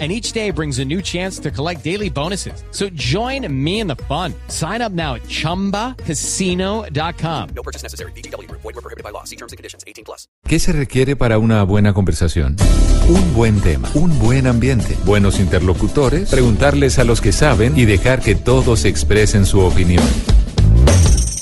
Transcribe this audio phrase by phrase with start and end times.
[0.00, 2.64] and each day brings a new chance to collect daily bonuses.
[2.72, 4.34] So join me in the fun.
[4.48, 7.48] Sign up now at ChumbaCasino.com.
[7.54, 8.10] No purchase necessary.
[8.16, 8.50] BGW.
[8.50, 9.22] Void were prohibited by law.
[9.22, 9.84] See terms and conditions.
[9.86, 10.26] 18 plus.
[10.46, 12.56] ¿Qué se requiere para una buena conversación?
[13.08, 18.22] Un buen tema, un buen ambiente, buenos interlocutores, preguntarles a los que saben y dejar
[18.22, 20.02] que todos expresen su opinión.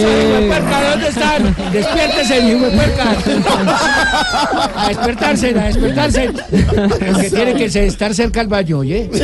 [0.00, 1.56] Puerca, ¿dónde están?
[1.72, 3.16] Despiértese, mi puerca.
[4.76, 6.24] A despertarse, a despertarse.
[7.00, 9.08] El que tiene que estar cerca al baño, ¿oye?
[9.12, 9.22] 10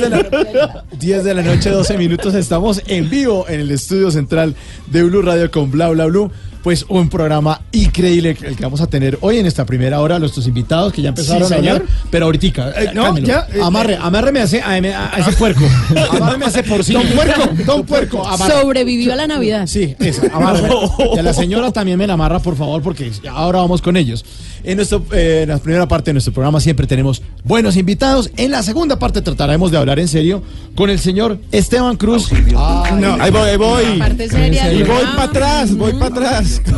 [0.00, 2.34] de, la, 10 de la noche, 12 minutos.
[2.34, 4.54] Estamos en vivo en el estudio central
[4.86, 6.30] de Blue Radio con Bla Bla Blue
[6.62, 10.46] pues un programa increíble el que vamos a tener hoy en esta primera hora, nuestros
[10.46, 14.40] invitados que ya empezaron Sí, a hablar, pero ahorita, Eh, no, ya, eh, amarre, amárreme
[14.40, 15.64] a ese, a, a ese puerco,
[16.10, 18.52] amárreme a ese porcino, don puerco, don puerco, amarre.
[18.60, 19.66] Sobrevivió a la Navidad.
[19.66, 20.68] Sí, esa, amarre.
[21.14, 24.24] Y a la señora también me la amarra, por favor, porque ahora vamos con ellos.
[24.64, 28.30] En, nuestro, eh, en la primera parte de nuestro programa siempre tenemos buenos invitados.
[28.36, 30.42] En la segunda parte trataremos de hablar en serio
[30.74, 32.30] con el señor Esteban Cruz.
[32.32, 33.84] Ay, No, ahí voy, ahí voy.
[34.72, 36.62] Y voy para atrás, voy para atrás.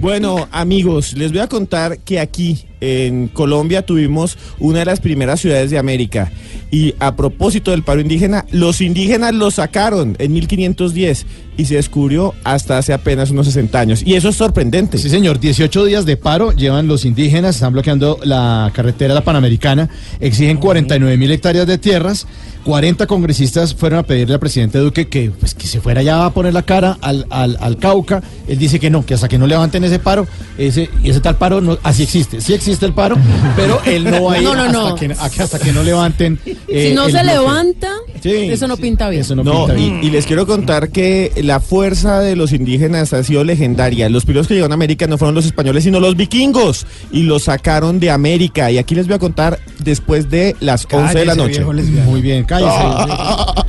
[0.00, 5.40] Bueno, amigos, les voy a contar que aquí en Colombia tuvimos una de las primeras
[5.40, 6.30] ciudades de América.
[6.70, 12.34] Y a propósito del paro indígena, los indígenas lo sacaron en 1510 y se descubrió
[12.42, 14.02] hasta hace apenas unos 60 años.
[14.04, 14.98] Y eso es sorprendente.
[14.98, 15.38] Sí, señor.
[15.38, 19.88] 18 días de paro llevan los indígenas, están bloqueando la carretera la Panamericana,
[20.20, 22.26] exigen 49 mil hectáreas de tierras.
[22.64, 26.30] 40 congresistas fueron a pedirle al presidente Duque que, pues, que se fuera ya a
[26.32, 28.22] poner la cara al, al, al Cauca.
[28.48, 30.26] Él dice que no, que hasta que no levanten ese paro,
[30.58, 33.16] ese, y ese tal paro, no, así existe, sí existe el paro,
[33.56, 34.98] pero él no va a ir No, no, hasta.
[35.00, 36.38] Que, hasta que no levanten.
[36.46, 37.36] eh, si no el se bloque.
[37.38, 37.88] levanta,
[38.22, 38.30] Sí.
[38.50, 39.20] eso no pinta bien.
[39.20, 40.04] Eso no, No, pinta y, bien.
[40.04, 44.08] y les quiero contar que la fuerza de los indígenas ha sido legendaria.
[44.08, 46.86] Los primeros que llegaron a América no fueron los españoles, sino los vikingos.
[47.12, 48.70] Y los sacaron de América.
[48.70, 51.62] Y aquí les voy a contar después de las 11 de la noche.
[51.64, 53.64] Muy bien, cállese.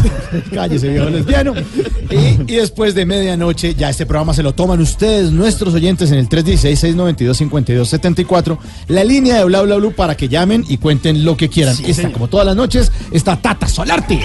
[0.54, 1.52] cállese, viejo lesbiano.
[2.10, 6.18] Y, y después de medianoche, ya este programa se lo toman ustedes, nuestros oyentes, en
[6.18, 8.58] el 316-692-5274,
[8.88, 11.76] la línea de Bla Bla Blue para que llamen y cuenten lo que quieran.
[11.86, 14.20] Esta, como todas las noches, está Tata Solarte.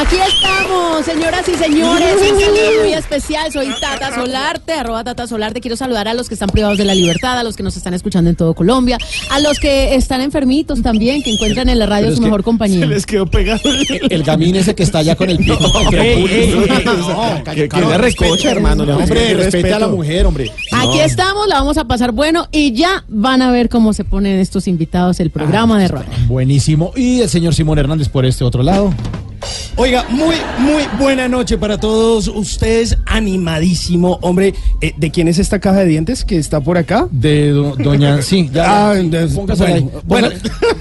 [0.00, 2.14] Aquí estamos, señoras y señores.
[2.20, 3.50] Un saludo muy especial.
[3.52, 5.60] Soy Tata Solarte, arroba Tata Solarte.
[5.60, 7.94] Quiero saludar a los que están privados de la libertad, a los que nos están
[7.94, 8.98] escuchando en todo Colombia,
[9.30, 12.84] a los que están enfermitos también, que encuentran en la radio Pero su mejor compañía.
[12.86, 13.60] Les quedó pegado.
[14.10, 15.38] El gamín ese que está allá con el
[15.92, 16.54] ey,
[16.84, 20.50] No, que- que le recoche, hermano, No, hombre, respete, respete a la mujer, hombre.
[20.72, 24.38] Aquí estamos, la vamos a pasar bueno y ya van a ver cómo se ponen
[24.40, 26.08] estos invitados el programa de radio.
[26.26, 26.92] Buenísimo.
[26.96, 28.92] Y el señor Simón Hernández por este otro lado.
[29.76, 32.96] Oiga, muy, muy buena noche para todos ustedes.
[33.06, 34.54] Animadísimo, hombre.
[34.80, 37.08] Eh, ¿De quién es esta caja de dientes que está por acá?
[37.10, 38.22] De do- doña.
[38.22, 38.90] Sí, ya.
[38.90, 39.02] Ah, ya.
[39.26, 39.88] de- Póngasela ahí.
[40.04, 40.28] bueno,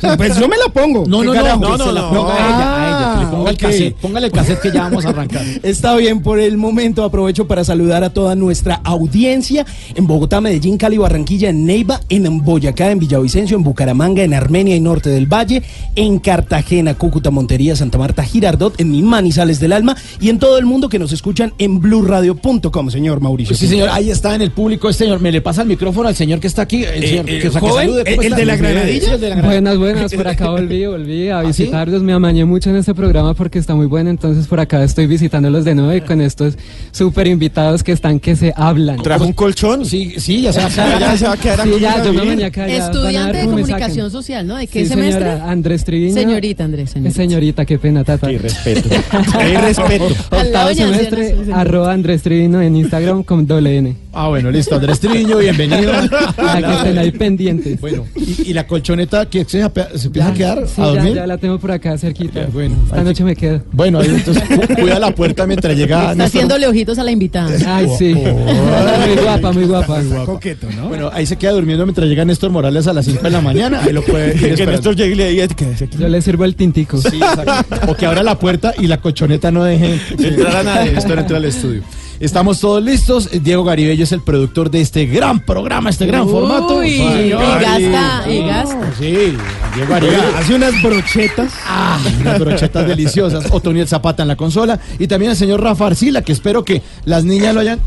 [0.01, 1.05] bueno, pues yo me la pongo.
[1.07, 2.09] No, ¿Qué no, no, no, no, no.
[2.13, 3.61] Ponga a ella, a ella, que le ponga Ah, el ok.
[3.61, 5.41] cassette, póngale el cassette que ya vamos a arrancar.
[5.63, 10.77] Está bien, por el momento aprovecho para saludar a toda nuestra audiencia en Bogotá, Medellín,
[10.77, 15.25] Cali, Barranquilla, en Neiva, en Boyacá, en Villavicencio, en Bucaramanga, en Armenia y Norte del
[15.25, 15.63] Valle,
[15.95, 20.57] en Cartagena, Cúcuta, Montería, Santa Marta, Girardot, en mi Manizales del Alma y en todo
[20.57, 23.51] el mundo que nos escuchan en blurradio.com, señor Mauricio.
[23.51, 25.19] Pues sí, señor, ahí está en el público este señor.
[25.19, 26.83] Me le pasa el micrófono al señor que está aquí.
[26.83, 28.03] El señor eh, que, o sea, que joven, salude.
[28.15, 29.05] ¿Cómo el de la granadilla.
[29.05, 29.61] Sí, el de la granadilla.
[29.73, 31.63] Buenas, buenas, por acá volví, volví a ¿Ah, sí?
[31.63, 35.07] visitarlos, me amañé mucho en este programa porque está muy bueno, entonces por acá estoy
[35.07, 36.57] visitándolos de nuevo y con estos
[36.91, 39.01] súper invitados que están que se hablan.
[39.01, 39.85] ¿Trajo un colchón?
[39.85, 41.17] Sí, sí, ya se va a quedar Ya allá.
[41.17, 41.79] se va a quedar Sí, aquí.
[41.81, 42.67] ya, yo me amañé acá.
[42.67, 44.57] Estudiante de comunicación social, ¿no?
[44.57, 45.25] ¿De qué Sí, semestre?
[45.25, 46.13] señora, Andrés Triviño.
[46.13, 47.15] Señorita, Andrés, señorita.
[47.15, 48.27] Señorita, qué pena, tata.
[48.27, 48.89] Qué respeto.
[49.39, 50.07] Qué respeto.
[50.31, 53.95] Al lado Octavo semestre, arroba Andrés Trivino en Instagram con doble N.
[54.15, 54.75] Ah, bueno, listo.
[54.75, 55.91] Andrés Triño, bienvenido.
[56.35, 57.81] Para que estén ahí pendientes.
[57.81, 59.63] Bueno, ¿y, y la colchoneta que se,
[59.95, 61.13] se empieza a quedar Sí, a ya, dormir?
[61.15, 62.41] ya la tengo por acá cerquita.
[62.41, 63.63] Ya, bueno, Esta noche me quedo.
[63.71, 66.25] Bueno, ahí entonces cu- cuida la puerta mientras llega Está Néstor.
[66.27, 67.49] haciéndole ojitos a la invitada.
[67.75, 68.13] Ay, sí.
[68.13, 70.01] Muy guapa, muy guapa.
[70.25, 70.87] Coqueto, ¿no?
[70.89, 73.81] Bueno, ahí se queda durmiendo mientras llega Néstor Morales a las 5 de la mañana.
[73.83, 74.71] Ahí lo puede ir Que esperando.
[74.73, 75.65] Néstor llegue y le diga que.
[75.97, 76.97] Yo le sirvo el tintico.
[77.01, 77.91] Sí, exacto.
[77.91, 80.91] O que abra la puerta y la colchoneta no deje entrar a nadie.
[80.91, 81.83] Néstor entra al estudio.
[82.19, 83.29] Estamos todos listos.
[83.43, 86.77] Diego Garibello es el productor de este gran programa, este gran formato.
[86.77, 88.93] Uy, y gasta, y gasta.
[88.97, 89.35] Sí,
[89.75, 90.37] Diego Garibello.
[90.37, 91.51] Hace unas brochetas.
[91.67, 93.45] Ah, unas brochetas deliciosas.
[93.51, 94.79] Otoniel Zapata en la consola.
[94.99, 97.79] Y también el señor Rafa Arcila, que espero que las niñas lo hayan.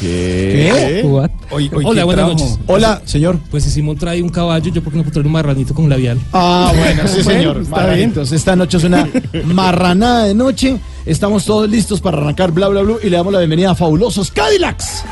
[0.00, 1.02] ¿Qué?
[1.50, 2.58] Hoy- hoy, Hola, ¿qué buenas noches.
[2.66, 3.38] Hola, señor.
[3.50, 5.88] Pues si Simón trae un caballo, yo por qué no puedo traer un marranito con
[5.88, 6.18] labial.
[6.32, 7.56] Ah, bueno, sí, Bueno, señor.
[7.62, 8.32] está Marranitos.
[8.32, 9.08] Esta noche es una
[9.44, 10.76] marranada de noche.
[11.06, 14.30] Estamos todos listos para arrancar bla bla bla y le damos la bienvenida a Fabulosos
[14.30, 15.04] Cadillacs.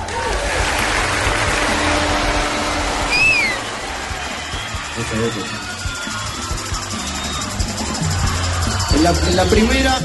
[8.95, 9.99] En la, en la primera,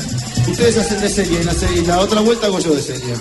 [0.49, 3.13] ustedes hacen de serie, en la, serie, en la otra vuelta hago yo de serie.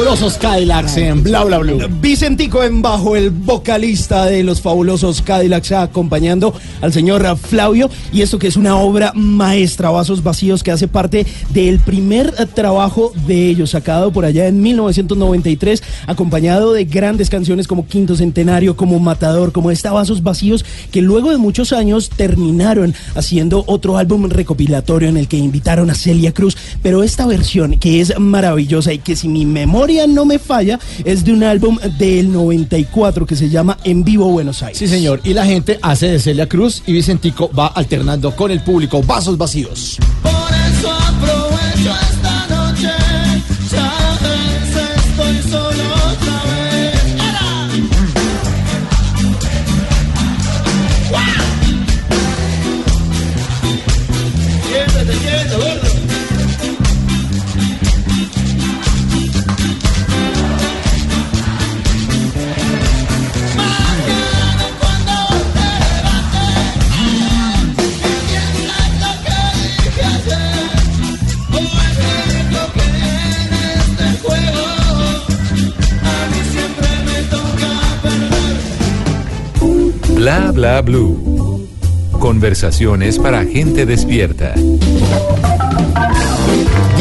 [0.00, 1.86] Fabulosos Cadillacs en bla bla bla.
[2.00, 7.90] Vicentico en bajo, el vocalista de los fabulosos Cadillacs, acompañando al señor Flavio.
[8.12, 12.46] Y esto que es una obra maestra, Vasos Vacíos, que hace parte del primer eh,
[12.46, 18.76] trabajo de ellos, sacado por allá en 1993, acompañado de grandes canciones como Quinto Centenario,
[18.76, 24.28] como Matador, como esta Vasos Vacíos, que luego de muchos años terminaron haciendo otro álbum
[24.28, 26.56] recopilatorio en el que invitaron a Celia Cruz.
[26.82, 31.24] Pero esta versión, que es maravillosa y que si mi memoria no me falla, es
[31.24, 34.78] de un álbum del 94 que se llama En Vivo Buenos Aires.
[34.78, 35.20] Sí, señor.
[35.24, 39.02] Y la gente hace de Celia Cruz y Vicentico va alternando con el público.
[39.02, 39.98] Vasos vacíos.
[40.22, 42.59] Por eso aprovecho esta noche,
[80.20, 81.66] Bla bla blue.
[82.18, 84.52] Conversaciones para gente despierta.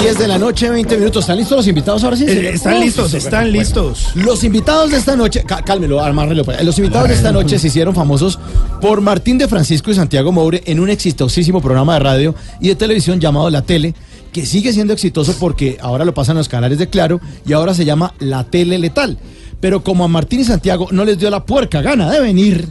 [0.01, 1.23] 10 de la noche, 20 minutos.
[1.25, 2.23] ¿Están listos los invitados ahora sí?
[2.25, 3.59] Eh, están Oh, listos, sí, están bueno.
[3.59, 4.11] listos.
[4.15, 6.45] Los invitados de esta noche, cá- cálmelo, amárrelo.
[6.45, 6.63] pues.
[6.63, 8.39] Los invitados de esta noche se hicieron famosos
[8.79, 12.75] por Martín de Francisco y Santiago Moure en un exitosísimo programa de radio y de
[12.75, 13.93] televisión llamado La Tele,
[14.31, 17.83] que sigue siendo exitoso porque ahora lo pasan los canales de Claro y ahora se
[17.83, 19.17] llama La Tele Letal.
[19.59, 22.67] Pero como a Martín y Santiago no les dio la puerca gana de venir,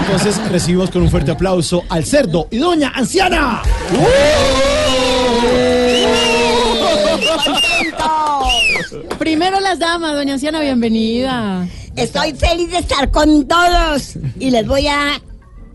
[0.00, 3.62] entonces recibimos con un fuerte aplauso al cerdo y doña anciana.
[9.18, 11.66] Primero las damas, doña Anciana, bienvenida.
[11.96, 15.20] Estoy feliz de estar con todos y les voy a,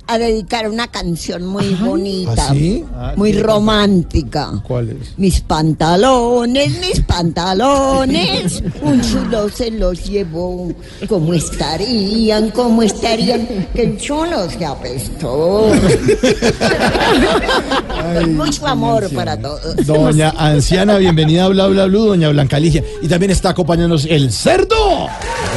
[0.08, 2.84] a dedicar una canción muy bonita, ¿Ah, sí?
[3.18, 4.62] muy romántica.
[4.66, 5.18] ¿Cuál es?
[5.18, 10.72] Mis pantalones, mis pantalones, un chulo se los llevó.
[11.10, 12.52] ¿Cómo estarían?
[12.52, 13.68] ¿Cómo estarían?
[13.74, 15.72] Que el chulo se apestó.
[18.30, 19.76] Mucho amor para todos.
[19.86, 22.84] Doña anciana, bienvenida a Bla Bla Blue, doña Blanca Ligia.
[23.02, 25.08] Y también está acompañándonos el cerdo.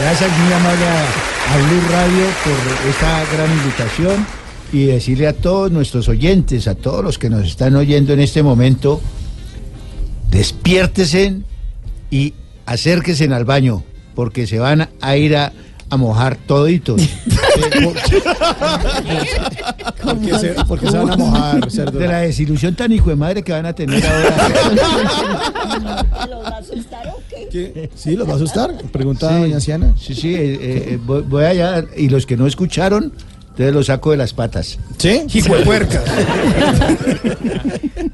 [0.03, 4.40] Gracias muy amable a, a Blue Radio por esta gran invitación
[4.73, 8.43] y decirle a todos nuestros oyentes, a todos los que nos están oyendo en este
[8.43, 9.01] momento,
[10.31, 11.37] despiértese
[12.11, 12.35] y
[12.67, 13.83] acérquense al baño,
[14.15, 15.53] porque se van a ir a,
[15.89, 17.01] a mojar toditos.
[20.03, 20.55] ¿Por qué se,
[20.91, 21.99] se van a mojar, cerdo?
[21.99, 24.49] De la desilusión tan hijo de madre que van a tener ahora.
[26.29, 27.49] ¿Los va a asustar o qué?
[27.51, 27.91] ¿Qué?
[27.95, 28.17] ¿Sí?
[28.17, 28.75] ¿Los va a asustar?
[28.93, 29.35] Pregunta Sí.
[29.41, 29.95] doña anciana.
[29.99, 33.13] Sí, sí, eh, eh, voy, voy allá y los que no escucharon,
[33.51, 34.79] entonces los saco de las patas.
[34.99, 35.23] ¿Sí?
[35.35, 36.03] Hijo de puerca.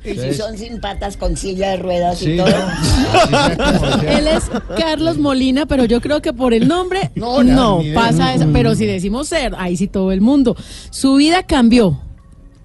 [0.05, 2.55] Y si son sin patas con silla de ruedas Sí, y no, todo.
[2.57, 4.19] así sea como sea.
[4.19, 4.45] Él es
[4.79, 7.95] Carlos Molina, pero yo creo que por el nombre No, no, nada, ni idea.
[8.01, 8.47] pasa eso.
[8.53, 10.57] Pero si decimos ser, ahí sí todo el mundo.
[10.91, 12.01] Su vida cambió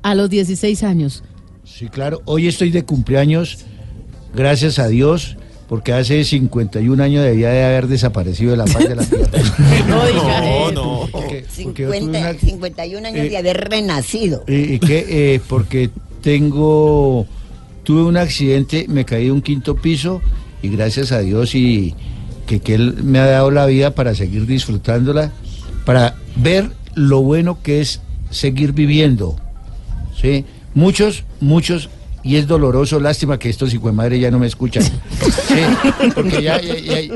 [0.04, 1.24] a los 16 años.
[1.64, 2.22] Sí, claro.
[2.26, 3.60] Hoy estoy de cumpleaños,
[4.36, 5.36] gracias a Dios,
[5.72, 9.30] porque hace 51 años debía de haber desaparecido de la paz de la tierra.
[9.88, 10.72] No No, eso.
[10.74, 11.08] no.
[11.10, 14.44] Porque- porque yo tuve 50, una- 51 años Eh, de haber renacido.
[14.50, 15.06] ¿Y, y qué?
[15.08, 15.90] Eh, porque
[16.22, 17.26] tengo,
[17.84, 20.22] tuve un accidente, me caí de un quinto piso
[20.62, 21.96] y gracias a Dios y
[22.48, 25.32] que, que Él me ha dado la vida para seguir disfrutándola,
[25.86, 29.38] para ver lo bueno que es seguir viviendo.
[30.22, 30.44] ¿sí?
[30.74, 31.90] Muchos, muchos,
[32.24, 34.84] y es doloroso, lástima que estos hijos de madre ya no me escuchan.
[35.52, 37.16] Sí, porque ya, ya- ya-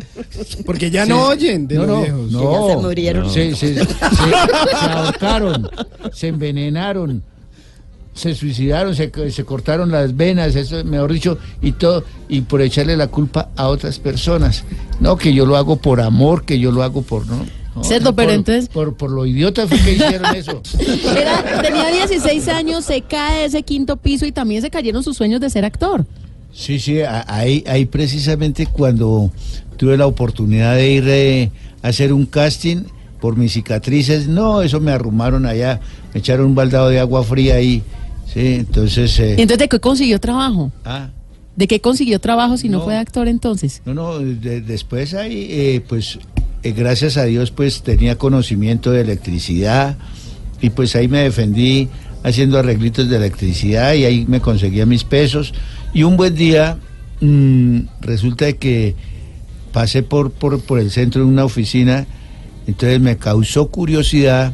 [0.65, 1.09] Porque ya Sí.
[1.09, 2.31] no oyen de no, los no, viejos.
[2.31, 2.39] no.
[2.39, 3.29] Que ya se murieron.
[3.29, 3.95] Sí, sí, se, se
[4.81, 5.69] ahorcaron,
[6.11, 7.23] se envenenaron,
[8.13, 12.97] se suicidaron, se, se cortaron las venas, eso, mejor dicho, y todo, y por echarle
[12.97, 14.63] la culpa a otras personas.
[14.99, 17.45] No, que yo lo hago por amor, que yo lo hago por no.
[17.75, 20.61] No, Cerdo, no, pero por- entonces- Por, por lo idiota fue que hicieron eso.
[21.17, 25.17] Era, tenía 16 años, se cae de ese quinto piso y también se cayeron sus
[25.17, 26.05] sueños de ser actor.
[26.53, 29.29] Sí, sí, ahí, ahí precisamente cuando
[29.77, 31.51] tuve la oportunidad de ir eh,
[31.83, 32.83] a hacer un casting
[33.19, 35.81] por mis cicatrices, no, eso me arrumaron allá,
[36.13, 37.81] me echaron un baldado de agua fría ahí,
[38.33, 39.19] sí, entonces...
[39.19, 40.71] eh, ¿Y entonces de qué consiguió trabajo?
[40.85, 41.09] ah,
[41.57, 42.83] ¿De qué consiguió trabajo si no, No.
[42.85, 43.81] fue actor entonces?
[43.85, 46.19] no, no, de- después ahí, eh, pues,
[46.65, 49.97] eh, gracias a Dios, pues tenía conocimiento de electricidad
[50.61, 51.89] y pues ahí me defendí
[52.23, 55.53] haciendo arreglitos de electricidad y ahí me conseguía mis pesos.
[55.93, 56.79] Y un buen día
[57.21, 58.95] mm, resulta que
[59.71, 62.07] pasé por, por, por el centro de una oficina,
[62.65, 64.51] entonces me causó curiosidad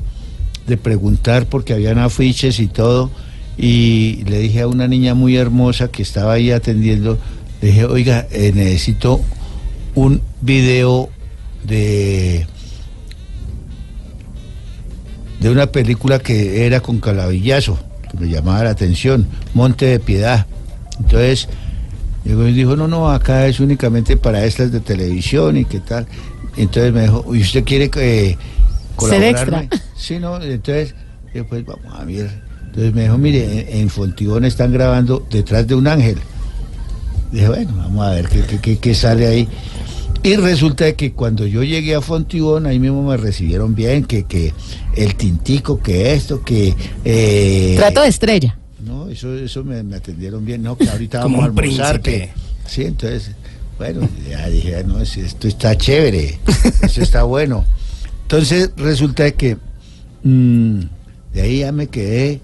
[0.68, 3.10] de preguntar porque habían afiches y todo,
[3.58, 7.18] y le dije a una niña muy hermosa que estaba ahí atendiendo,
[7.62, 9.22] le dije, oiga, eh, necesito
[9.96, 11.10] un video
[11.66, 12.46] de
[15.40, 17.80] de una película que era con Calavillazo,
[18.12, 19.26] que me llamaba la atención,
[19.56, 20.46] Monte de Piedad.
[21.00, 21.48] Entonces,
[22.24, 26.06] llegó y dijo, no, no, acá es únicamente para estas de televisión y qué tal.
[26.58, 28.38] Entonces me dijo, ¿y usted quiere eh,
[28.96, 29.58] colaborarme?
[29.64, 29.80] extra.
[29.98, 30.94] Sí, no, entonces,
[31.34, 32.30] yo, pues vamos a ver.
[32.68, 36.20] Entonces me dijo, mire, en, en Fontibón están grabando detrás de un ángel.
[37.32, 39.48] Dije, bueno, vamos a ver qué, qué, qué- qué sale ahí.
[40.24, 44.24] Y resulta de que cuando yo llegué a Fontibón, ahí mismo me recibieron bien, que,
[44.26, 44.54] que
[44.96, 46.76] el tintico, que esto, que...
[47.04, 48.56] eh, Trato de estrella.
[48.86, 52.02] no, eso, eso me, me atendieron bien, no, que ahorita Como vamos a almorzar.
[52.02, 52.34] príncipe.
[52.34, 53.32] que- sí, entonces,
[53.80, 56.38] bueno, ya dije, ah, no, si esto está chévere,
[56.84, 57.66] eso está bueno.
[58.24, 59.58] Entonces resulta de que
[60.24, 60.80] mm,
[61.34, 62.40] de ahí ya me quedé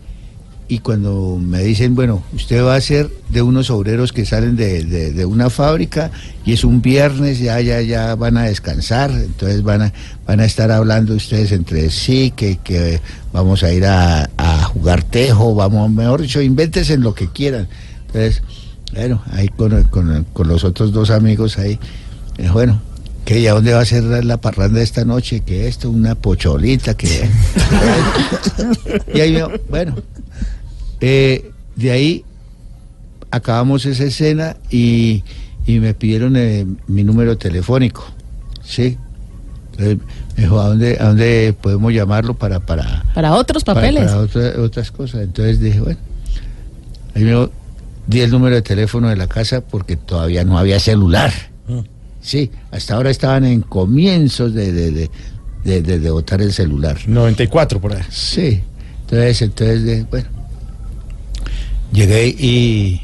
[0.70, 4.84] y cuando me dicen, bueno, usted va a ser de unos obreros que salen de,
[4.84, 6.12] de- una fábrica
[6.46, 9.94] y es un viernes, ya, ya, ya van a descansar, entonces van a,
[10.26, 13.00] van a estar hablando ustedes entre sí, que, que
[13.32, 17.68] vamos a ir a, a jugar tejo, vamos, mejor dicho, invéntense en lo que quieran.
[18.08, 18.42] Entonces,
[18.94, 21.80] bueno, ahí con, con- con los otros dos amigos ahí,
[22.38, 22.82] eh, bueno,
[23.24, 27.30] que ya dónde va a ser la, parranda esta noche, que esto, una pocholita, que...
[29.14, 29.38] y ahí,
[29.70, 29.96] bueno,
[31.02, 32.26] eh, de ahí
[33.32, 35.24] acabamos esa escena y,
[35.66, 38.06] y me pidieron eh, mi número telefónico,
[38.64, 38.98] ¿sí?
[39.72, 39.98] Entonces
[40.36, 42.60] me dijo, ¿a dónde, ¿a dónde podemos llamarlo para...
[42.60, 44.06] para Para otros para- papeles.
[44.06, 45.22] Para, otra- otras cosas.
[45.22, 46.00] Entonces dije, bueno,
[47.16, 47.52] ahí me dijo,
[48.08, 51.32] di el número de teléfono de la casa porque todavía no había celular.
[52.22, 55.10] Sí, hasta ahora estaban en comienzos de, de, de,
[55.64, 56.98] de, de- de botar el celular.
[57.06, 58.02] 94 por ahí.
[58.10, 58.62] Sí,
[59.02, 60.28] entonces, entonces, de- bueno,
[61.92, 63.02] llegué y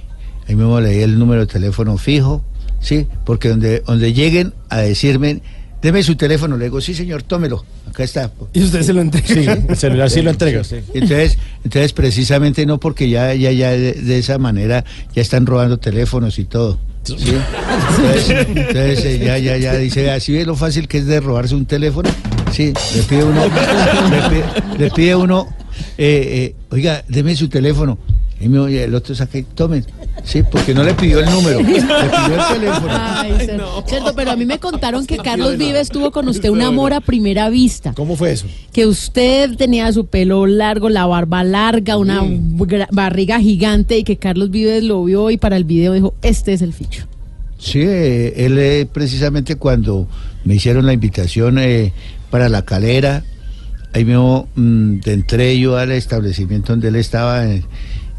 [0.48, 2.44] ahí mismo leí el número de teléfono fijo,
[2.80, 5.42] sí, porque donde, donde lleguen a decirme,
[5.82, 8.32] deme su teléfono, le digo, sí señor, tómelo, acá está.
[8.54, 9.28] Y usted se lo entrega.
[9.28, 10.64] Sí, el celular sí lo entrega.
[10.64, 10.78] sí.
[10.94, 14.84] Entonces, entonces precisamente no porque ya, ya, ya de, de esa manera
[15.16, 16.80] ya están robando teléfonos y todo.
[17.04, 17.16] ¿sí?
[17.18, 21.56] Entonces, entonces, eh, ya, ya, ya dice, así ve lo fácil que es de robarse
[21.56, 22.10] un teléfono.
[22.52, 24.44] Sí, le pide uno, le pide,
[24.78, 25.48] le pide uno,
[25.98, 27.98] eh, eh, oiga, deme su teléfono.
[28.44, 29.86] Y me oye, el otro saca y tomen.
[30.26, 32.88] Sí, porque no le pidió el número, le pidió el teléfono.
[32.90, 33.34] Ay,
[33.88, 37.00] cierto, pero a mí me contaron que Carlos Vives tuvo con usted un amor a
[37.02, 37.94] primera vista.
[37.96, 38.48] ¿Cómo fue eso?
[38.74, 44.18] Que usted tenía su pelo largo, la barba larga, una gra- barriga gigante y que
[44.18, 47.06] Carlos Vives lo vio y para el video dijo, este es el ficho.
[47.58, 50.08] Sí, eh, él eh, precisamente cuando
[50.44, 51.94] me hicieron la invitación eh,
[52.30, 53.24] para la calera,
[53.94, 57.64] ahí mismo mm, entré yo al establecimiento donde él estaba eh,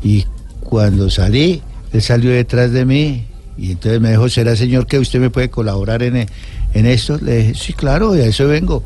[0.05, 0.25] y
[0.61, 1.61] cuando salí,
[1.93, 3.25] él salió detrás de mí
[3.59, 6.17] y entonces me dijo, ¿será señor que usted me puede colaborar en,
[6.75, 7.19] en esto?
[7.21, 8.83] Le dije, sí, claro, y a eso vengo.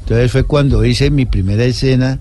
[0.00, 2.18] Entonces fue cuando hice mi primera escena,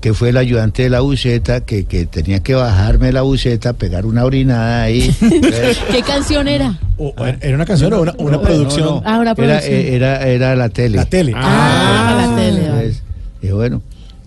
[0.00, 4.04] que fue el ayudante de la buceta, que, que tenía que bajarme la buceta, pegar
[4.04, 5.14] una orinada ahí.
[5.20, 6.78] Entonces, ¿Qué canción era?
[6.98, 8.84] O- ¿Era una canción o una, una no, producción?
[8.86, 9.02] no, no.
[9.04, 9.74] Ah, una Era, producción.
[9.74, 10.96] eh, era, era la tele.
[10.96, 11.32] La tele.
[11.36, 12.64] Ah, la tele.
[12.64, 13.02] Entonces,
[13.40, 13.80] dije, bueno,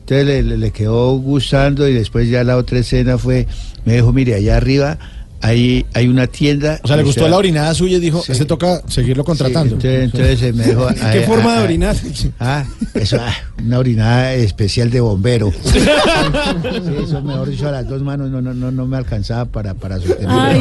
[0.06, 3.48] entonces le, le- le quedó gustando y después ya la otra escena fue,
[3.86, 5.00] me dijo, mire, allá arriba
[5.42, 6.80] hay, hay una tienda.
[6.84, 8.32] O sea, le gustó la orinada suya y dijo, Sí.
[8.32, 9.76] este toca seguirlo Sí, contratando.
[9.76, 10.88] entonces, entonces me dijo...
[11.12, 11.96] ¿Qué ah, forma ah, de ah, orinar?
[12.40, 13.34] Ah, eso, ah,
[13.64, 15.52] una orinada especial de bombero.
[15.66, 19.74] Sí, eso mejor dicho a las dos manos no, no, no, no me alcanzaba para,
[19.74, 20.30] para sostener.
[20.30, 20.60] Ay,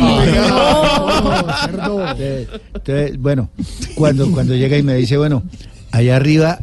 [1.71, 3.49] Entonces, entonces, bueno,
[3.95, 5.43] cuando, cuando llega y me dice, bueno,
[5.93, 6.61] allá arriba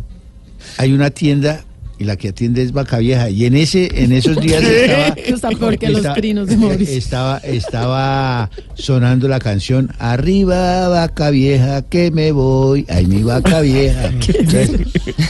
[0.78, 1.64] hay una tienda
[2.02, 3.30] y la que atiende es Vaca Vieja.
[3.30, 6.98] Y en ese, en esos días estaba, Está peor que los estaba- crinos de Mauricio.
[6.98, 12.86] Estaba, estaba sonando la canción Arriba Vaca Vieja que me voy.
[12.90, 14.08] Ay mi Vaca Vieja.
[14.28, 14.72] Entonces,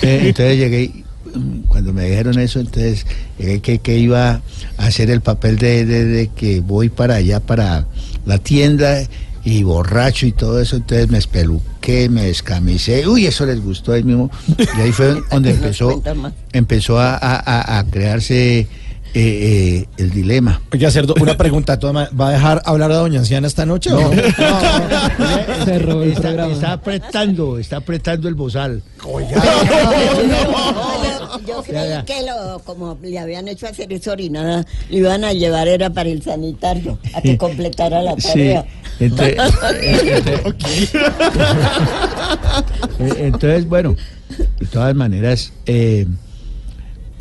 [0.01, 0.91] eh, entonces llegué
[1.35, 3.05] mm, cuando me dijeron eso, entonces
[3.37, 4.41] llegué que, que iba
[4.77, 7.85] a hacer el papel de, de- de que voy para allá, para
[8.25, 9.01] la tienda
[9.43, 14.03] y borracho y todo eso, entonces me espeluqué, me descamisé, uy, eso les gustó ahí
[14.03, 14.29] mismo,
[14.77, 16.01] y ahí fue donde empezó,
[16.53, 18.67] empezó a, a- a- a crearse
[19.13, 20.61] eh, eh, el dilema.
[20.73, 21.77] Oye, Cerdo, una pregunta.
[21.81, 23.91] ¿Va a dejar hablar a Doña Anciana esta noche?
[23.91, 24.09] o no?
[25.65, 26.53] Se robó el Está, programa.
[26.53, 28.81] está apretando, está apretando el bozal.
[31.47, 35.67] Yo creí que lo, como le habían hecho hacer esa orinada, le iban a llevar
[35.67, 38.27] era para el sanitario, a que completara la Sí.
[38.29, 38.65] tarea.
[38.99, 39.37] Entonces,
[42.99, 43.95] eh, entonces, bueno,
[44.59, 46.05] de todas maneras, eh,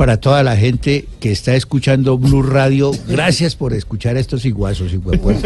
[0.00, 4.92] para toda la gente que está escuchando Blue Radio, gracias por escuchar estos iguazos.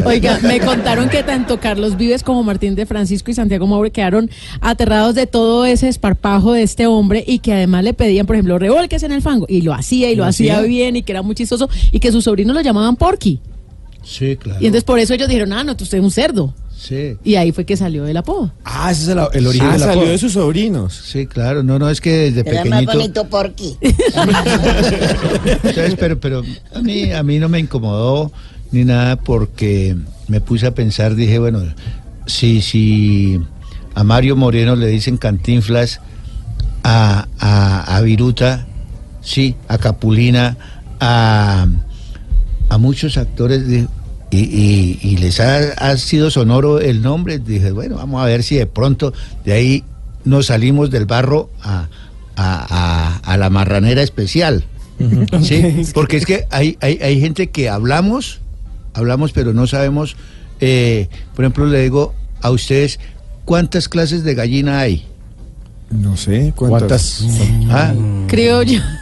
[0.04, 4.30] Oiga, me contaron que tanto Carlos Vives como Martín de Francisco y Santiago Maure quedaron
[4.60, 8.56] aterrados de todo ese esparpajo de este hombre y que además le pedían, por ejemplo,
[8.60, 9.44] revolques en el fango.
[9.48, 10.68] Y lo hacía y lo, ¿Lo hacía hacía?
[10.68, 13.40] bien y que era muy chistoso y que sus sobrinos lo llamaban Porky.
[14.04, 14.60] Sí, claro.
[14.62, 16.54] Y entonces por eso ellos dijeron, ah, no, usted es un cerdo.
[16.86, 17.16] Sí.
[17.24, 18.52] Y ahí fue que salió el apodo.
[18.62, 20.92] Ah, ese es el, el origen Ah, de la salió de sus sobrinos.
[21.06, 21.62] Sí, claro.
[21.62, 22.92] No, no, es que desde Era más pequeñito.
[22.92, 23.76] bonito Porky.
[25.46, 26.42] Entonces, pero, pero
[26.74, 28.30] a mí, a mí no me incomodó
[28.70, 29.96] ni nada porque
[30.28, 31.62] me puse a pensar, dije, bueno,
[32.26, 33.40] si, si
[33.94, 36.00] a Mario Moreno le dicen cantinflas,
[36.82, 38.66] a, a, a Viruta,
[39.22, 40.56] sí, a Capulina,
[41.00, 41.66] a,
[42.68, 43.88] a muchos actores de-
[44.34, 48.42] y, y- y les ha, ha sido sonoro el nombre, dije, bueno, vamos a ver
[48.42, 49.12] si de pronto
[49.44, 49.84] de ahí
[50.24, 51.88] nos salimos del barro a,
[52.36, 54.64] a- a- a la marranera especial.
[55.42, 55.82] ¿sí?
[55.94, 58.40] Porque es que hay, hay, hay gente que hablamos,
[58.94, 60.16] hablamos, pero no sabemos,
[60.60, 63.00] eh, por ejemplo, le digo a ustedes,
[63.44, 65.04] ¿cuántas clases de gallina hay?
[65.90, 67.24] No sé cuántas.
[67.70, 67.92] ¿Ah?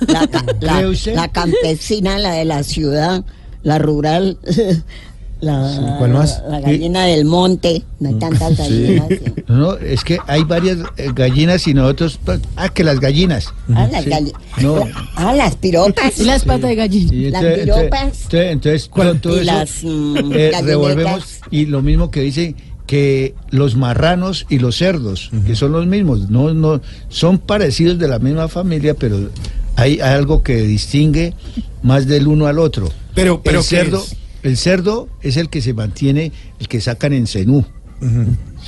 [0.09, 1.15] La, la- ¿Cree usted?
[1.15, 3.25] la campesina, la de la ciudad,
[3.63, 4.39] la rural,
[5.43, 6.43] la, ¿cuál más?
[6.49, 9.09] la gallina del monte, no hay tantas gallinas.
[9.09, 9.19] sí.
[9.49, 13.53] No, no, es que hay varias eh, gallinas y nosotros, pues, ah, que las gallinas.
[13.75, 14.11] Ah, las Sí.
[14.11, 14.85] galli- No.
[15.17, 16.19] ah, las piropas.
[16.19, 17.11] Y las patas de gallina.
[17.11, 18.03] Sí, Las entonces, piropas.
[18.03, 22.55] entonces, entonces, todo, todo Y eso las, mm, eh, revolvemos y lo mismo que dice
[22.87, 28.07] que los marranos y los cerdos, que son los mismos, no, no, son parecidos de
[28.09, 29.31] la misma familia, pero
[29.77, 31.35] hay algo que distingue
[31.83, 32.89] más del uno al otro.
[33.15, 34.17] Pero- pero el ¿qué cerdo, es?
[34.43, 37.65] El cerdo es el que se mantiene, el que sacan en cenú.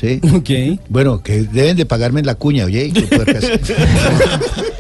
[0.01, 0.21] ¿Sí?
[0.89, 2.93] Bueno, que deben de pagarme en la cuña, oye.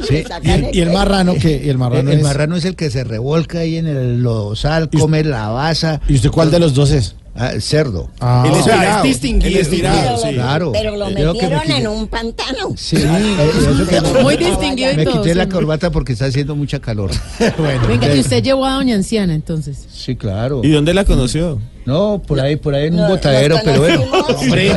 [0.06, 0.22] Sí.
[0.42, 2.90] Y el, y el marrano que y el marrano el, es marrano es el que
[2.90, 6.02] se revolca ahí en el losal, come la baza.
[6.06, 7.16] ¿Y usted cuál de los dos es?
[7.36, 8.10] Ah, el cerdo.
[8.20, 8.44] Ah.
[8.46, 9.48] El estirado, es distinguido.
[9.50, 10.34] el estirado, sí.
[10.34, 10.70] Claro.
[10.72, 12.74] Pero lo Yo que me metieron quité- en un pantano.
[12.76, 16.54] Sí, eh, eso que- Muy distinguido y Me todo, quité la corbata porque está haciendo
[16.54, 17.10] mucha calor.
[17.58, 19.84] bueno, Venga, y usted llevó a Doña Anciana entonces.
[19.92, 20.60] Sí, claro.
[20.62, 21.58] ¿Y dónde la conoció?
[21.86, 24.04] No, por ahí, por ahí en un botadero, pero bueno.
[24.38, 24.70] Hombre,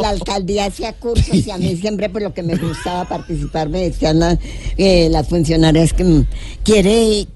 [0.00, 3.82] la alcaldía hacía cursos y a mí siempre por lo que me gustaba participar me
[3.82, 4.38] decían las,
[4.76, 6.26] eh, las funcionarias que mm,
[6.64, 7.26] quiere,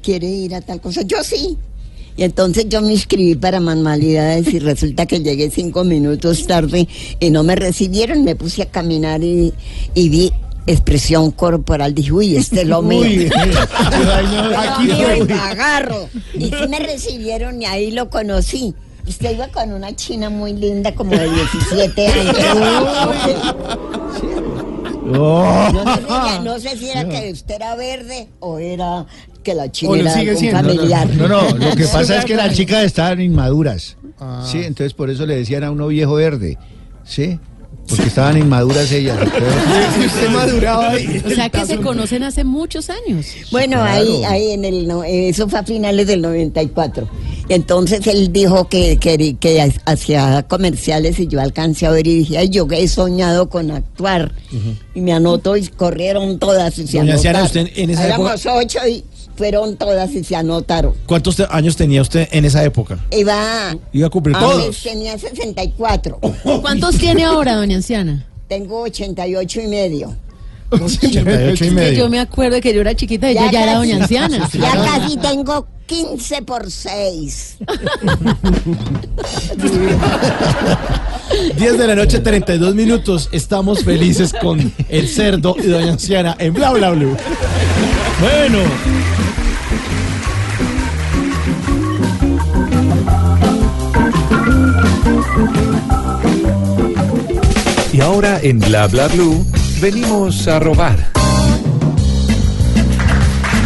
[0.00, 1.02] quiere ir a tal cosa.
[1.02, 1.58] Yo sí.
[2.16, 6.86] Y entonces yo me inscribí para manualidades y resulta que llegué cinco minutos tarde
[7.20, 8.24] y no me recibieron.
[8.24, 9.52] Me puse a caminar y,
[9.94, 10.32] y vi
[10.66, 11.94] expresión corporal.
[11.94, 13.02] Dije, uy, este es lo mío.
[13.10, 16.08] Uy, Lo aquí y me agarro.
[16.34, 18.74] Y sí me recibieron y ahí lo conocí.
[19.06, 22.36] Usted iba con una china muy linda, como de 17 años.
[25.04, 25.68] Oh.
[25.72, 29.06] No, sé, no sé si era que usted era verde o era
[29.42, 31.08] que la lo era sigue familiar.
[31.16, 33.96] No, no, lo que pasa es que las chicas estaban inmaduras.
[34.44, 36.56] Sí, entonces por eso le decían a uno viejo verde.
[37.04, 37.38] Sí,
[37.88, 39.18] porque estaban inmaduras ellas.
[39.98, 41.20] Si usted maduraba ahí.
[41.26, 43.26] O sea que se conocen hace muchos años.
[43.50, 43.90] Bueno, Claro.
[44.02, 47.08] ahí, ahí en el, no- eso fue a finales del 94.
[47.54, 52.38] Entonces él dijo que, que, que hacía comerciales y yo alcancé a ver y dije,
[52.38, 54.32] ay, yo que he soñado con actuar.
[54.94, 57.42] Y me anotó y corrieron todas y se Doña anotaron.
[57.42, 59.04] usted en esa Éramos ocho y
[59.36, 60.94] fueron todas y se anotaron.
[61.06, 62.98] ¿Cuántos te- años tenía usted en esa época?
[63.10, 64.82] Iba Iba a cumplir a todos.
[64.82, 66.20] tenía 64.
[66.62, 68.26] ¿Cuántos tiene ahora, Doña Anciana?
[68.48, 70.14] Tengo 88 y medio.
[70.84, 71.98] 88 y Que medio.
[71.98, 74.48] yo me acuerdo que yo era chiquita y ella ya era Doña Anciana.
[74.52, 77.56] Ya casi tengo 15 por 6.
[81.56, 83.28] 10 de la noche, 32 minutos.
[83.32, 87.16] Estamos felices con el cerdo y Doña Anciana en Bla Bla Blue.
[88.20, 88.58] Bueno.
[97.92, 99.44] Y ahora en Bla Bla Blue
[99.82, 100.96] venimos a robar.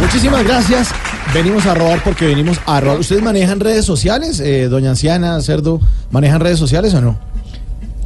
[0.01, 0.89] Muchísimas gracias.
[1.31, 2.99] Venimos a robar porque venimos a robar.
[2.99, 5.79] ¿Ustedes manejan redes sociales, eh, Doña Anciana, Cerdo?
[6.09, 7.19] ¿Manejan redes sociales o no?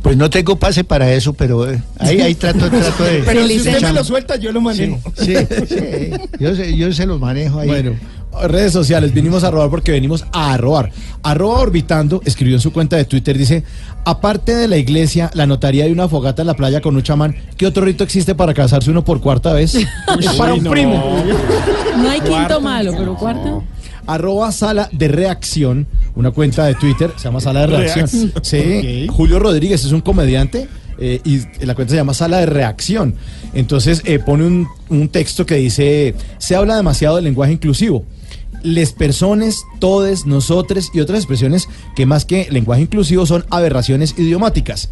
[0.02, 3.24] Pues no tengo pase para eso, pero eh, ahí, ahí trato, trato de.
[3.24, 5.00] Pero si usted me lo suelta, yo lo manejo.
[5.18, 5.36] Sí,
[5.70, 7.68] sí, yo, se, yo se los manejo ahí.
[7.70, 7.96] Bueno,
[8.48, 10.92] redes sociales, vinimos a robar porque venimos a robar.
[11.24, 13.64] Arroba Orbitando escribió en su cuenta de Twitter, dice,
[14.06, 17.36] aparte de la iglesia, la notaría y una fogata en la playa con un chamán,
[17.58, 19.76] ¿qué otro rito existe para casarse uno por cuarta vez?
[20.20, 21.24] es para un primo.
[21.98, 23.64] No hay quinto malo, pero cuarto.
[24.08, 28.32] Arroba Sala de Reacción, una cuenta de Twitter, se llama Sala de Reacción.
[28.34, 28.44] Reacción.
[28.44, 30.68] Sí, Julio Rodríguez es un comediante
[30.98, 33.16] eh, y la cuenta se llama Sala de Reacción.
[33.54, 38.06] Entonces eh, pone un, un texto que dice, se habla demasiado del lenguaje inclusivo.
[38.64, 44.90] Les personas, todes, nosotres y otras expresiones que más que lenguaje inclusivo son aberraciones idiomáticas.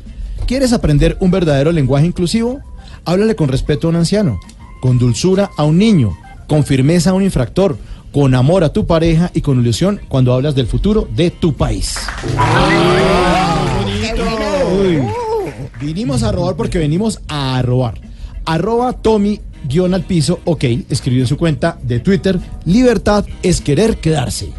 [0.48, 2.60] ¿Quieres aprender un verdadero lenguaje inclusivo?
[3.06, 4.40] Háblale con respeto a un anciano,
[4.82, 7.78] con dulzura a un niño, con firmeza a un infractor,
[8.12, 11.96] con amor a tu pareja y con ilusión cuando hablas del futuro de tu país.
[14.82, 15.02] Uy.
[15.80, 18.02] Vinimos a robar porque venimos a robar.
[18.46, 23.98] Arroba Tommy guion al piso, ok, escribió en su cuenta de Twitter, libertad es querer
[23.98, 24.50] quedarse.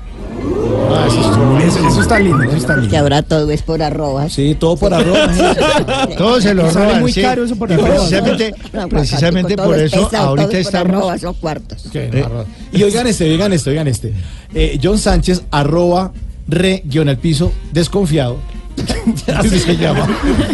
[0.92, 2.98] Ah, eso, estuvo- eso- eso está lindo, eso está Que lindo.
[2.98, 4.32] ahora todo es por arrobas.
[4.32, 5.28] Sí, todo por arroba.
[6.18, 7.00] Todos se lo Sale roban.
[7.00, 7.20] muy sí.
[7.22, 7.88] caro eso por Y arroba.
[7.96, 10.96] precisamente, No, precisamente todo por es eso pesado, ahorita todo es por estamos.
[10.96, 11.84] arrobas o cuartos.
[11.92, 12.46] Barro.
[12.72, 14.12] Y oigan este, oigan este, oigan este.
[14.54, 16.12] Eh, John Sánchez, arroba
[16.48, 18.38] re guion al piso, desconfiado.
[19.36, 20.08] Así se llama.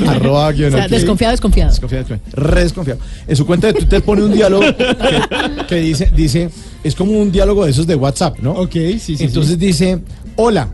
[0.09, 1.71] arroba O sea, desconfiado, desconfiado.
[1.71, 2.21] Desconfiado, desconfiado.
[2.33, 3.01] Re desconfiado.
[3.27, 6.51] En su cuenta de Twitter pone un diálogo que, que dice, dice,
[6.83, 8.53] es como un diálogo de esos de WhatsApp, ¿no?
[8.53, 9.17] Ok, sí, sí.
[9.21, 9.57] Entonces sí.
[9.57, 10.01] dice,
[10.37, 10.69] hola,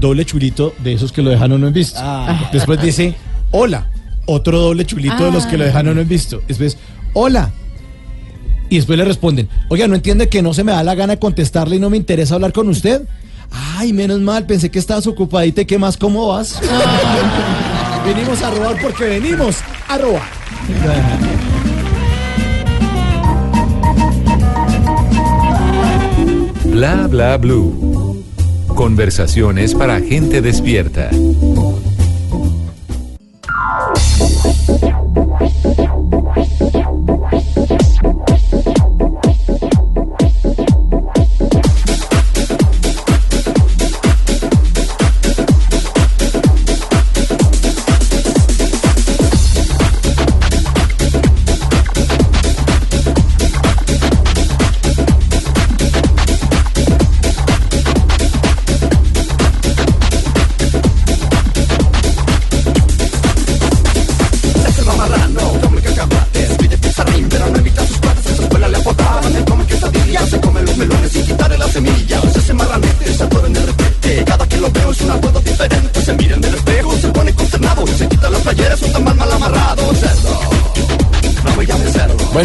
[0.00, 1.98] doble chulito de esos que lo dejan uno en visto.
[2.02, 2.50] Ah.
[2.52, 3.14] Después dice,
[3.50, 3.88] hola,
[4.26, 6.42] otro doble chulito de los que lo dejan uno en visto.
[6.46, 6.76] Después,
[7.12, 7.52] hola.
[8.70, 11.76] Y después le responden, oiga, ¿no entiende que no se me da la gana contestarle
[11.76, 13.02] y no me interesa hablar con usted?
[13.54, 16.60] Ay, menos mal, pensé que estabas ocupadita y qué más, ¿cómo vas?
[18.04, 20.22] venimos a robar porque venimos a robar.
[26.64, 28.24] Bla Bla Blue.
[28.74, 31.10] Conversaciones para gente despierta.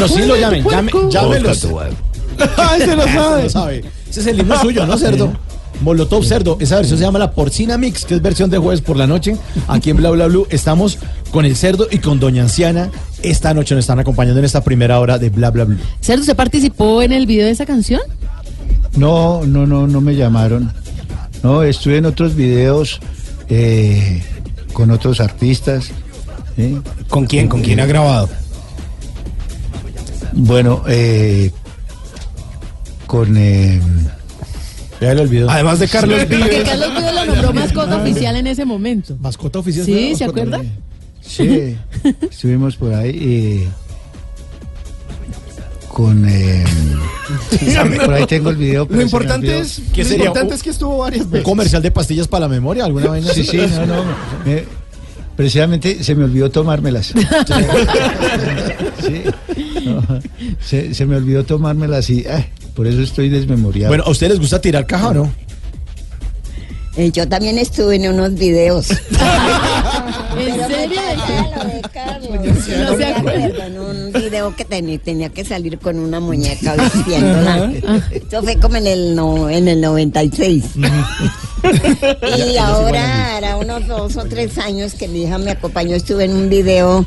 [0.09, 1.67] Sí lo llamen, llame, llámenlos.
[2.57, 3.43] Ay, se lo sabe.
[3.43, 3.83] lo sabe.
[4.09, 5.31] Ese es el himno suyo, ¿no, cerdo?
[5.81, 8.97] Molotov Cerdo, esa versión se llama la Porcina Mix, que es versión de jueves por
[8.97, 9.37] la noche.
[9.67, 10.97] Aquí en Bla Bla Blue estamos
[11.31, 12.89] con el cerdo y con Doña Anciana.
[13.23, 15.77] Esta noche nos están acompañando en esta primera hora de Bla Bla Blue.
[16.01, 18.01] Cerdo, ¿usted participó en el video de esa canción?
[18.97, 20.73] No, no, no, no me llamaron.
[21.43, 22.99] No, estuve en otros videos
[23.47, 24.21] eh,
[24.73, 25.91] con otros artistas.
[26.57, 26.77] ¿eh?
[27.07, 27.47] ¿Con quién?
[27.47, 28.27] ¿Con quién ha grabado?
[30.41, 31.51] Bueno, eh,
[33.05, 33.35] con...
[33.37, 33.81] eh,
[35.01, 35.49] ya le olvidó.
[35.49, 36.63] Además de Carlos Porque Vives.
[36.63, 39.17] Carlos Vives lo nombró mascota oficial en ese momento.
[39.19, 39.85] Mascota oficial.
[39.85, 40.15] Sí.
[40.15, 40.61] ¿se acuerda?
[41.21, 41.77] Sí,
[42.29, 43.67] estuvimos por ahí eh,
[45.89, 46.27] con...
[46.27, 46.63] eh,
[48.05, 48.87] por ahí tengo el video.
[48.89, 50.25] Lo importante es, ¿Qué lo sería?
[50.25, 51.45] importante es que estuvo varias ¿Un veces.
[51.45, 52.85] comercial de pastillas para la memoria?
[52.85, 54.03] ¿Alguna vaina Sí, sí, no, no.
[54.45, 54.63] me-
[55.35, 57.13] precisamente se me olvidó tomármelas.
[59.01, 59.23] Sí,
[60.23, 63.89] no, se, se me olvidó tomármelas y ay, por eso estoy desmemoriado.
[63.89, 65.33] Bueno, ¿a ustedes les gusta tirar caja o no?
[66.97, 68.89] Eh, yo también estuve en unos videos.
[70.37, 71.01] ¿En serio?
[72.29, 73.65] No se acuerda.
[73.67, 77.71] en un video que tenía, tenía que salir con una muñeca vistiéndola.
[78.11, 80.63] Esto fue como en el, no, en el 96.
[82.37, 86.35] y ahora, hará unos dos o tres años que mi hija me acompañó, estuve en
[86.35, 87.05] un video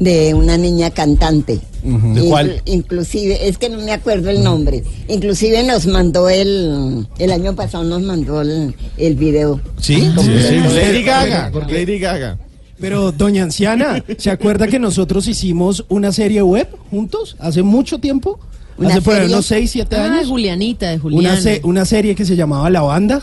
[0.00, 1.60] de una niña cantante.
[1.82, 2.62] ¿De cuál?
[2.64, 4.82] Inclusive, es que no me acuerdo el nombre.
[5.08, 9.60] Inclusive nos mandó el, el año pasado nos mandó el, el video.
[9.80, 10.00] ¿Sí?
[10.16, 11.50] Lady Gaga.
[11.68, 12.38] Lady Gaga.
[12.80, 18.40] Pero, doña Anciana, ¿se acuerda que nosotros hicimos una serie web juntos hace mucho tiempo?
[18.76, 20.26] ¿Una Hace por unos 6, 7 Ah, años.
[20.28, 21.40] Julianita, de Una, Juliana.
[21.40, 23.22] se- una serie que se llamaba La Banda.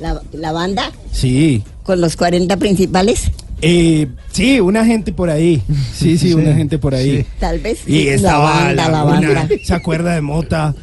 [0.00, 1.62] La, la banda Sí.
[1.84, 3.30] con los 40 principales,
[3.62, 5.62] Eh, sí, una gente por ahí.
[5.94, 7.24] Sí, sí, una gente por ahí.
[7.38, 7.86] tal vez.
[7.86, 9.48] Y la estaba banda, la Laguna, banda.
[9.64, 10.74] ¿Se acuerda de Mota?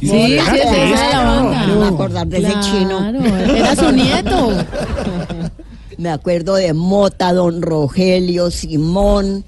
[0.00, 1.66] Sí, sí, esa era la banda.
[1.66, 2.98] No me acordar de ese chino.
[2.98, 4.52] Claro, era su nieto.
[5.96, 9.44] Me acuerdo de Mota, Don Rogelio, Simón.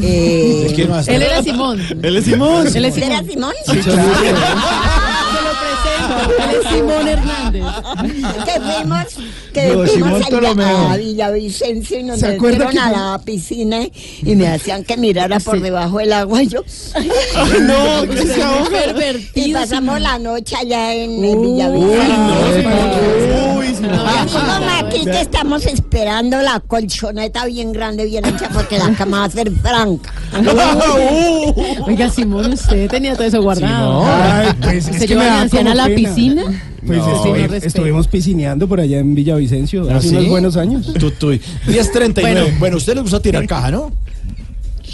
[0.00, 1.08] Eh, ¿Quién más?
[1.08, 1.80] Él era Simón.
[2.02, 2.66] Él es Simón.
[2.72, 3.54] Él es ¿Era Simón.
[3.64, 3.84] Simón?
[3.84, 4.04] Se lo
[5.58, 6.44] presento.
[6.44, 7.47] Él es Simón Hernández.
[7.52, 9.06] Que fuimos,
[9.52, 13.78] que No, fuimos allá a Villavicencio y nos ¿Se acuerda metieron a la piscina
[14.22, 16.62] y me hacían que mirara por debajo del agua y yo.
[17.60, 18.78] No, que se ahoga.
[19.34, 22.68] Y pasamos la noche allá en Villavicencio.
[23.58, 23.98] Uy, Simón.
[24.32, 29.24] Como aquí te estamos esperando la colchoneta bien grande, bien ancha, porque la cama va
[29.26, 30.12] a ser franca.
[31.86, 34.04] Oiga, Simón, usted tenía todo eso guardado.
[34.06, 35.96] Ay, pues es ¿Se lleva da la anciana a la pena.
[35.96, 36.42] piscina?
[36.86, 40.16] Pues No, sí, estuvimos piscineando por allá en Villavicencio ¿Ah, hace sí?
[40.16, 40.92] unos buenos años.
[40.94, 41.40] Tutuy.
[41.66, 42.12] 10.39.
[42.22, 42.74] Bueno, Bueno.
[42.74, 43.92] a ustedes les gusta tirar caja, ¿no?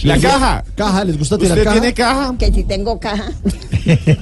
[0.02, 0.64] La caja.
[0.74, 1.80] Caja, ¿les gusta tirar ¿Usted caja?
[1.80, 2.34] tiene caja?
[2.38, 3.30] Que si tengo caja.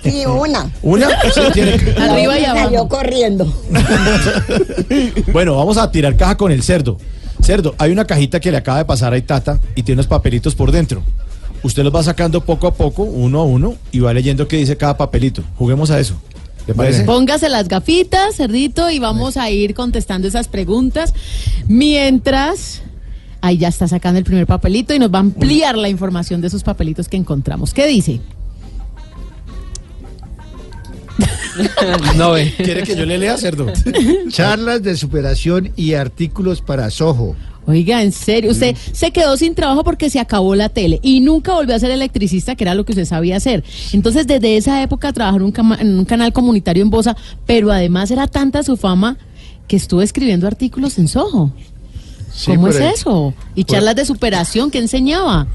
[0.02, 0.68] Sí, una.
[0.82, 1.08] ¿Una?
[1.32, 2.04] Sí, tiene caja.
[2.12, 2.88] Arriba y Salió abajo.
[2.88, 3.52] corriendo.
[5.32, 6.98] Bueno, vamos a tirar caja con el cerdo.
[7.42, 10.54] Cerdo, hay una cajita que le acaba de pasar a Itata y tiene unos papelitos
[10.54, 11.02] por dentro.
[11.62, 14.76] Usted los va sacando poco a poco, uno a uno, y va leyendo qué dice
[14.76, 15.42] cada papelito.
[15.56, 16.14] Juguemos a eso.
[16.66, 17.04] ¿Le parece?
[17.04, 21.12] Póngase las gafitas, cerdito, y vamos a ir contestando esas preguntas.
[21.66, 22.82] Mientras,
[23.40, 26.48] ahí ya está sacando el primer papelito y nos va a ampliar la información de
[26.48, 27.74] esos papelitos que encontramos.
[27.74, 28.20] ¿Qué dice?
[32.16, 32.52] No, ve.
[32.56, 33.66] ¿Quiere que yo le lea, cerdo?
[34.28, 37.36] Charlas de superación y artículos para Soho.
[37.66, 41.54] Oiga, en serio, usted se quedó sin trabajo porque se acabó la tele y nunca
[41.54, 43.62] volvió a ser electricista, que era lo que usted sabía hacer.
[43.92, 47.70] Entonces, desde esa época trabajó en un, cama- en un canal comunitario en Bosa, pero
[47.70, 49.16] además era tanta su fama
[49.68, 51.52] que estuvo escribiendo artículos en Soho.
[52.34, 53.32] Sí, ¿Cómo es el- eso?
[53.54, 55.46] Y por- charlas de superación, ¿qué enseñaba?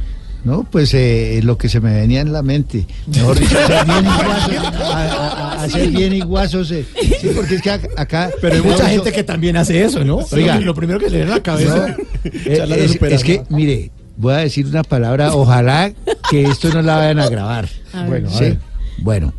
[0.46, 2.86] No, pues eh, lo que se me venía en la mente.
[3.08, 3.58] Mejor dicho,
[5.64, 6.72] hacer bien iguazos.
[6.72, 7.18] a- a- a- hacer bien iguazos.
[7.18, 7.20] eh.
[7.22, 8.30] Sí, porque es que ac- acá.
[8.42, 10.20] Pero hay mucha gente que también hace eso, ¿no?
[10.32, 10.60] Oiga.
[10.60, 11.96] lo, primero que se le viene a la cabeza.
[12.24, 15.34] eh, charlas de es, es que, mire, voy a decir una palabra.
[15.34, 15.92] Ojalá
[16.30, 17.70] que esto no la vayan a grabar.
[17.94, 18.04] A.
[18.06, 18.58] Bueno, a Sí.
[19.00, 19.34] Bueno.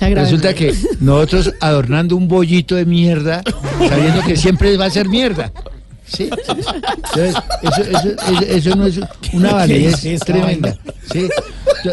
[0.00, 3.42] Resulta que nosotros adornando un bollito de mierda,
[3.86, 5.52] sabiendo que siempre va a ser mierda.
[6.06, 6.28] Sí.
[6.30, 9.00] Entonces, eso, eso, eso, eso no es
[9.32, 10.76] una validez ¿Qué es tremenda.
[11.12, 11.28] Sí.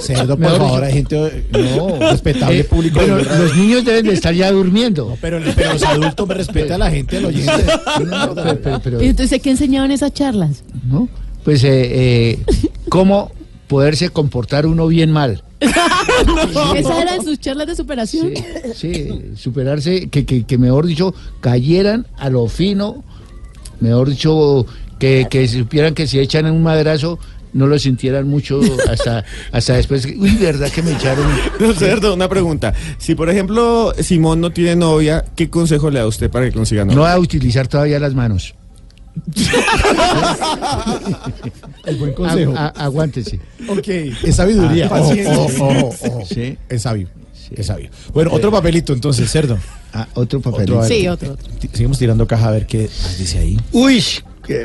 [0.01, 2.99] Cerdo, por favor, hay gente no, respetable eh, público.
[2.99, 3.39] verdad.
[3.39, 5.17] los niños deben de estar ya durmiendo.
[5.21, 7.51] pero, pero los adultos me respeta a la gente, oyente.
[8.05, 10.63] No, pero- pero- pero- ¿Y entonces qué enseñaba en esas charlas?
[10.89, 11.09] ¿no?
[11.43, 12.39] Pues, eh, eh,
[12.89, 13.31] ¿cómo
[13.67, 15.43] poderse comportar uno bien mal?
[16.75, 18.33] ¿Esas eran sus charlas de superación?
[18.75, 23.03] Sí, sí, superarse, que, que, que mejor dicho, cayeran a lo fino,
[23.81, 24.65] mejor dicho,
[24.97, 27.19] que, que supieran que si echan un madrazo,
[27.53, 30.05] no lo sintieran mucho hasta, hasta después.
[30.07, 31.25] que, Uy, ¿verdad que me echaron?
[31.59, 32.73] No, cerdo, una pregunta.
[32.97, 36.85] Si, por ejemplo, Simón no tiene novia, ¿qué consejo le da usted para que consiga
[36.85, 36.95] novia?
[36.97, 38.55] No a utilizar todavía las manos.
[41.85, 42.53] El buen consejo.
[42.55, 43.39] A- a- aguántese.
[43.67, 43.87] Ok,
[44.23, 44.87] es sabiduría.
[44.91, 46.25] Ah, ojo, ojo, ojo.
[46.25, 46.57] Sí.
[46.69, 47.07] Es sabio.
[47.55, 47.89] Es sabio.
[48.13, 49.57] Bueno, otro papelito entonces, cerdo.
[49.93, 50.81] Ah, otro papelito.
[50.85, 51.35] Sí, otro,
[51.73, 53.59] Seguimos tirando caja a ver qué dice ahí.
[53.73, 54.01] Uy,
[54.45, 54.63] qué...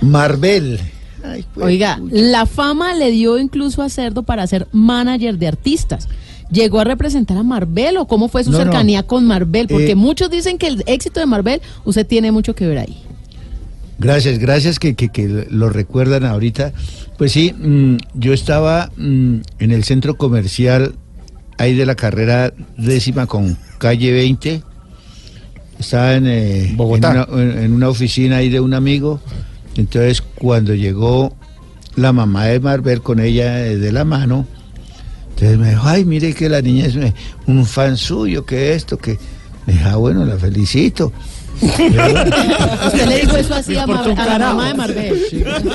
[0.00, 0.78] Marvel.
[1.24, 6.08] Ay, pues, Oiga, la fama le dio incluso a Cerdo para ser manager de artistas.
[6.50, 8.64] ¿Llegó a representar a Marvel o cómo fue su No, no.
[8.64, 9.68] cercanía con Marvel?
[9.68, 13.02] Porque Eh, muchos dicen que el éxito de Marvel, usted tiene mucho que ver ahí.
[13.98, 16.72] Gracias, gracias que, que, que lo recuerdan ahorita.
[17.22, 20.96] Pues sí, mm, yo estaba mm, en el centro comercial
[21.56, 24.60] ahí de la carrera décima con calle 20.
[25.78, 27.28] Estaba en, eh, Bogotá.
[27.30, 29.20] En, una, en- una oficina ahí de un amigo.
[29.76, 31.32] Entonces, cuando llegó
[31.94, 34.44] la mamá de Marvel con ella eh, de la mano,
[35.28, 37.14] entonces me dijo, ay, mire que la niña es eh,
[37.46, 39.16] un fan suyo, que esto, que...
[39.68, 41.12] Me dijo, ah, bueno, la felicito.
[41.60, 45.22] Usted le dijo eso así a, Mar- la mamá de Marvel.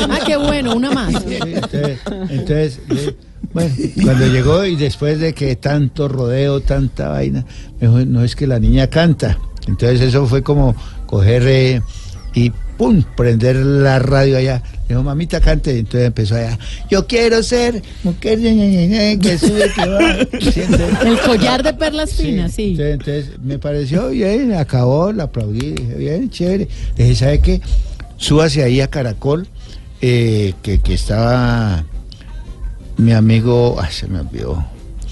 [0.10, 1.12] Ah, qué bueno, una más.
[1.24, 3.16] Sí, entonces, entonces, eh,
[3.54, 7.46] bueno, cuando llegó y después de que tanto rodeo, tanta vaina,
[7.80, 9.38] me dijo, no es que la niña canta.
[9.68, 11.82] Entonces eso fue como coger eh,
[12.34, 14.62] y pum, prender la radio allá.
[14.84, 15.78] Le dijo, mamita, cante.
[15.78, 16.58] Entonces empezó allá,
[16.90, 20.18] yo quiero ser mujer ña, ña, ña, ña, que sube, que va.
[20.52, 20.62] Sí,
[21.06, 22.72] El collar de perlas finas, sí.
[22.80, 26.68] entonces, entonces, me pareció bien, acabó, la aplaudí, dije, bien, chévere.
[26.98, 27.62] Le dije, ¿sabe qué?
[28.18, 29.48] Súbase ahí a Caracol,
[30.02, 31.84] eh, que, que estaba
[32.98, 34.66] mi amigo, ay, se me olvidó,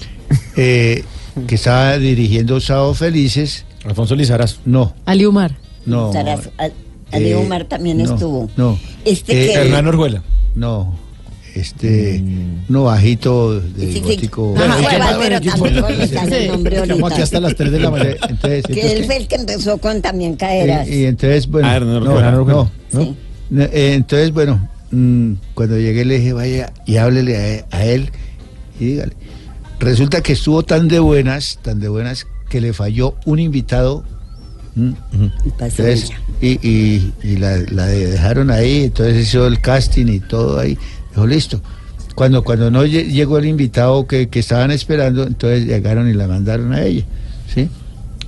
[0.56, 1.04] eh,
[1.46, 3.64] que estaba dirigiendo Sábados Felices.
[3.84, 4.58] Alfonso Lizaraz.
[4.64, 5.52] No, Ali Umar.
[5.84, 6.10] no.
[6.12, 6.72] Al-
[7.12, 8.50] Ali eh, Omar también no, estuvo.
[8.56, 9.54] No, Este Eh, que.
[9.54, 10.22] Hernán Orjuela.
[10.54, 11.04] no.
[11.54, 12.22] Este,
[12.68, 14.00] no bajito de Sí, sí.
[14.00, 14.54] gótico.
[14.58, 18.16] Ajá, Bueno, pero nombre Estamos aquí hasta las 3 de la mañana.
[18.28, 20.86] Entonces, Que él fue el que empezó con también caeras.
[20.86, 22.30] Y, y entonces, bueno, Ah, Hernán no, Orjuela.
[22.32, 23.16] no, no, Sí.
[23.48, 28.10] no, eh, entonces, bueno, mm, cuando llegué le dije, vaya y háblele a, a él
[28.78, 29.14] y dígale.
[29.80, 34.04] Resulta que estuvo tan de buenas, tan de buenas, que le falló un invitado.
[34.76, 34.92] Mm,
[35.44, 36.10] entonces,
[36.40, 40.78] y, y- y la, la dejaron ahí, entonces hizo el casting y todo ahí.
[41.10, 41.60] Dijo, listo.
[42.14, 46.26] Cuando, cuando no lle- llegó el invitado que, que estaban esperando, entonces llegaron y la
[46.28, 47.04] mandaron a ella.
[47.52, 47.68] ¿sí?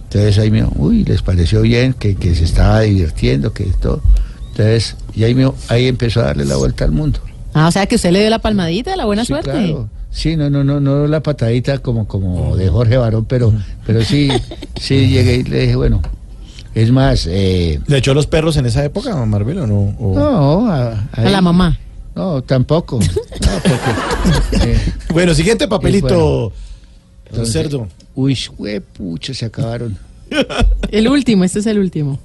[0.04, 4.02] Entonces ahí me dijo, uy, les pareció bien, que, que se estaba divirtiendo, que todo.
[4.50, 7.20] Entonces, y ahí, me, ahí empezó a darle la vuelta al mundo.
[7.54, 9.50] Ah, o sea que usted le dio la palmadita, la buena Sí, suerte.
[9.50, 9.88] claro.
[10.10, 13.52] Sí, no, no, no, no la patadita como, como de Jorge Barón, pero,
[13.86, 14.28] pero sí,
[14.80, 16.00] sí llegué y le dije, bueno,
[16.82, 19.96] es más, eh, ¿Le echó los perros en esa época, Marvel, o no?
[19.98, 21.78] O- no, a, A la mamá.
[22.14, 22.98] No, tampoco.
[23.40, 24.78] No, porque, eh,
[25.12, 26.50] Bueno, siguiente papelito.
[26.50, 26.52] bueno.
[27.32, 27.88] Don Cerdo.
[28.14, 28.36] uy,
[28.96, 29.96] pucha, se acabaron.
[30.90, 32.18] El último, este es el último.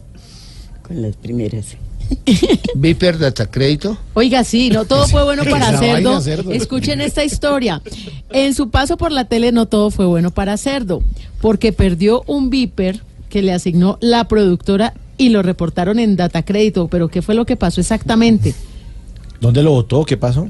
[0.81, 1.77] Con las primeras.
[2.75, 3.97] Viper Data Crédito.
[4.13, 6.51] Oiga, sí, no todo fue bueno para Cerdo.
[6.51, 7.81] Escuchen esta historia.
[8.29, 11.01] En su paso por la tele no todo fue bueno para Cerdo,
[11.41, 13.01] porque perdió un Viper
[13.33, 16.87] que le asignó la productora y lo reportaron en Data Crédito.
[16.87, 18.53] Pero ¿qué fue lo que pasó exactamente?
[19.41, 20.05] ¿Dónde lo votó?
[20.05, 20.47] ¿Qué pasó?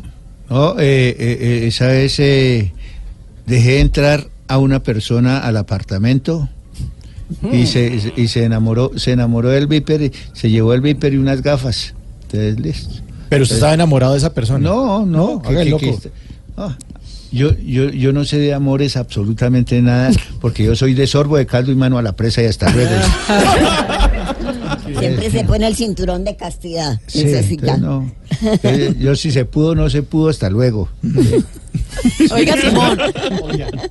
[0.49, 2.73] No, eh, eh, eh, esa vez eh,
[3.47, 6.49] dejé entrar a una persona al apartamento
[7.53, 11.17] y se, y se enamoró, se enamoró del Viper y se llevó el Viper y
[11.17, 11.93] unas gafas.
[12.23, 12.95] Entonces, listo.
[13.29, 14.59] Pero usted estaba enamorado de esa persona.
[14.59, 16.01] No, no, haga el que- loco.
[16.01, 16.11] que-
[16.57, 16.77] ah,
[17.33, 20.11] yo, yo, yo no sé de amores absolutamente nada,
[20.41, 22.91] porque yo soy de sorbo de caldo y mano a la presa y hasta luego.
[24.99, 26.99] Siempre se pone el cinturón de castidad.
[27.07, 27.75] Sí, necesita.
[27.75, 28.59] entonces no.
[28.63, 30.89] Eh, yo si se pudo, no se pudo, hasta luego.
[32.31, 32.99] Oiga, Simón.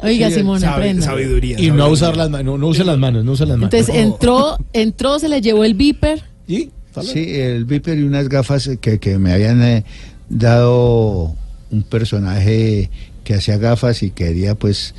[0.03, 1.07] Oiga, Sí, Simón, Sabe- aprenda.
[1.07, 1.61] sabiduría.
[1.61, 3.72] Y no usar las manos, no, no use las manos, no use las manos.
[3.74, 6.22] Entonces entró, entró, se le llevó el Viper.
[6.47, 6.70] ¿Y?
[7.03, 9.84] Sí, el Viper y unas gafas que, que me habían eh,
[10.28, 11.34] dado
[11.70, 12.90] un personaje
[13.25, 14.95] que hacía gafas y quería pues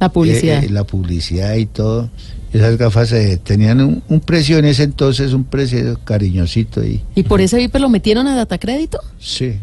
[0.00, 0.62] La publicidad.
[0.62, 2.10] eh, eh, la publicidad y todo.
[2.52, 7.24] Esas gafas eh, tenían un, un precio en ese entonces, un precio cariñosito y ¿Y
[7.24, 9.00] por ese Viper lo metieron a Data Crédito?
[9.18, 9.54] sí.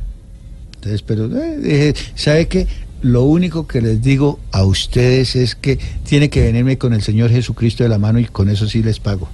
[0.76, 2.68] Entonces, pero eh, dije, ¿sabe qué?
[3.02, 7.30] Lo único que les digo a ustedes es que tiene que venirme con el Señor
[7.32, 9.30] Jesucristo de la mano y con eso sí les pago.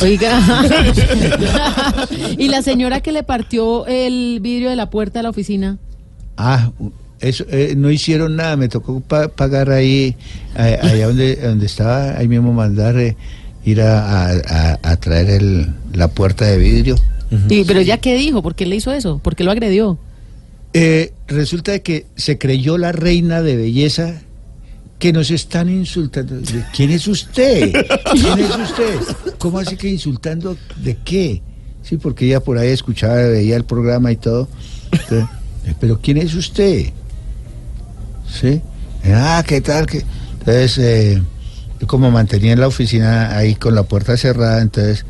[0.00, 0.40] Oiga.
[2.38, 5.78] y la señora que le partió el vidrio de la puerta de la oficina.
[6.36, 6.70] Ah,
[7.22, 10.16] eso, eh, no hicieron nada, me tocó pa- pagar ahí,
[10.58, 13.16] eh, allá donde, donde estaba, ahí mismo mandar, eh,
[13.64, 16.96] ir a, a- a- a traer el, la puerta de vidrio.
[17.48, 19.18] Sí, pero ya qué dijo, ¿por qué le hizo eso?
[19.18, 19.98] ¿Por qué lo agredió?
[20.74, 24.20] Eh, resulta de que se creyó la reina de belleza
[24.98, 26.36] que nos están insultando.
[26.74, 27.72] ¿Quién es usted?
[28.12, 28.96] ¿Quién es usted?
[29.38, 31.40] ¿Cómo así que insultando de qué?
[31.82, 34.48] Sí, porque ella por ahí escuchaba, veía el programa y todo.
[34.92, 35.26] Entonces,
[35.80, 36.90] Pero ¿quién es usted?
[38.32, 38.60] ¿Sí?
[39.04, 39.86] Ah, ¿qué tal?
[39.86, 40.04] ¿Qué?
[40.38, 41.22] Entonces, eh,
[41.80, 45.04] yo como mantenía en la oficina ahí con la puerta cerrada, entonces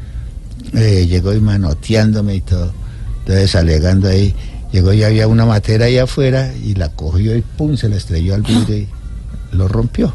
[0.74, 2.72] eh, llegó y manoteándome y todo.
[3.20, 4.34] Entonces, alegando ahí,
[4.72, 8.34] llegó y había una matera ahí afuera y la cogió y pum, se la estrelló
[8.34, 8.88] al vidrio y
[9.52, 10.12] lo rompió.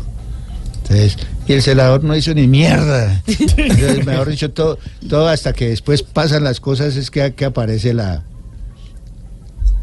[0.84, 3.24] Entonces, y el celador no hizo ni mierda.
[3.28, 4.78] Entonces, mejor dicho, todo,
[5.10, 8.24] todo hasta que después pasan las cosas es que, que aparece la...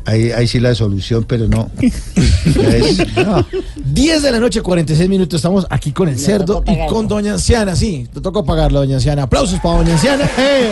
[0.06, 1.70] Ahí, ahí sí la solución, pero no.
[1.80, 3.46] Ya es- no.
[3.84, 5.38] 10 de la noche, 46 minutos.
[5.38, 7.74] Estamos aquí con el cerdo y con Doña Anciana.
[7.74, 9.22] Sí, te tocó pagarlo, Doña Anciana.
[9.22, 10.24] Aplausos para Doña Anciana.
[10.38, 10.70] ¡Eh!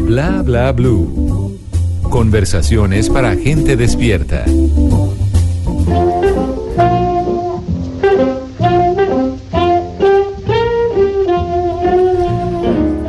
[0.00, 1.58] Bla bla blue.
[2.10, 4.44] Conversaciones para gente despierta.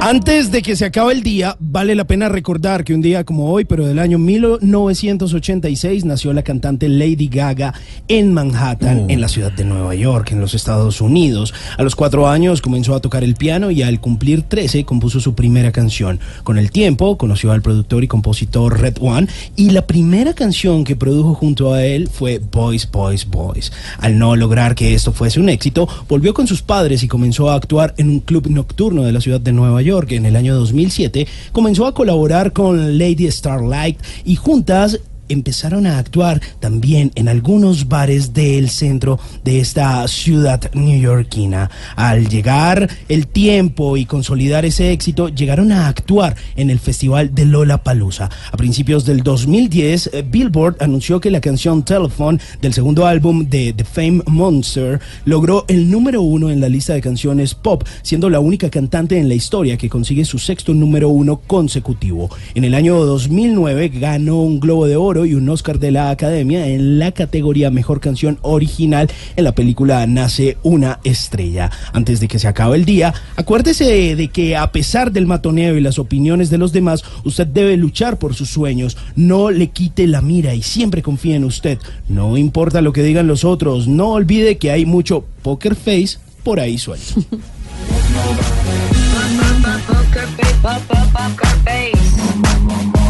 [0.07, 3.49] Antes de que se acabe el día, vale la pena recordar que un día como
[3.51, 7.73] hoy, pero del año 1986, nació la cantante Lady Gaga
[8.07, 11.55] en Manhattan, en la ciudad de Nueva York, en los Estados Unidos.
[11.79, 15.33] A los cuatro años comenzó a tocar el piano y al cumplir 13 compuso su
[15.33, 16.19] primera canción.
[16.43, 20.95] Con el tiempo conoció al productor y compositor Red One y la primera canción que
[20.95, 23.71] produjo junto a él fue Boys, Boys, Boys.
[23.97, 27.55] Al no lograr que esto fuese un éxito, volvió con sus padres y comenzó a
[27.55, 29.94] actuar en un club nocturno de la ciudad de Nueva York.
[29.95, 34.99] En el año 2007 comenzó a colaborar con Lady Starlight y juntas
[35.29, 41.69] empezaron a actuar también en algunos bares del centro de esta ciudad neoyorquina.
[41.95, 47.45] Al llegar el tiempo y consolidar ese éxito, llegaron a actuar en el festival de
[47.45, 48.29] Lola Palusa.
[48.51, 53.73] A principios del 2010, eh, Billboard anunció que la canción Telephone del segundo álbum de
[53.73, 58.39] The Fame Monster logró el número uno en la lista de canciones pop, siendo la
[58.39, 62.29] única cantante en la historia que consigue su sexto número uno consecutivo.
[62.53, 66.67] En el año 2009 ganó un Globo de Oro y un Oscar de la Academia
[66.67, 71.71] en la categoría Mejor Canción Original en la película Nace una Estrella.
[71.93, 75.81] Antes de que se acabe el día, acuérdese de que a pesar del matoneo y
[75.81, 78.97] las opiniones de los demás, usted debe luchar por sus sueños.
[79.15, 81.79] No le quite la mira y siempre confíe en usted.
[82.09, 86.59] No importa lo que digan los otros, no olvide que hay mucho poker face por
[86.59, 87.23] ahí suelto.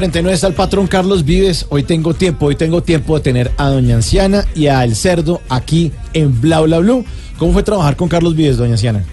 [0.00, 1.66] 49 está el patrón Carlos Vives.
[1.68, 5.42] Hoy tengo tiempo, hoy tengo tiempo de tener a Doña Anciana y a El Cerdo
[5.50, 7.04] aquí en Bla Bla Blue.
[7.38, 9.04] ¿Cómo fue trabajar con Carlos Vives, Doña Anciana?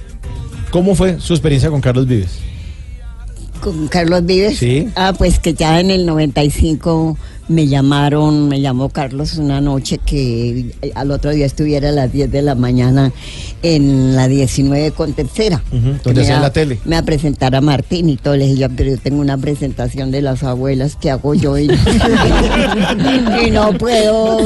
[0.71, 2.39] ¿Cómo fue su experiencia con Carlos Vives?
[3.73, 4.57] Con Carlos Vives.
[4.57, 4.87] Sí.
[4.95, 7.17] Ah, pues que ya en el 95
[7.49, 12.29] me llamaron, me llamó Carlos una noche que al otro día estuviera a las 10
[12.29, 13.13] de la mañana
[13.63, 15.63] en la 19 con tercera.
[16.03, 16.77] Donde hacían va- la tele.
[16.83, 18.35] Me a presentar a Martín y todo.
[18.35, 21.69] Le dije yo, pero yo tengo una presentación de las abuelas que hago yo y,
[23.47, 24.39] y no puedo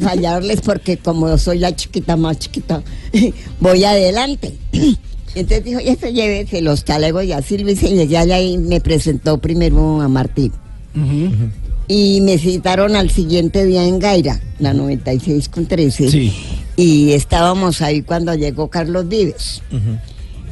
[0.00, 2.82] fallarles porque como soy la chiquita más chiquita,
[3.60, 4.54] voy adelante.
[5.36, 7.88] Entonces dijo, ya se llévese los talegos y así lo hice.
[7.90, 10.50] Llegué allá y me presentó primero a Martín.
[11.88, 16.10] Y me citaron al siguiente día en Gaira, la 96 con 13.
[16.10, 16.32] Sí.
[16.76, 19.62] Y estábamos ahí cuando llegó Carlos Vives.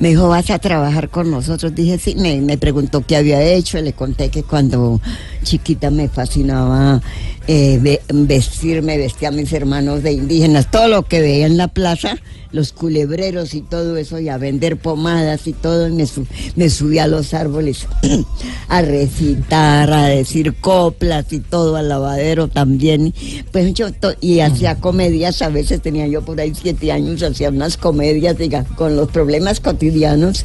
[0.00, 1.74] Me dijo, ¿vas a trabajar con nosotros?
[1.74, 2.14] Dije, sí.
[2.16, 3.80] Me, me preguntó qué había hecho.
[3.80, 5.00] Le conté que cuando
[5.42, 7.00] chiquita me fascinaba
[7.48, 10.70] eh, ve- vestirme, vestía a mis hermanos de indígenas.
[10.70, 12.16] Todo lo que veía en la plaza,
[12.54, 15.88] los culebreros y todo eso, y a vender pomadas y todo.
[15.88, 17.86] Y me, su- me subí a los árboles
[18.68, 23.12] a recitar, a decir coplas y todo, al lavadero también.
[23.52, 27.48] Pues yo to- y hacía comedias, a veces tenía yo por ahí siete años, hacía
[27.50, 30.44] unas comedias, diga, con los problemas cotidianos.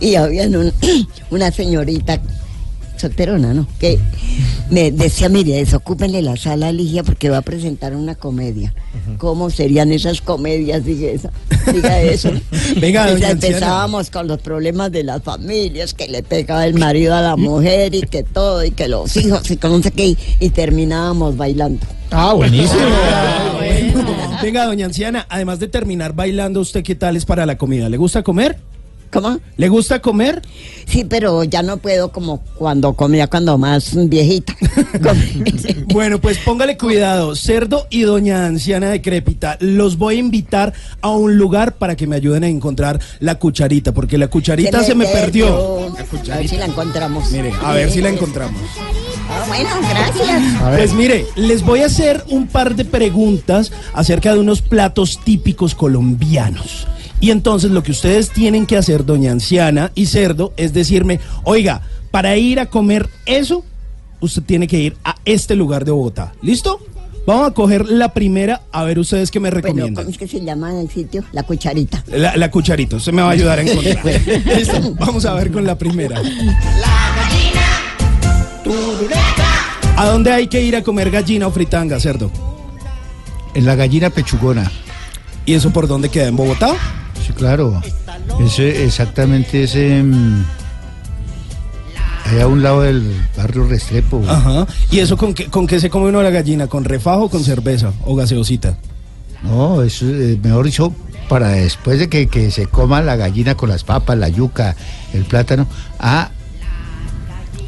[0.00, 0.72] Y había un-
[1.30, 2.20] una señorita
[2.98, 3.66] solterona, ¿no?
[3.78, 3.98] Que
[4.70, 8.74] me decía, mire, desocúpenle la sala a Ligia porque va a presentar una comedia.
[9.18, 10.84] ¿Cómo serían esas comedias?
[10.84, 11.30] Diga, esa,
[11.72, 12.30] diga eso.
[12.80, 17.22] Venga, Y empezábamos con los problemas de las familias, que le pegaba el marido a
[17.22, 20.18] la mujer y que todo, y que los hijos y que no sé qué, y,
[20.40, 21.86] y terminábamos bailando.
[22.10, 22.80] Ah, buenísimo.
[24.42, 27.88] Venga, doña anciana, además de terminar bailando, ¿usted qué tal es para la comida?
[27.88, 28.58] ¿Le gusta comer?
[29.10, 29.38] ¿Cómo?
[29.56, 30.42] ¿Le gusta comer?
[30.86, 34.54] Sí, pero ya no puedo como cuando comía cuando más viejita.
[35.92, 39.56] Bueno, pues póngale cuidado, cerdo y doña anciana decrépita.
[39.60, 43.92] Los voy a invitar a un lugar para que me ayuden a encontrar la cucharita,
[43.92, 45.88] porque la cucharita se me, perdió.
[46.30, 47.30] A ver si la encontramos.
[47.30, 48.60] Mire, a ver si la encontramos.
[49.30, 50.42] Ah, bueno, gracias.
[50.76, 55.74] Pues mire, les voy a hacer un par de preguntas acerca de unos platos típicos
[55.74, 56.86] colombianos.
[57.20, 61.82] Y entonces lo que ustedes tienen que hacer, doña anciana y cerdo, es decirme, oiga,
[62.10, 63.64] para ir a comer eso,
[64.20, 66.32] usted tiene que ir a este lugar de Bogotá.
[66.42, 66.80] ¿Listo?
[67.26, 69.96] Vamos a coger la primera, a ver ustedes qué me recomiendan.
[70.04, 71.24] ¿cómo es que se llama el sitio?
[71.32, 72.02] La cucharita.
[72.06, 74.02] La, la cucharita, usted me va a ayudar a encontrar.
[74.56, 76.22] Listo, vamos a ver con la primera.
[79.96, 82.30] ¿A dónde hay que ir a comer gallina o fritanga, cerdo?
[83.54, 84.70] En la gallina pechugona.
[85.44, 86.28] ¿Y eso por dónde queda?
[86.28, 86.76] ¿En Bogotá?
[87.26, 87.80] Sí, claro.
[88.40, 90.02] Ese, exactamente ese.
[90.02, 90.44] mm,
[92.26, 94.22] Allá a un lado del barrio Restrepo.
[94.28, 94.66] Ajá.
[94.90, 96.66] ¿Y eso con qué, con qué se come uno la gallina?
[96.66, 98.76] ¿Con refajo o con cerveza o gaseosita?
[99.42, 100.92] No, eso es mejor dicho,
[101.28, 104.76] para después de que, que se coma la gallina con las papas, la yuca,
[105.14, 105.66] el plátano.
[105.98, 106.30] Ah,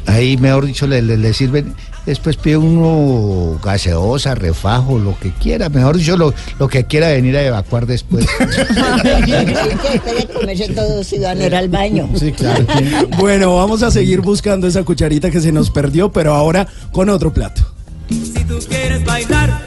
[0.05, 1.73] ahí mejor dicho le, le- le sirven.
[2.05, 5.69] Después pide uno gaseosa, refajo, lo que quiera.
[5.69, 8.25] Mejor dicho, lo, lo que quiera venir a evacuar después.
[10.75, 11.03] Todo
[11.55, 12.09] al baño.
[12.15, 12.65] Sí, claro.
[13.19, 17.31] bueno, vamos a seguir buscando esa cucharita que se nos perdió, pero ahora con otro
[17.31, 17.61] plato.
[18.09, 19.61] Si tú quieres bailar,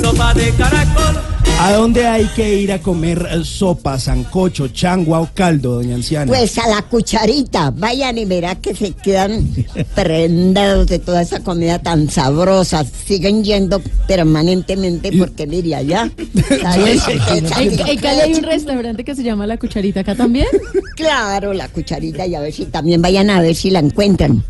[0.00, 1.35] sopa de caracol.
[1.58, 6.26] ¿A dónde hay que ir a comer eh, sopa, sancocho, changua o caldo, doña anciana?
[6.26, 9.48] Pues a la cucharita, vayan y verá que se quedan
[9.94, 12.84] prendados de toda esa comida tan sabrosa.
[12.84, 16.10] Siguen yendo permanentemente porque mire allá.
[16.62, 17.02] ¿sabes?
[17.08, 17.46] En,
[17.88, 20.46] en Cali hay un restaurante que se llama La Cucharita, ¿acá también?
[20.96, 24.42] Claro, la cucharita y a ver si también vayan a ver si la encuentran.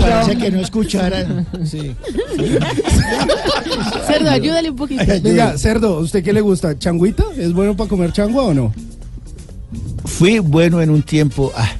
[0.00, 1.44] Parece que no escucharan.
[4.06, 5.02] Cerdo, ayúdale un poquito.
[5.20, 6.78] Venga, cerdo, ¿usted qué le gusta?
[6.78, 7.24] ¿Changuita?
[7.36, 8.72] ¿Es bueno para comer changua o no?
[10.06, 11.52] Fui bueno en un tiempo.
[11.54, 11.70] ah,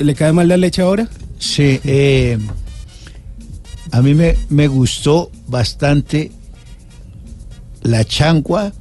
[0.00, 1.08] ¿Le cae mal la leche ahora?
[1.38, 2.36] Sí, eh,
[3.92, 6.32] a mí me, me gustó bastante
[7.82, 8.72] la chancua,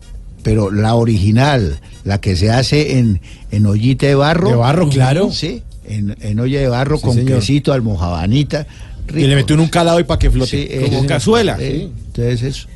[0.41, 3.21] pero la original, la que se hace en,
[3.51, 4.49] en ollita de barro.
[4.49, 5.31] De barro, claro.
[5.31, 7.39] Sí, en, en olla de barro Sí, con señor.
[7.41, 8.65] quesito, almojabanita.
[9.09, 10.49] Y le metió en un calado y para que flote.
[10.49, 11.57] Sí, Como ese- cazuela.
[11.59, 12.67] eh, Entonces eso.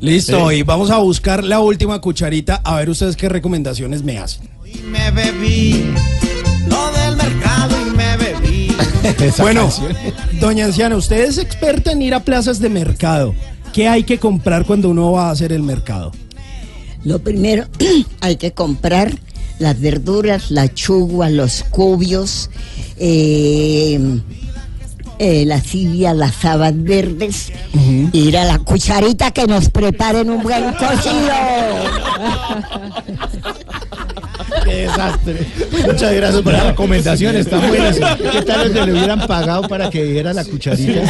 [0.00, 4.48] Listo, y vamos a buscar la última cucharita a ver ustedes qué recomendaciones me hacen.
[4.64, 5.84] Y me bebí
[6.66, 8.76] lo del mercado y me bebí.
[9.38, 9.70] bueno,
[10.40, 13.34] doña anciana, usted es experta en ir a plazas de mercado.
[13.72, 16.12] ¿Qué hay que comprar cuando uno va a hacer el mercado?
[17.02, 17.66] Lo primero,
[18.20, 19.12] hay que comprar
[19.58, 22.50] las verduras, la chugua, los cubios,
[22.98, 24.20] eh,
[25.18, 27.52] eh, las sillas, las habas verdes,
[28.12, 31.32] ir a la cucharita que nos preparen un buen cocido.
[34.64, 35.46] Qué desastre.
[35.86, 37.96] Muchas gracias por las recomendaciones, están buenas.
[38.32, 41.02] ¿Qué tal si le hubieran pagado para que diera la cucharita?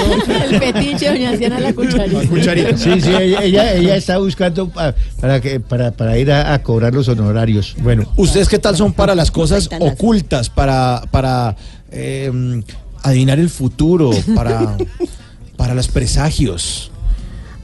[0.50, 2.76] El petiche, doña Anciana, La Cucharita.
[2.76, 6.62] Sí, sí, ella, ella, ella está buscando pa- para, que, para, para ir a, a
[6.62, 7.74] cobrar los honorarios.
[7.80, 11.56] Bueno, ¿ustedes qué tal son para las cosas ocultas, para, para
[11.92, 12.62] eh,
[13.04, 14.76] adivinar el futuro, para,
[15.56, 16.90] para los presagios?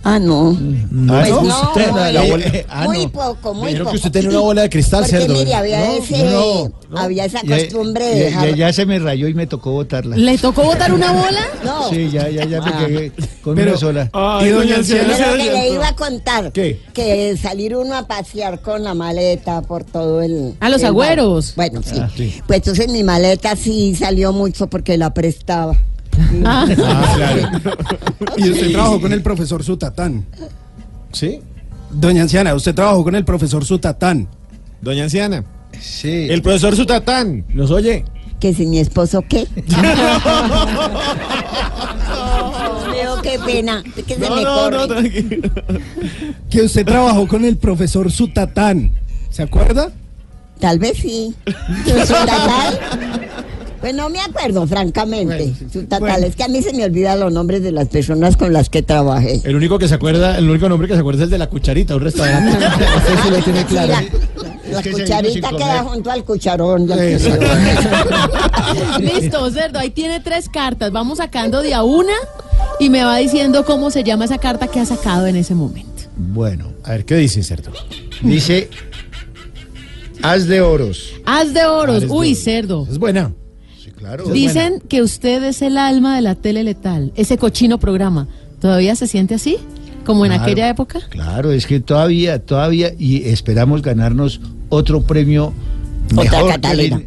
[0.02, 0.52] Ah, no.
[0.90, 1.42] No, Pues ¿no?
[1.42, 3.12] no, Usted, muy, la bola- ah, muy no.
[3.12, 3.90] poco, muy Me poco.
[3.90, 5.34] que usted tiene una bola de cristal, Porque cerdo.
[5.34, 6.98] mire, había, No, ese, no, no.
[6.98, 8.48] había esa Ya- costumbre de ya, dejar...
[8.50, 10.16] ya- ya se me rayó y me tocó botarla.
[10.16, 11.40] ¿Le tocó botar una bola?
[11.64, 11.90] No.
[11.90, 12.78] Sí, ya, ya, ya me Ah.
[12.86, 14.10] quedé con Pero- una sola.
[14.42, 16.80] y doña anciana, Pero que le iba a contar ¿Qué?
[16.94, 20.54] que salir uno a pasear con la maleta por todo el...
[20.60, 21.54] A los el agüeros.
[21.56, 21.70] bar.
[21.70, 21.96] Bueno, sí.
[22.00, 22.40] Ah, sí.
[22.46, 25.76] Pues entonces mi maleta sí salió mucho porque la prestaba.
[26.44, 26.66] Ah.
[27.16, 27.48] Claro.
[28.36, 30.26] Y usted trabajó con el profesor Sutatán.
[31.12, 31.40] ¿Sí?
[31.90, 34.28] Doña anciana, usted trabajó con el profesor Sutatán.
[34.80, 35.44] Doña Anciana.
[35.78, 36.26] Sí.
[36.30, 37.44] El profesor Sutatán.
[37.48, 38.04] ¿Nos oye?
[38.38, 39.46] Que si mi esposo qué.
[42.92, 43.82] Leo, qué pena.
[44.06, 44.86] Que se me corre.
[44.88, 45.50] tranquilo.
[46.48, 48.92] Que usted trabajó con el profesor Sutatán.
[49.30, 49.90] ¿Se acuerda?
[50.58, 51.34] Tal vez sí.
[51.84, 52.78] Sutatán.
[53.80, 55.54] Pues no me acuerdo, francamente.
[55.72, 58.52] Su tatal, es que a mí se me olvidan los nombres de las personas con
[58.52, 59.40] las que trabajé.
[59.44, 61.48] El único que se acuerda, el único nombre que se acuerda es el de la
[61.48, 62.58] cucharita, un restaurante.
[62.66, 63.94] Ese sí lo tiene claro.
[64.70, 66.86] La que cucharita queda junto al cucharón.
[69.00, 70.92] Listo, Cerdo, ahí tiene tres cartas.
[70.92, 72.12] Vamos sacando de a una
[72.78, 75.90] y me va diciendo cómo se llama esa carta que ha sacado en ese momento.
[76.16, 77.72] Bueno, A ver, ¿qué dice, Cerdo?
[78.20, 78.68] dice
[80.22, 81.14] Haz de oros.
[81.24, 81.96] Haz de oros.
[81.96, 82.38] Haz de Uy, oros.
[82.44, 82.86] Cerdo.
[82.90, 83.32] Es buena.
[84.00, 84.24] Claro.
[84.30, 88.28] Dicen que usted es el alma de la tele letal, ese cochino programa.
[88.58, 89.58] ¿Todavía se siente así?
[90.06, 91.00] ¿Como en aquella época?
[91.10, 94.40] Claro, es que todavía, todavía, y esperamos ganarnos
[94.70, 95.52] otro premio
[96.16, 96.96] Otra mejor que, Catalina.
[96.96, 97.06] el,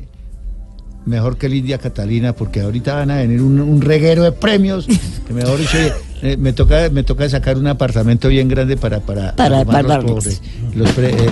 [1.05, 4.85] mejor que el India Catalina, porque ahorita van a venir un, un reguero de premios.
[5.25, 5.77] Que mejor dicho,
[6.23, 10.41] eh, me toca, me toca sacar un apartamento bien grande para para, Para los, pobres,
[10.73, 11.29] los, pre- eh,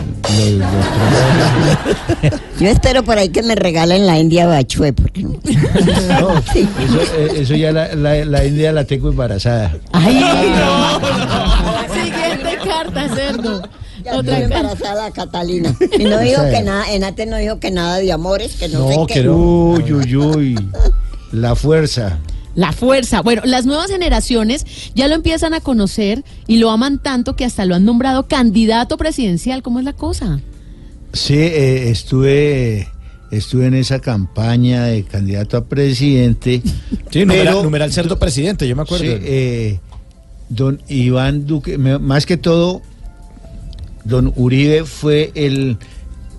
[0.57, 0.69] los- los
[2.21, 2.41] trabajos.
[2.59, 5.31] Yo espero por ahí que me regalen la India Bachue, porque no.
[5.43, 9.73] Eso, eh, eso ya la, la, la India la tengo embarazada.
[9.93, 10.99] ¡Ay, no!
[11.93, 13.61] Siguiente carta, Cerdo.
[14.03, 15.75] Ya Otra estoy embarazada, Catalina.
[15.97, 18.89] Y no dijo que nada, Enate no dijo que nada de amores, que no, No,
[19.07, 19.35] sé que no.
[19.35, 20.69] Uy, uy, uy.
[21.31, 22.17] La fuerza.
[22.55, 23.21] La fuerza.
[23.21, 27.65] Bueno, las nuevas generaciones ya lo empiezan a conocer y lo aman tanto que hasta
[27.65, 29.61] lo han nombrado candidato presidencial.
[29.61, 30.41] ¿Cómo es la cosa?
[31.13, 32.87] Sí, eh, estuve,
[33.31, 36.61] estuve en esa campaña de candidato a presidente.
[37.09, 39.05] Sí, numeral, pero- numeral Cerdo presidente, yo me acuerdo.
[39.05, 39.79] Sí, eh,
[40.49, 42.81] don Iván Duque, más que todo,
[44.03, 45.77] don Uribe fue el,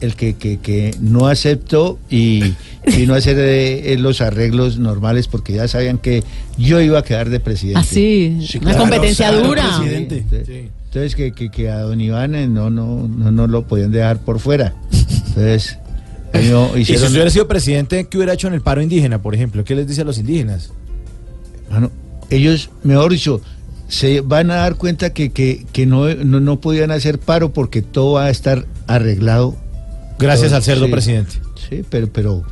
[0.03, 2.55] el que, que- que no aceptó y
[2.97, 6.23] vino a hacer eh, eh, los arreglos normales porque ya sabían que
[6.59, 7.81] yo iba a quedar de presidente.
[7.81, 9.79] Así, Sí, una claro, competencia claro, dura.
[9.79, 10.19] presidente.
[10.19, 10.49] Entonces,
[10.85, 14.19] entonces que, que, que a don Iván eh, no, no, no, no lo podían dejar
[14.21, 14.75] por fuera.
[15.29, 15.79] Entonces,
[16.35, 19.35] ellos Y si usted hubiera sido presidente, ¿qué hubiera hecho en el paro indígena, por
[19.35, 19.65] ejemplo?
[19.65, 20.71] ¿Qué les dice a los indígenas?
[21.71, 21.91] Mano,
[22.31, 23.41] ellos, mejor dicho,
[23.89, 27.83] se van a dar cuenta que, que, que no, no, no podían hacer paro porque
[27.83, 29.57] todo va a estar arreglado.
[30.23, 30.91] Gracias al cerdo sí.
[30.93, 31.33] presidente.
[31.69, 32.43] Sí, pero, pero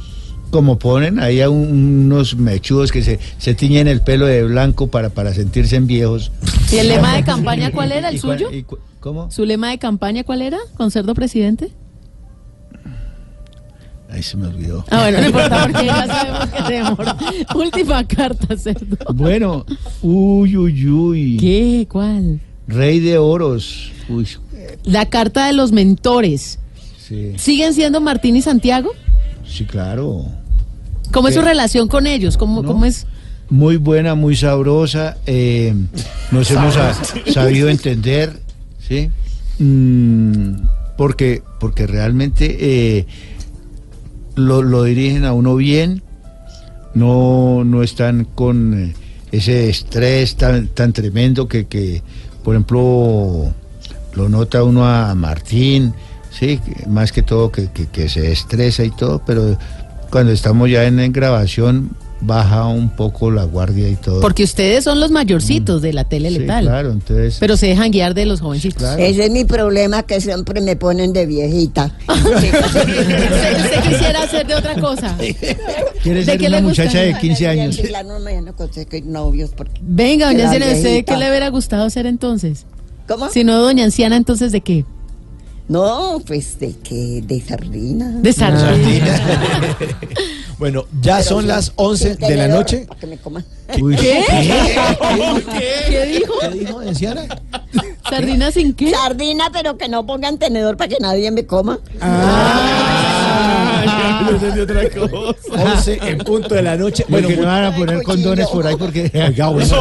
[0.51, 4.89] como ponen ahí a un- unos mechudos que se, se tiñen el pelo de blanco
[4.89, 6.33] para, para sentirse en viejos.
[6.73, 8.09] ¿Y el lema de campaña cuál era?
[8.09, 8.51] ¿El ¿Y cuál- suyo?
[8.53, 9.31] y cu- ¿Cómo?
[9.31, 10.59] ¿Su lema de campaña cuál era?
[10.77, 11.71] ¿Con cerdo presidente?
[14.11, 14.85] Ahí se me olvidó.
[14.91, 17.17] Ah, bueno, no importa porque ya sabemos que se demora.
[17.55, 18.97] Última carta, cerdo.
[19.15, 19.65] Bueno,
[20.03, 21.37] uy, uy, uy.
[21.39, 21.87] ¿Qué?
[21.89, 22.41] ¿Cuál?
[22.67, 23.93] Rey de oros.
[24.09, 24.27] Uy,
[24.83, 26.59] La carta de los mentores.
[27.11, 28.91] Sí, ¿Siguen siendo Martín y Santiago?
[29.47, 30.25] sí, claro.
[31.13, 31.47] ¿Cómo es su Sí.
[31.47, 32.37] relación con ellos?
[32.37, 32.69] ¿Cómo, No.
[32.69, 33.07] cómo es?
[33.51, 35.17] muy buena, muy sabrosa.
[35.27, 35.75] eh,
[36.31, 36.95] nos hemos sa-
[37.33, 38.39] sabido entender,
[38.79, 39.11] ¿sí?
[39.59, 40.53] Mm,
[40.97, 42.57] porque, porque realmente
[42.99, 43.07] eh,
[44.37, 46.03] lo, lo dirigen a uno bien,
[46.95, 48.95] no, no están con eh,
[49.33, 52.03] ese estrés tan, tan tremendo que, que,
[52.45, 53.53] por ejemplo,
[54.15, 55.93] lo nota uno a Martín,
[56.41, 59.57] sí, más que todo que, que- que se estresa y todo, pero
[60.11, 61.91] cuando estamos ya en, en grabación
[62.23, 64.21] baja un poco la guardia y todo.
[64.21, 66.65] Porque ustedes son los mayorcitos de la tele Sí, letal.
[66.65, 68.83] claro, entonces Pero se dejan guiar de los jovencitos.
[68.99, 71.97] Ese es mi problema, que siempre me ponen de viejita.
[72.09, 75.17] ¿Usted, quisiera hacer de otra cosa?
[76.03, 77.77] quiere ¿de ser qué una muchacha de 15 años.
[77.77, 79.81] Sí, claro, no me vayan a conseguir novios porque...
[79.83, 82.67] Venga, doña Anciana, ¿usted qué le hubiera gustado ser entonces?
[83.09, 83.31] ¿Cómo?
[83.31, 84.85] Si no, doña Anciana, entonces ¿de qué?
[85.71, 88.09] No, pues de que de sardina.
[88.21, 89.21] De sardina.
[90.59, 92.85] Bueno, ya Pero son sí, las 11 sin de la noche.
[92.87, 93.43] para que me coman.
[93.81, 94.23] Uy, ¿Qué?
[94.29, 95.45] ¿Qué?
[95.89, 96.35] ¿Qué dijo?
[96.39, 97.23] ¿Qué dijo, Enciana?
[98.07, 98.91] ¿Sardina sin qué?
[98.91, 101.79] Sardina, pero que no pongan tenedor para que nadie me coma.
[102.03, 105.73] Ah, yo entendí otra cosa.
[105.77, 107.07] 11 en punto de la noche.
[107.09, 109.11] bueno, Bueno, que no van a poner condones por ahí porque...
[109.15, 109.67] Oiga, bueno,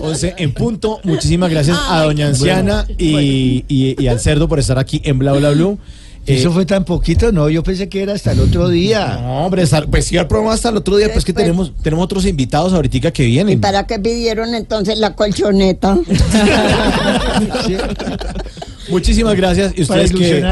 [0.00, 1.00] 11 en punto.
[1.04, 5.32] Muchísimas gracias a Doña Anciana y, y- y al cerdo por estar aquí en Bla
[5.32, 5.78] Bla Blue.
[6.26, 9.18] Si Eh, eso fue tan poquito, no, yo pensé que era hasta el otro día.
[9.22, 12.26] No, hombre, pues sí, el programa hasta el otro día, pues que tenemos, tenemos otros
[12.26, 13.58] invitados ahorita que ¿Y vienen.
[13.60, 15.98] para qué pidieron entonces la colchoneta?
[17.66, 17.76] Sí.
[18.90, 19.72] Muchísimas gracias.
[19.76, 20.42] Y ustedes que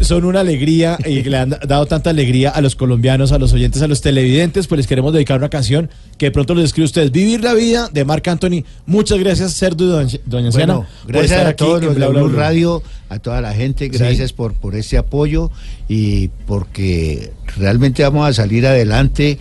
[0.00, 3.82] son una alegría y le han dado tanta alegría a los colombianos, a los oyentes,
[3.82, 6.86] a los televidentes, pues les queremos dedicar una canción que de pronto les escribe a
[6.86, 7.10] ustedes.
[7.10, 8.64] Vivir la vida de Marc Anthony.
[8.86, 12.08] Muchas gracias, Cerdo y doña, doña Bueno, por gracias estar a todos los de Bla
[12.08, 12.38] Bla Blue Blue.
[12.38, 15.50] Radio, a toda la gente, gracias por, por este apoyo
[15.88, 19.38] y porque realmente vamos a salir adelante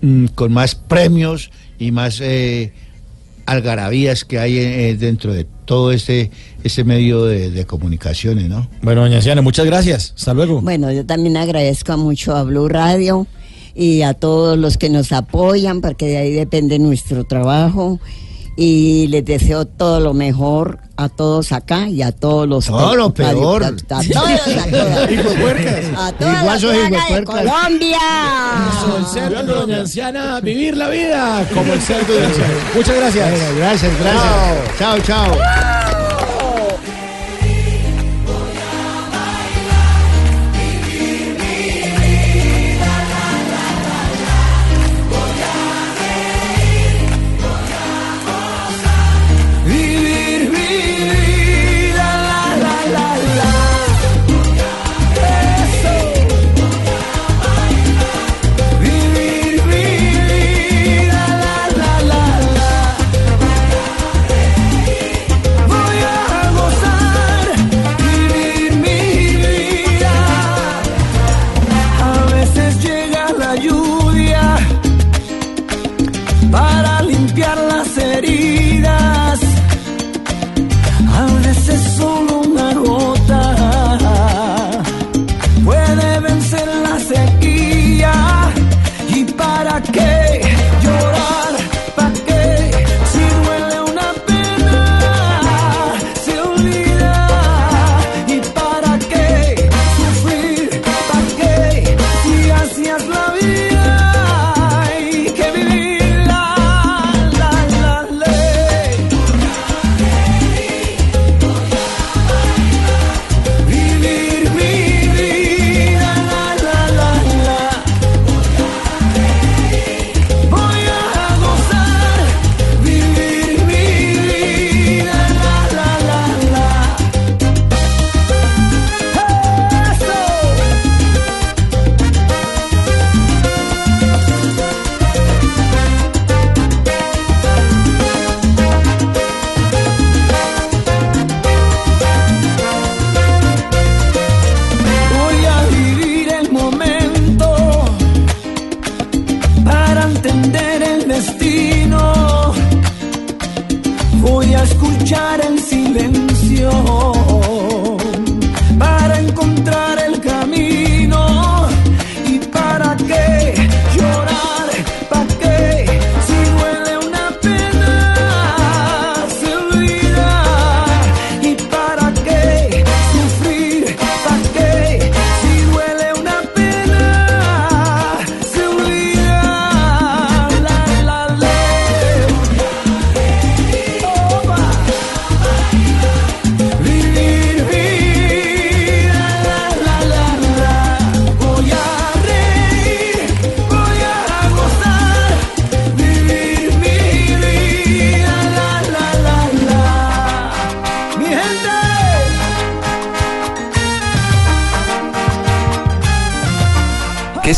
[0.00, 2.72] mm, con más premios y más eh,
[3.50, 6.30] algarabías que hay eh, dentro de todo este,
[6.62, 8.68] este medio de, comunicaciones, ¿no?
[8.80, 10.14] Bueno, doña Ciana, muchas gracias.
[10.16, 10.60] Hasta luego.
[10.60, 13.26] Bueno, yo también agradezco mucho a Blue Radio
[13.74, 17.98] y a todos los que nos apoyan, porque de ahí depende nuestro trabajo
[18.62, 23.14] y les deseo todo lo mejor a todos acá y a todos los todo lo
[23.14, 23.64] peor.
[23.64, 25.10] a, a, todos a todas
[25.96, 27.98] a todas de Colombia.
[29.80, 32.54] Anciana vivir la vida como el cerdo de anciana.
[32.74, 33.56] Muchas gracias.
[33.56, 34.78] Gracias gracias.
[34.78, 35.89] Chao chao.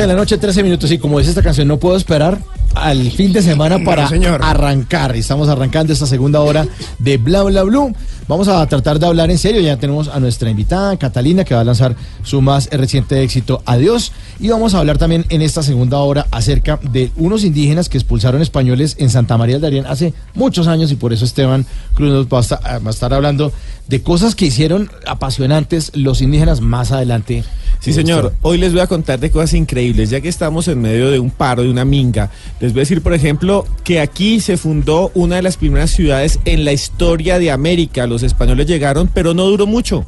[0.00, 0.90] de la noche, 13 minutos.
[0.90, 2.38] Y como dice esta canción, no puedo esperar
[2.74, 4.40] al fin de semana para no, señor.
[4.42, 5.14] arrancar.
[5.14, 6.66] Estamos arrancando esta segunda hora
[6.98, 7.94] de Bla Bla Blue.
[8.26, 9.60] Vamos a tratar de hablar en serio.
[9.60, 14.12] Ya tenemos a nuestra invitada, Catalina, que va a lanzar su más reciente éxito, Adiós.
[14.40, 18.42] Y vamos a hablar también en esta segunda hora acerca de unos indígenas que expulsaron
[18.42, 20.90] españoles en Santa María del Darién hace muchos años.
[20.90, 23.52] Y por eso Esteban Cruz nos va a estar eh, hablando
[23.88, 27.44] de cosas que hicieron apasionantes los indígenas más adelante
[27.84, 28.32] Sí, señor.
[28.40, 31.28] Hoy les voy a contar de cosas increíbles, ya que estamos en medio de un
[31.28, 32.30] paro, de una minga.
[32.58, 36.40] Les voy a decir, por ejemplo, que aquí se fundó una de las primeras ciudades
[36.46, 38.06] en la historia de América.
[38.06, 40.06] Los españoles llegaron, pero no duró mucho.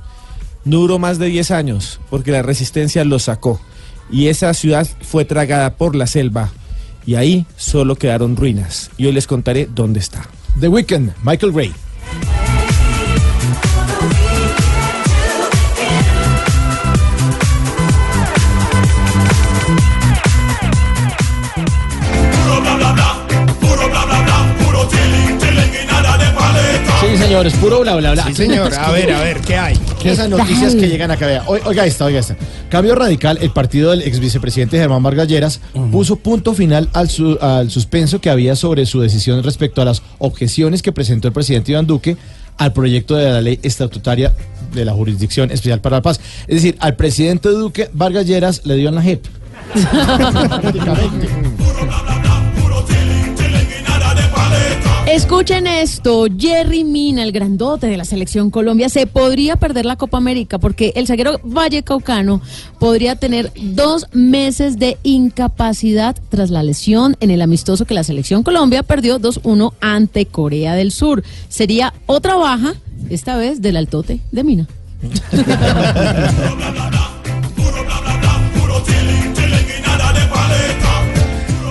[0.64, 3.60] No duró más de 10 años, porque la resistencia los sacó.
[4.10, 6.48] Y esa ciudad fue tragada por la selva.
[7.04, 8.90] Y ahí solo quedaron ruinas.
[8.96, 10.26] Y hoy les contaré dónde está.
[10.58, 11.74] The Weeknd, Michael Ray.
[27.36, 28.24] Sí, señores, puro bla bla bla.
[28.26, 28.72] Sí, señor.
[28.74, 29.76] A ver, a ver, ¿qué hay?
[30.02, 31.26] ¿Qué esas noticias que llegan acá?
[31.26, 32.36] Vea, oi- Oiga esta, oiga esta.
[32.70, 35.60] Cambio radical, el partido del ex vicepresidente Germán Vargas Lleras
[35.92, 40.02] puso punto final al, su- al suspenso que había sobre su decisión respecto a las
[40.18, 42.16] objeciones que presentó el presidente Iván Duque
[42.56, 44.32] al proyecto de la ley estatutaria
[44.72, 46.20] de la Jurisdicción Especial para la Paz.
[46.48, 49.26] Es decir, al presidente Duque Vargas Lleras le dio en la JEP.
[55.16, 60.18] Escuchen esto, Jerry Mina, el grandote de la selección Colombia, se podría perder la Copa
[60.18, 62.42] América porque el zaguero Valle Caucano
[62.78, 68.42] podría tener dos meses de incapacidad tras la lesión en el amistoso que la selección
[68.42, 71.24] Colombia perdió 2-1 ante Corea del Sur.
[71.48, 72.74] Sería otra baja,
[73.08, 74.68] esta vez del altote de Mina.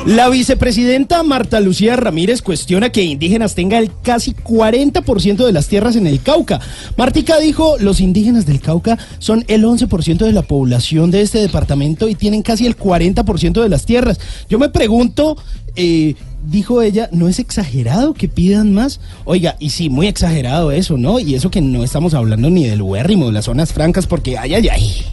[0.06, 5.96] La vicepresidenta Marta Lucía Ramírez cuestiona que indígenas tengan el casi 40% de las tierras
[5.96, 6.60] en el Cauca.
[6.96, 12.08] Martica dijo, los indígenas del Cauca son el 11% de la población de este departamento
[12.08, 14.20] y tienen casi el 40% de las tierras.
[14.48, 15.38] Yo me pregunto,
[15.76, 16.14] eh,
[16.46, 19.00] dijo ella, ¿no es exagerado que pidan más?
[19.24, 21.20] Oiga, y sí, muy exagerado eso, ¿no?
[21.20, 24.54] Y eso que no estamos hablando ni del huérrimo, de las zonas francas, porque ay,
[24.54, 25.06] ay, ay.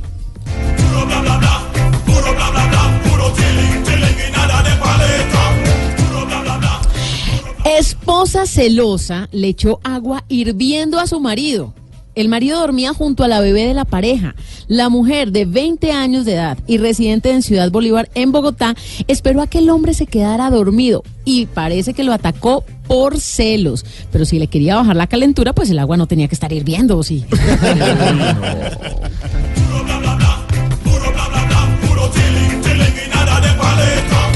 [8.22, 11.74] Esposa celosa le echó agua hirviendo a su marido.
[12.14, 14.36] El marido dormía junto a la bebé de la pareja.
[14.68, 18.76] La mujer de 20 años de edad y residente en Ciudad Bolívar, en Bogotá,
[19.08, 23.84] esperó a que el hombre se quedara dormido y parece que lo atacó por celos.
[24.12, 26.98] Pero si le quería bajar la calentura, pues el agua no tenía que estar hirviendo,
[26.98, 27.24] ¿o sí?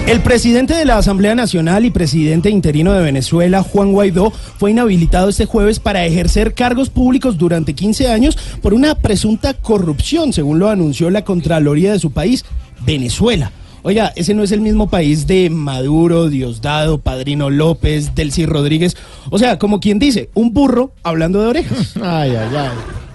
[0.06, 5.28] El presidente de la Asamblea Nacional y presidente interino de Venezuela, Juan Guaidó, fue inhabilitado
[5.28, 10.68] este jueves para ejercer cargos públicos durante 15 años por una presunta corrupción, según lo
[10.68, 12.44] anunció la Contraloría de su país,
[12.86, 13.50] Venezuela.
[13.82, 18.96] Oiga, ese no es el mismo país de Maduro, Diosdado, Padrino López, Delcy Rodríguez.
[19.30, 21.96] O sea, como quien dice, un burro hablando de orejas.
[22.02, 23.05] Ay, ay, ay.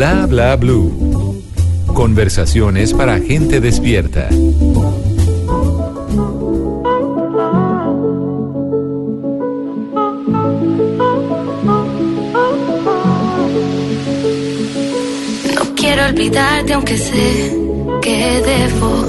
[0.00, 1.44] Bla bla blue.
[1.92, 4.30] Conversaciones para gente despierta.
[15.54, 17.58] No quiero olvidarte aunque sé
[18.00, 19.04] que debo.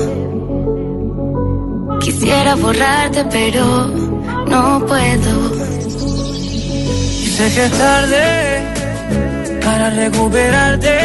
[2.02, 3.88] Quisiera borrarte pero
[4.46, 5.56] no puedo.
[7.24, 8.51] Y sé que es tarde
[9.64, 10.95] para recuperarte.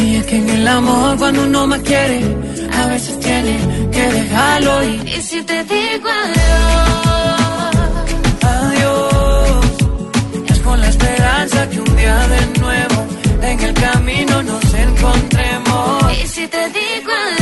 [0.00, 2.20] Y es que en el amor cuando uno más quiere,
[2.72, 3.56] a veces tiene
[3.92, 5.08] que dejarlo ir.
[5.08, 7.36] Y si te digo adiós,
[8.42, 9.64] Adiós.
[10.48, 12.98] Es con la esperanza que un día de nuevo
[13.42, 16.12] en el camino nos encontremos.
[16.22, 17.39] y si te digo adiós,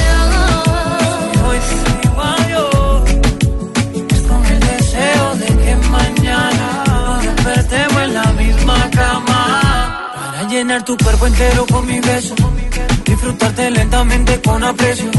[10.58, 12.34] llenar tu cuerpo entero con mi beso.
[13.04, 15.10] Disfrutarte lentamente con aprecio.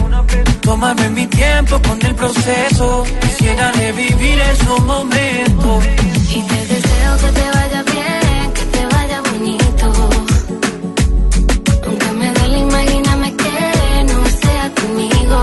[0.61, 3.05] Tomarme mi tiempo con el proceso.
[3.21, 5.85] Quisiera revivir esos momentos.
[6.35, 9.85] y te deseo que te vaya bien, que te vaya bonito.
[11.87, 15.37] Aunque me duele, imagíname que no sea conmigo.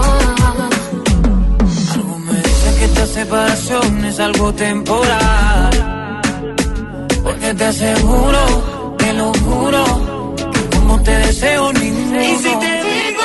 [1.95, 5.71] Algo me dice que esta separación es algo temporal.
[7.41, 8.76] que te aseguro,
[9.67, 12.23] juro, que como te deseo ninguno.
[12.23, 13.23] Y si te digo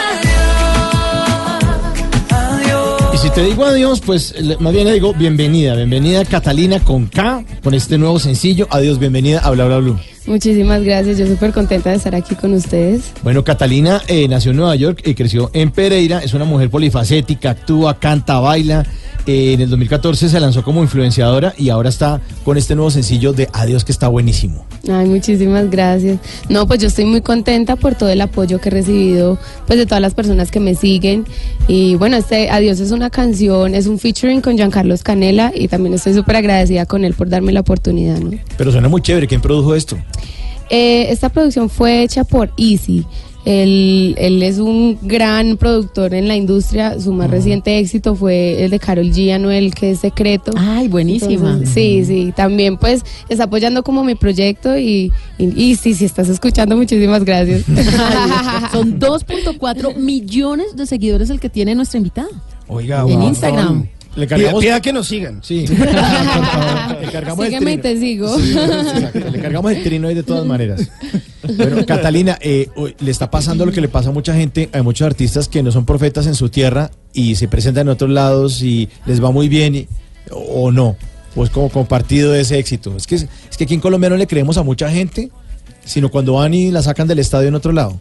[3.14, 7.44] Y si te digo adiós, pues más bien le digo bienvenida, bienvenida Catalina con K,
[7.64, 8.68] con este nuevo sencillo.
[8.72, 10.00] Adiós, bienvenida a Bla Bla Blue.
[10.28, 13.12] Muchísimas gracias, yo súper contenta de estar aquí con ustedes.
[13.24, 16.20] Bueno, Catalina eh, nació en Nueva York y creció en Pereira.
[16.20, 18.86] Es una mujer polifacética, actúa, canta, baila.
[19.28, 23.34] Eh, en el 2014 se lanzó como influenciadora y ahora está con este nuevo sencillo
[23.34, 24.66] de Adiós que está buenísimo.
[24.92, 26.20] Ay, muchísimas gracias.
[26.50, 29.86] No, pues yo estoy muy contenta por todo el apoyo que he recibido pues de
[29.86, 31.26] todas las personas que me siguen.
[31.68, 35.94] Y bueno, este Adiós es una canción, es un featuring con Giancarlos Canela y también
[35.94, 38.32] estoy súper agradecida con él por darme la oportunidad, ¿no?
[38.58, 39.28] Pero suena muy chévere.
[39.28, 39.98] ¿Quién produjo esto?
[40.72, 43.06] Eh, esta producción fue hecha por Easy.
[43.44, 47.00] Él, él es un gran productor en la industria.
[47.00, 49.34] Su más reciente éxito fue el de Carol G.
[49.34, 50.52] Anuel, que es Secreto.
[50.56, 51.34] Ay, buenísima.
[51.34, 52.34] Entonces, sí, sí.
[52.36, 57.26] También pues está apoyando como mi proyecto y, y, y sí, si estás escuchando, muchísimas
[57.26, 57.64] gracias.
[58.72, 62.30] Son 2.4 millones de seguidores el que tiene nuestra invitada.
[62.68, 63.28] Oiga, En wow.
[63.28, 63.90] Instagram.
[64.16, 65.42] Le cargamos, pida que nos sigan.
[65.44, 65.66] Sí.
[65.78, 67.82] Por favor, le cargamos el Sígueme y trino.
[67.82, 68.40] te sigo.
[68.40, 68.54] Sí,
[69.32, 70.90] le cargamos el trino ahí de todas maneras.
[71.58, 72.68] Bueno, Catalina, eh,
[73.00, 75.72] le está pasando lo que le pasa a mucha gente, a muchos artistas que no
[75.72, 79.48] son profetas en su tierra y se presentan en otros lados y les va muy
[79.50, 79.88] bien y-
[80.32, 80.96] o no.
[81.34, 82.96] Pues como compartido ese éxito.
[82.98, 85.32] Es que, es que aquí en Colombia no le creemos a mucha gente,
[85.86, 88.00] sino cuando van y la sacan del estadio en otro lado.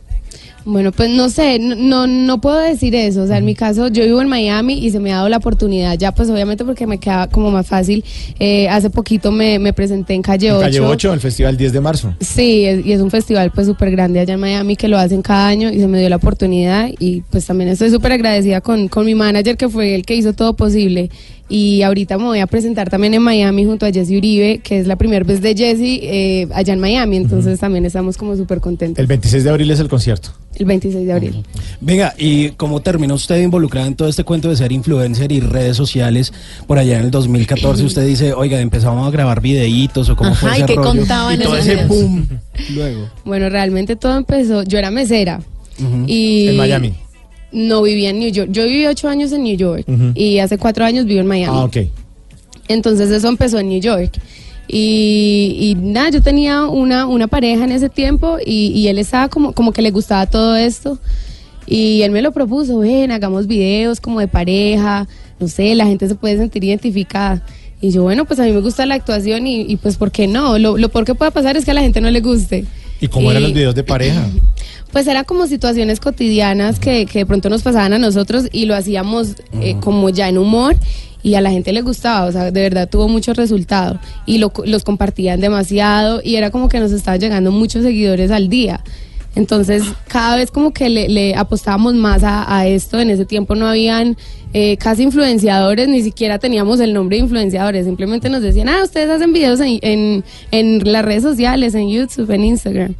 [0.65, 3.23] Bueno, pues no sé, no, no, no puedo decir eso.
[3.23, 5.39] O sea, en mi caso, yo vivo en Miami y se me ha dado la
[5.39, 8.05] oportunidad ya, pues obviamente porque me queda como más fácil.
[8.39, 10.61] Eh, hace poquito me, me presenté en Calle 8.
[10.61, 12.15] En Calle 8, el festival 10 de marzo.
[12.21, 15.23] Sí, es- y es un festival pues súper grande allá en Miami que lo hacen
[15.23, 18.89] cada año y se me dio la oportunidad y pues también estoy súper agradecida con,
[18.89, 21.11] con mi manager que fue el que hizo todo posible
[21.51, 24.87] y ahorita me voy a presentar también en Miami junto a Jesse Uribe que es
[24.87, 28.99] la primera vez de Jesse eh, allá en Miami, entonces también estamos como súper contentos.
[28.99, 30.31] El 26 de abril es el concierto.
[30.55, 31.43] El 26 de abril.
[31.81, 35.77] Venga, ¿y cómo terminó usted involucrada en todo este cuento de ser influencer y redes
[35.77, 36.33] sociales?
[36.67, 40.51] Por allá en el 2014 usted dice, oiga, empezamos a grabar videitos o cómo fue
[40.51, 40.89] Ajá, ese ¿y qué rollo?
[40.91, 41.89] contaba y en todo esos ese videos?
[41.89, 42.29] boom
[42.75, 43.09] luego.
[43.25, 45.41] Bueno, realmente todo empezó, yo era mesera
[46.07, 46.49] y...
[46.49, 46.95] En Miami.
[47.53, 48.51] No vivía en New York.
[48.53, 49.85] Yo viví ocho años en New York
[50.15, 51.57] y hace cuatro años vivo en Miami.
[51.57, 51.77] Ah, ok.
[52.69, 54.13] Entonces eso empezó en New York.
[54.69, 59.29] Y, y nada, yo tenía una, una pareja en ese tiempo y, y él estaba
[59.29, 60.99] como, como que le gustaba todo esto.
[61.67, 65.09] Y él me lo propuso, ven, hagamos videos como de pareja,
[65.41, 67.45] no sé, la gente se puede sentir identificada.
[67.81, 70.27] Y yo, bueno, pues a mí me gusta la actuación y, y pues, ¿por qué
[70.27, 70.59] no?
[70.59, 72.65] Lo, lo peor que puede pasar es que a la gente no le guste.
[73.01, 74.29] ¿Y cómo eran los videos de pareja?
[74.93, 78.75] Pues eran como situaciones cotidianas que, que de pronto nos pasaban a nosotros y lo
[78.75, 80.77] hacíamos eh, como ya en humor
[81.23, 84.53] y a la gente le gustaba, o sea, de verdad tuvo mucho resultado y lo,
[84.65, 88.81] los compartían demasiado y era como que nos estaban llegando muchos seguidores al día.
[89.37, 92.99] Entonces, cada vez como que le, le apostábamos más a, a esto.
[92.99, 94.17] En ese tiempo no habían
[94.53, 97.87] eh, casi influenciadores, ni siquiera teníamos el nombre de influenciadores.
[97.87, 102.29] Simplemente nos decían, ah, ustedes hacen videos en, en, en las redes sociales, en YouTube,
[102.33, 102.95] en Instagram.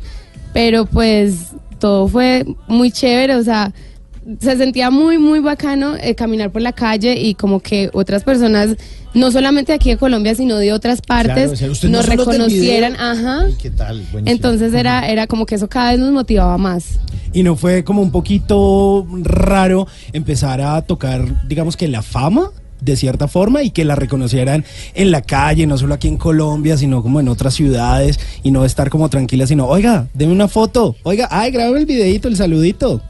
[0.53, 3.73] Pero pues todo fue muy chévere, o sea,
[4.39, 8.77] se sentía muy, muy bacano eh, caminar por la calle y como que otras personas,
[9.15, 12.07] no solamente aquí de Colombia, sino de otras partes, Claro, o sea, ¿ustedes no nos
[12.09, 12.93] del reconocieran.
[12.93, 13.07] video?
[13.07, 13.47] Ajá.
[13.61, 13.97] ¿Qué tal?
[14.13, 14.23] Buenísimo.
[14.27, 17.01] Entonces era, era como que eso cada vez nos motivaba más.
[17.33, 22.51] Y no fue como un poquito raro empezar a tocar, digamos que la fama
[22.81, 24.65] de cierta forma y que la reconocieran
[24.95, 28.65] en la calle, no solo aquí en Colombia, sino como en otras ciudades y no
[28.65, 33.01] estar como tranquila, sino, oiga, deme una foto, oiga, ay, grábame el videito, el saludito.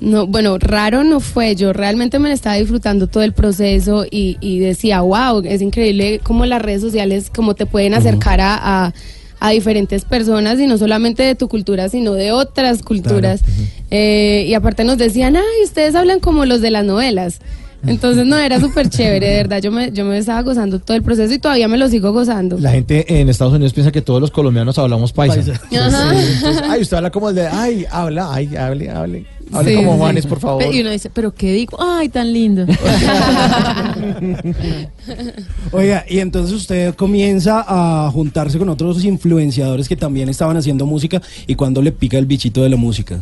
[0.00, 1.54] No, bueno, raro no fue.
[1.54, 6.44] Yo realmente me estaba disfrutando todo el proceso y, y decía, wow, es increíble cómo
[6.44, 8.92] las redes sociales, cómo te pueden acercar a, a-
[9.38, 13.42] a diferentes personas y no solamente de tu cultura, sino de otras culturas.
[13.90, 17.40] Eh, y aparte nos decían, ay, ustedes hablan como los de las novelas.
[17.86, 19.60] Entonces, no, era súper chévere, de verdad.
[19.60, 22.58] Yo me, yo me estaba gozando todo el proceso y todavía me lo sigo gozando.
[22.58, 25.36] La gente en Estados Unidos piensa que todos los colombianos hablamos paisa.
[25.36, 25.60] Paisa.
[25.86, 26.14] Ajá.
[26.14, 29.26] Entonces, ay, usted habla como el de, ay, habla, ay, hable, hable.
[29.52, 29.98] Hable Sí, como sí.
[29.98, 30.74] Juanes, por favor.
[30.74, 31.76] Y uno dice, ¿pero qué digo?
[31.80, 32.66] Ay, tan lindo.
[35.72, 41.20] Oiga, y entonces usted comienza a juntarse con otros influenciadores que también estaban haciendo música
[41.46, 43.18] y cuando le pica el bichito de la música,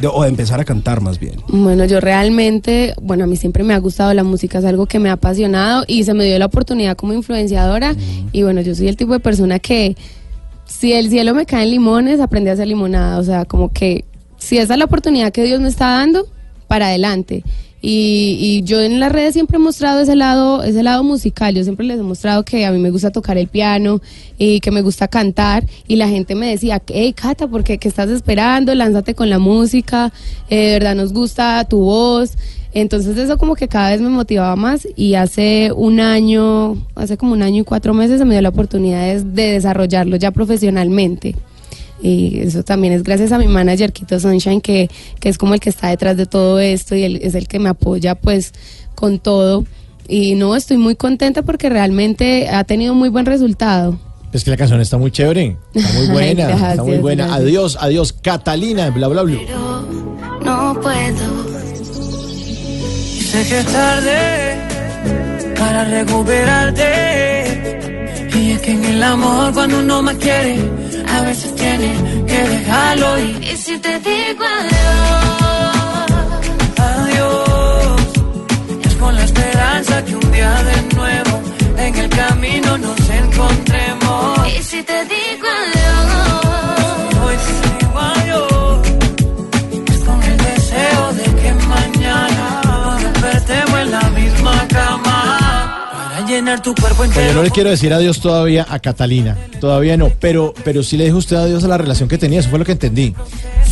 [0.00, 1.36] De- o de empezar a cantar más bien.
[1.48, 4.98] Bueno, yo realmente, bueno, a mí siempre me ha gustado la música, es algo que
[4.98, 7.94] me ha apasionado y se me dio la oportunidad como influenciadora
[8.32, 9.96] y bueno, yo soy el tipo de persona que
[10.66, 14.04] si el cielo me cae en limones, aprende a hacer limonada, o sea, como que
[14.44, 16.26] si esa es la oportunidad que Dios me está dando,
[16.68, 17.42] para adelante.
[17.86, 21.54] Y, y yo en las redes siempre he mostrado ese lado, ese lado musical.
[21.54, 24.00] Yo siempre les he mostrado que a mí me gusta tocar el piano
[24.38, 25.66] y que me gusta cantar.
[25.86, 28.74] Y la gente me decía, hey Cata, ¿por qué, ¿Qué estás esperando?
[28.74, 30.12] Lánzate con la música.
[30.48, 32.38] Eh, de verdad nos gusta tu voz.
[32.72, 37.34] Entonces eso como que cada vez me motivaba más y hace un año, hace como
[37.34, 41.36] un año y cuatro meses se me dio la oportunidad de desarrollarlo ya profesionalmente.
[42.04, 44.90] Y eso también es gracias a mi manager Quito Sunshine, que,
[45.20, 47.58] que es como el que está detrás de todo esto y él es el que
[47.58, 48.52] me apoya pues
[48.94, 49.64] con todo.
[50.06, 53.98] Y no, estoy muy contenta porque realmente ha tenido muy buen resultado.
[54.34, 57.24] Es que la canción está muy chévere, está muy buena, está muy buena.
[57.24, 57.42] gracias.
[57.42, 59.38] Adiós, adiós, Catalina, bla, bla, bla.
[60.44, 61.54] No puedo.
[63.16, 64.58] Y sé que es tarde
[65.56, 67.33] para recuperarte.
[68.44, 70.58] Y es que en el amor cuando uno más quiere,
[71.08, 71.90] a veces tiene
[72.26, 73.42] que dejarlo ir.
[73.42, 76.04] Y si te digo adiós,
[76.76, 78.00] Adiós.
[78.86, 81.34] Es con la esperanza que un día de nuevo
[81.86, 84.48] en el camino nos encontremos.
[84.58, 85.73] y si te digo adiós,
[96.34, 97.34] llenar tu cuerpo Pues yo entero.
[97.38, 101.16] no le quiero decir adiós todavía a Catalina, todavía no, pero, pero sí le dijo
[101.18, 103.14] usted adiós a la relación que tenía, eso fue lo que entendí.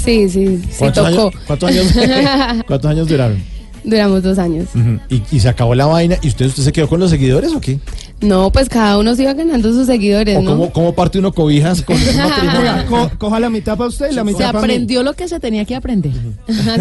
[0.05, 1.23] Sí, sí, sí ¿Cuántos tocó.
[1.29, 1.87] años, cuántos años,
[2.67, 3.43] cuántos años duraron?
[3.85, 4.69] Duramos dos años.
[5.09, 7.61] Y, y se acabó la vaina, ¿y usted, usted se quedó con los seguidores o
[7.61, 7.81] qué?
[8.23, 10.51] No, pues cada uno se iba ganando sus seguidores, ¿O ¿no?
[10.53, 12.73] cómo, cómo parte uno cobijas con un matrimonio?
[12.89, 14.59] Co- coja la mitad para usted y la Se mitad para mí.
[14.59, 16.13] aprendió lo que se tenía que aprender.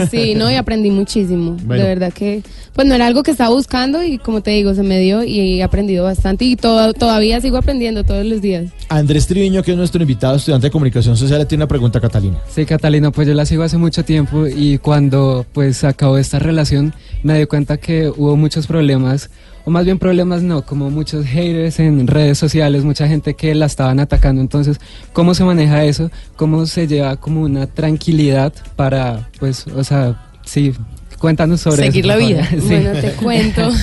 [0.10, 1.58] Sí, no, y aprendí muchísimo.
[1.64, 1.82] Bueno.
[1.84, 4.84] De verdad que, pues no era algo que estaba buscando y como te digo, se
[4.84, 8.66] me dio y he aprendido bastante y to- todavía sigo aprendiendo todos los días.
[8.90, 12.38] Andrés Triviño, que es nuestro invitado, estudiante de comunicación social, tiene una pregunta a Catalina.
[12.54, 16.94] Sí, Catalina, pues yo la sigo hace mucho tiempo y cuando pues acabó esta relación
[17.24, 19.30] me di cuenta que hubo muchos problemas,
[19.66, 23.66] o más bien problemas no, como muchos haters en redes sociales, mucha gente que la
[23.66, 24.42] estaban atacando.
[24.42, 24.80] Entonces,
[25.14, 26.10] ¿cómo se maneja eso?
[26.36, 30.74] ¿Cómo se lleva como una tranquilidad para, pues, o sea, sí,
[31.20, 32.50] cuéntanos sobre Seguir eso, la vida.
[32.50, 32.60] Sí.
[32.68, 33.70] Bueno, te cuento.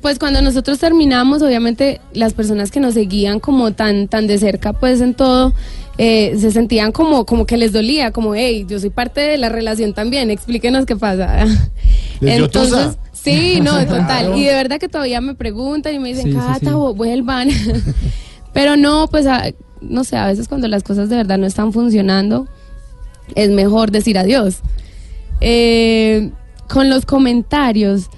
[0.00, 4.72] Pues cuando nosotros terminamos, obviamente las personas que nos seguían como tan tan de cerca,
[4.72, 5.52] pues en todo,
[5.98, 9.50] eh, se sentían como como que les dolía, como, hey, yo soy parte de la
[9.50, 11.44] relación también, explíquenos qué pasa.
[12.20, 12.96] Les tusa.
[13.22, 14.06] Sí, no, total.
[14.06, 14.36] Claro.
[14.36, 16.94] Y de verdad que todavía me preguntan y me dicen, Sí, Cata, sí.
[16.94, 17.48] vuelvan.
[18.52, 19.50] Pero no, pues a-
[19.80, 22.48] no sé, a veces cuando las cosas de verdad no están funcionando,
[23.34, 24.60] es mejor decir adiós.
[25.40, 26.30] Eh,
[26.68, 28.08] con los comentarios,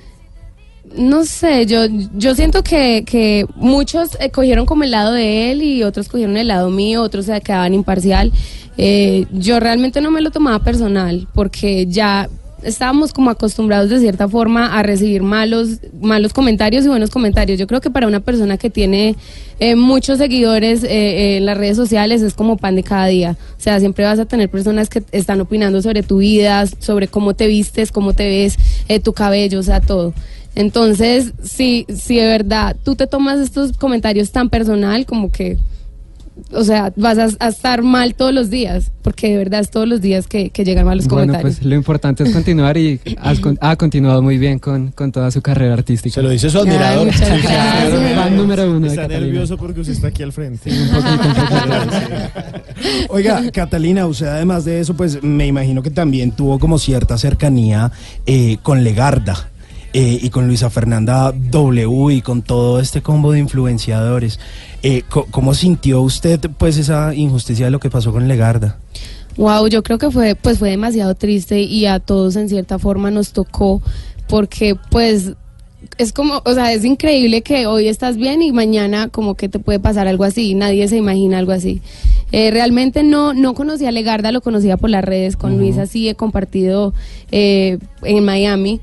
[0.97, 1.83] no sé, yo,
[2.15, 6.37] yo siento que, que muchos eh, cogieron como el lado de él y otros cogieron
[6.37, 8.33] el lado mío, otros se quedaban imparcial.
[8.79, 12.29] Eh, yo realmente no me lo tomaba personal porque ya
[12.63, 17.59] estábamos como acostumbrados de cierta forma a recibir malos, malos comentarios y buenos comentarios.
[17.59, 19.17] Yo creo que para una persona que tiene
[19.59, 23.37] eh, muchos seguidores eh, eh, en las redes sociales es como pan de cada día.
[23.59, 27.35] O sea, siempre vas a tener personas que están opinando sobre tu vida, sobre cómo
[27.35, 28.59] te vistes, cómo te ves,
[29.03, 30.15] tu cabello, o sea, todo.
[30.55, 35.59] Entonces, si, si de verdad tú te tomas estos comentarios tan personal como que,
[36.53, 39.89] o sea, vas a, a estar mal todos los días, porque de verdad es todos
[39.89, 41.57] los días que, que llegan malos Bueno, comentarios.
[41.59, 45.31] pues lo importante es continuar y has con- ha continuado muy bien con, con toda
[45.31, 46.15] su carrera artística.
[46.15, 47.07] Se lo dice su admirador.
[47.07, 48.15] muchas gracias.
[48.17, 50.71] Fan número uno Está nervioso porque usted está aquí al frente.
[53.09, 57.93] Oiga, Catalina, usted además de eso, pues me imagino que también tuvo como cierta cercanía
[58.27, 59.49] eh, con Legarda.
[59.93, 64.39] eh, y con Luisa Fernanda W y con todo este combo de influenciadores.
[64.83, 68.79] Eh, ¿Cómo sintió usted pues esa injusticia de lo que pasó con Legarda?
[69.37, 73.11] Wow, yo creo que fue, pues fue demasiado triste y a todos en cierta forma
[73.11, 73.83] nos tocó
[74.29, 75.33] porque pues
[75.99, 79.59] es como, o sea, es increíble que hoy estás bien y mañana como que te
[79.59, 81.83] puede pasar algo así, nadie se imagina algo así.
[82.33, 86.09] Eh, realmente no, no conocía a Legarda, lo conocía por las redes, con Luisa sí
[86.09, 86.95] he compartido
[87.33, 88.81] eh, en Miami.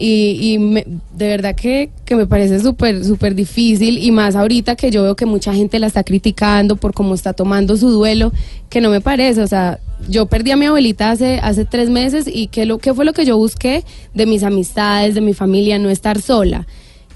[0.00, 4.76] Y, y me- de verdad que, que me parece súper, súper difícil y más ahorita
[4.76, 8.32] que yo veo que mucha gente la está criticando por cómo está tomando su duelo,
[8.70, 12.26] que no me parece, o sea, yo perdí a mi abuelita hace, hace tres meses
[12.32, 13.82] y ¿qué, lo, qué fue lo que yo busqué
[14.14, 16.66] de mis amistades, de mi familia, no estar sola.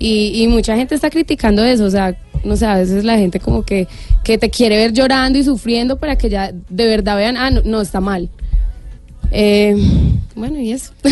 [0.00, 3.38] Y, y mucha gente está criticando eso, o sea, no sé, a veces la gente
[3.38, 3.86] como que,
[4.24, 7.60] que te quiere ver llorando y sufriendo para que ya de verdad vean, ah, no,
[7.64, 8.28] no está mal.
[9.34, 9.74] Eh,
[10.36, 10.92] bueno, y eso.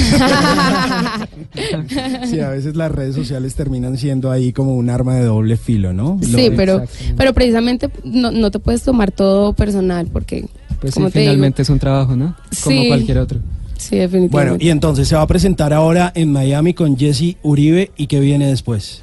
[2.28, 5.92] Sí, a veces las redes sociales terminan siendo ahí como un arma de doble filo,
[5.92, 6.18] ¿no?
[6.22, 6.84] Sí, Lo- pero,
[7.16, 10.46] pero precisamente no, no te puedes tomar todo personal porque,
[10.80, 12.36] Pues sí, digo, finalmente es un trabajo, ¿no?
[12.62, 12.88] Como Sí.
[12.88, 13.38] cualquier otro.
[13.76, 14.30] Sí, definitivamente.
[14.32, 18.20] Bueno, y entonces se va a presentar ahora en Miami con Jesse Uribe y qué
[18.20, 19.02] viene después.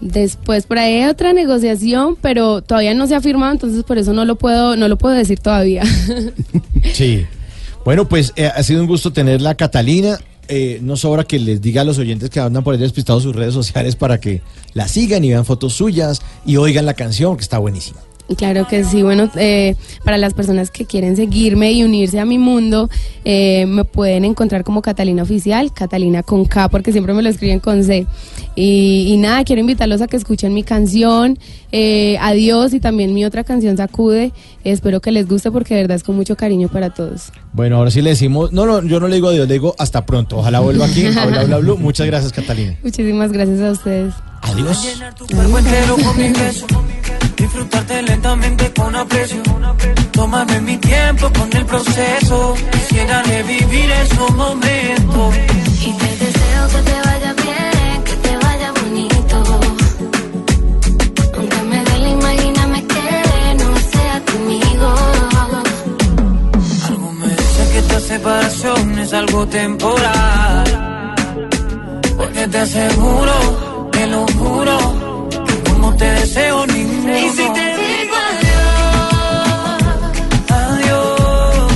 [0.00, 4.12] Después por ahí hay otra negociación, pero todavía no se ha firmado, entonces por eso
[4.12, 5.82] no lo puedo, no lo puedo decir todavía.
[6.92, 7.24] Sí.
[7.84, 10.18] Bueno, pues eh, ha sido un gusto tenerla, Catalina.
[10.48, 13.36] Eh, no sobra que les diga a los oyentes que andan por ahí despistados sus
[13.36, 14.42] redes sociales para que
[14.74, 18.00] la sigan y vean fotos suyas y oigan la canción, que está buenísima.
[18.36, 19.74] Claro que sí, bueno, eh,
[20.04, 22.88] para las personas que quieren seguirme y unirse a mi mundo,
[23.24, 27.58] eh, me pueden encontrar como Catalina Oficial, Catalina con K, porque siempre me lo escriben
[27.58, 28.06] con C.
[28.54, 31.38] Y, y nada, quiero invitarlos a que escuchen mi canción,
[31.72, 34.32] eh, Adiós, y también mi otra canción, Sacude.
[34.64, 37.32] Espero que les guste porque de verdad es con mucho cariño para todos.
[37.52, 40.04] Bueno, ahora sí le decimos, no, no, yo no le digo adiós, le digo hasta
[40.04, 40.38] pronto.
[40.38, 41.06] Ojalá vuelva aquí.
[41.18, 41.74] a Bla, bla, bla.
[41.74, 42.76] Muchas gracias, Catalina.
[42.82, 44.14] Muchísimas gracias a ustedes.
[44.42, 44.96] Adiós.
[45.34, 46.66] cuerpo entero con mi beso.
[47.36, 49.42] Disfrutarte lentamente con aprecio.
[50.12, 52.54] Tómame mi tiempo con el proceso.
[52.72, 55.34] Quisiera revivir esos momentos.
[55.80, 57.69] Y te deseo que te vaya bien,
[68.10, 70.64] separación es algo temporal.
[72.16, 74.76] Porque te aseguro, te lo juro,
[75.46, 77.18] que como te deseo ninguno.
[77.18, 78.16] Y si te digo
[80.66, 81.72] adiós,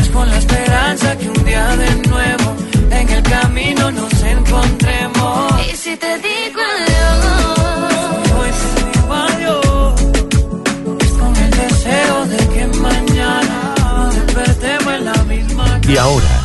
[0.00, 2.48] es con la esperanza que un día de nuevo
[2.98, 5.66] en el camino nos encontremos.
[5.70, 6.62] Y si te digo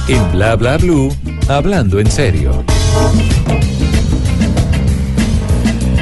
[0.08, 1.10] en Bla Bla Blue,
[1.48, 2.64] hablando en serio.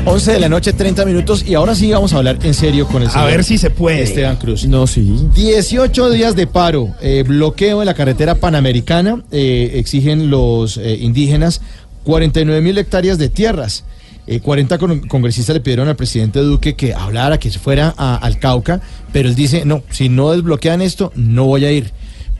[0.07, 1.43] 11 de la noche, 30 minutos.
[1.47, 4.03] Y ahora sí vamos a hablar en serio con el señor ver si se puede.
[4.03, 4.65] Esteban Cruz.
[4.67, 5.27] No, sí.
[5.33, 11.61] 18 días de paro, eh, bloqueo en la carretera panamericana, eh, exigen los eh, indígenas
[12.03, 13.83] 49 mil hectáreas de tierras.
[14.27, 18.15] Eh, 40 con- congresistas le pidieron al presidente Duque que hablara, que se fuera a-
[18.17, 21.91] al Cauca, pero él dice, no, si no desbloquean esto, no voy a ir.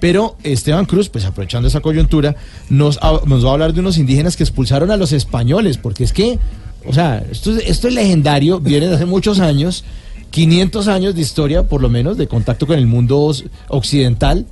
[0.06, 2.36] Pero Esteban Cruz, pues aprovechando esa coyuntura,
[2.69, 6.38] nos, va a hablar de unos indígenas que expulsaron a los españoles, porque es que,
[6.86, 9.84] o sea, esto, es- esto es legendario, viene de hace muchos años,
[10.30, 13.34] 500 años de historia, por lo menos, de contacto con el mundo
[13.69, 14.45] occidental,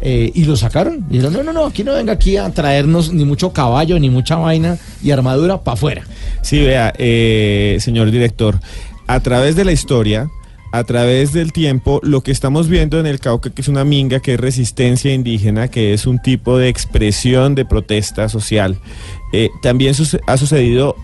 [0.00, 1.06] eh, y lo sacaron.
[1.08, 4.10] Y dijeron, no, no, no, aquí no venga aquí a traernos ni mucho caballo, ni
[4.10, 6.02] mucha vaina y armadura para afuera.
[6.42, 8.58] Sí, vea, eh, señor director,
[9.06, 10.28] a través de la historia,
[10.76, 14.20] a través del tiempo, lo que estamos viendo en el Cauca, que es una minga,
[14.20, 18.78] que es resistencia indígena, que es un tipo de expresión de protesta social,
[19.32, 19.94] eh, también
[20.26, 20.94] ha sucedido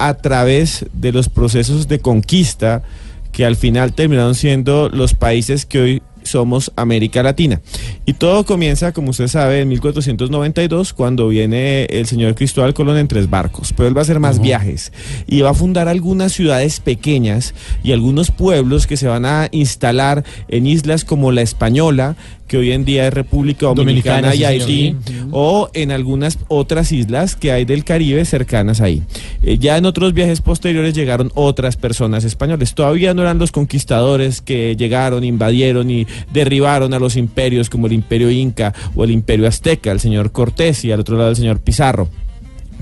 [0.00, 2.82] a través de los procesos de conquista
[3.30, 7.60] que al final terminaron siendo los países que hoy somos América Latina.
[8.06, 13.08] Y todo comienza, como usted sabe, en 1492, cuando viene el señor Cristóbal Colón en
[13.08, 13.72] tres barcos.
[13.76, 14.92] Pero él va a hacer más viajes
[15.26, 20.24] y va a fundar algunas ciudades pequeñas y algunos pueblos que se van a instalar
[20.48, 22.16] en islas como la Española,
[22.50, 24.44] que hoy en día es República Dominicana, Dominicana, sí, y.
[24.44, 24.96] Haití,
[25.30, 29.04] o en algunas otras islas que hay del Caribe cercanas ahí.
[29.40, 32.74] Eh, ya en otros viajes posteriores llegaron otras personas españoles.
[32.74, 37.92] Todavía no eran los conquistadores que llegaron, invadieron y derribaron a los imperios como el
[37.92, 41.60] imperio inca o el imperio azteca, el señor Cortés y al otro lado el señor
[41.60, 42.08] Pizarro.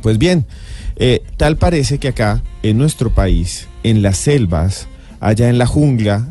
[0.00, 0.46] Pues bien,
[0.96, 4.88] eh, tal parece que acá, en nuestro país, en las selvas,
[5.20, 6.26] allá en la jungla,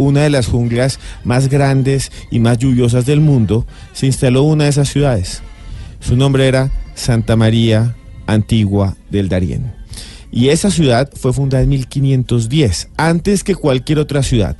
[0.00, 4.70] una de las junglas más grandes y más lluviosas del mundo, se instaló una de
[4.70, 5.42] esas ciudades.
[6.00, 7.94] Su nombre era Santa María
[8.26, 9.74] Antigua del Darién.
[10.32, 14.56] Y esa ciudad fue fundada en 1510, antes que cualquier otra ciudad.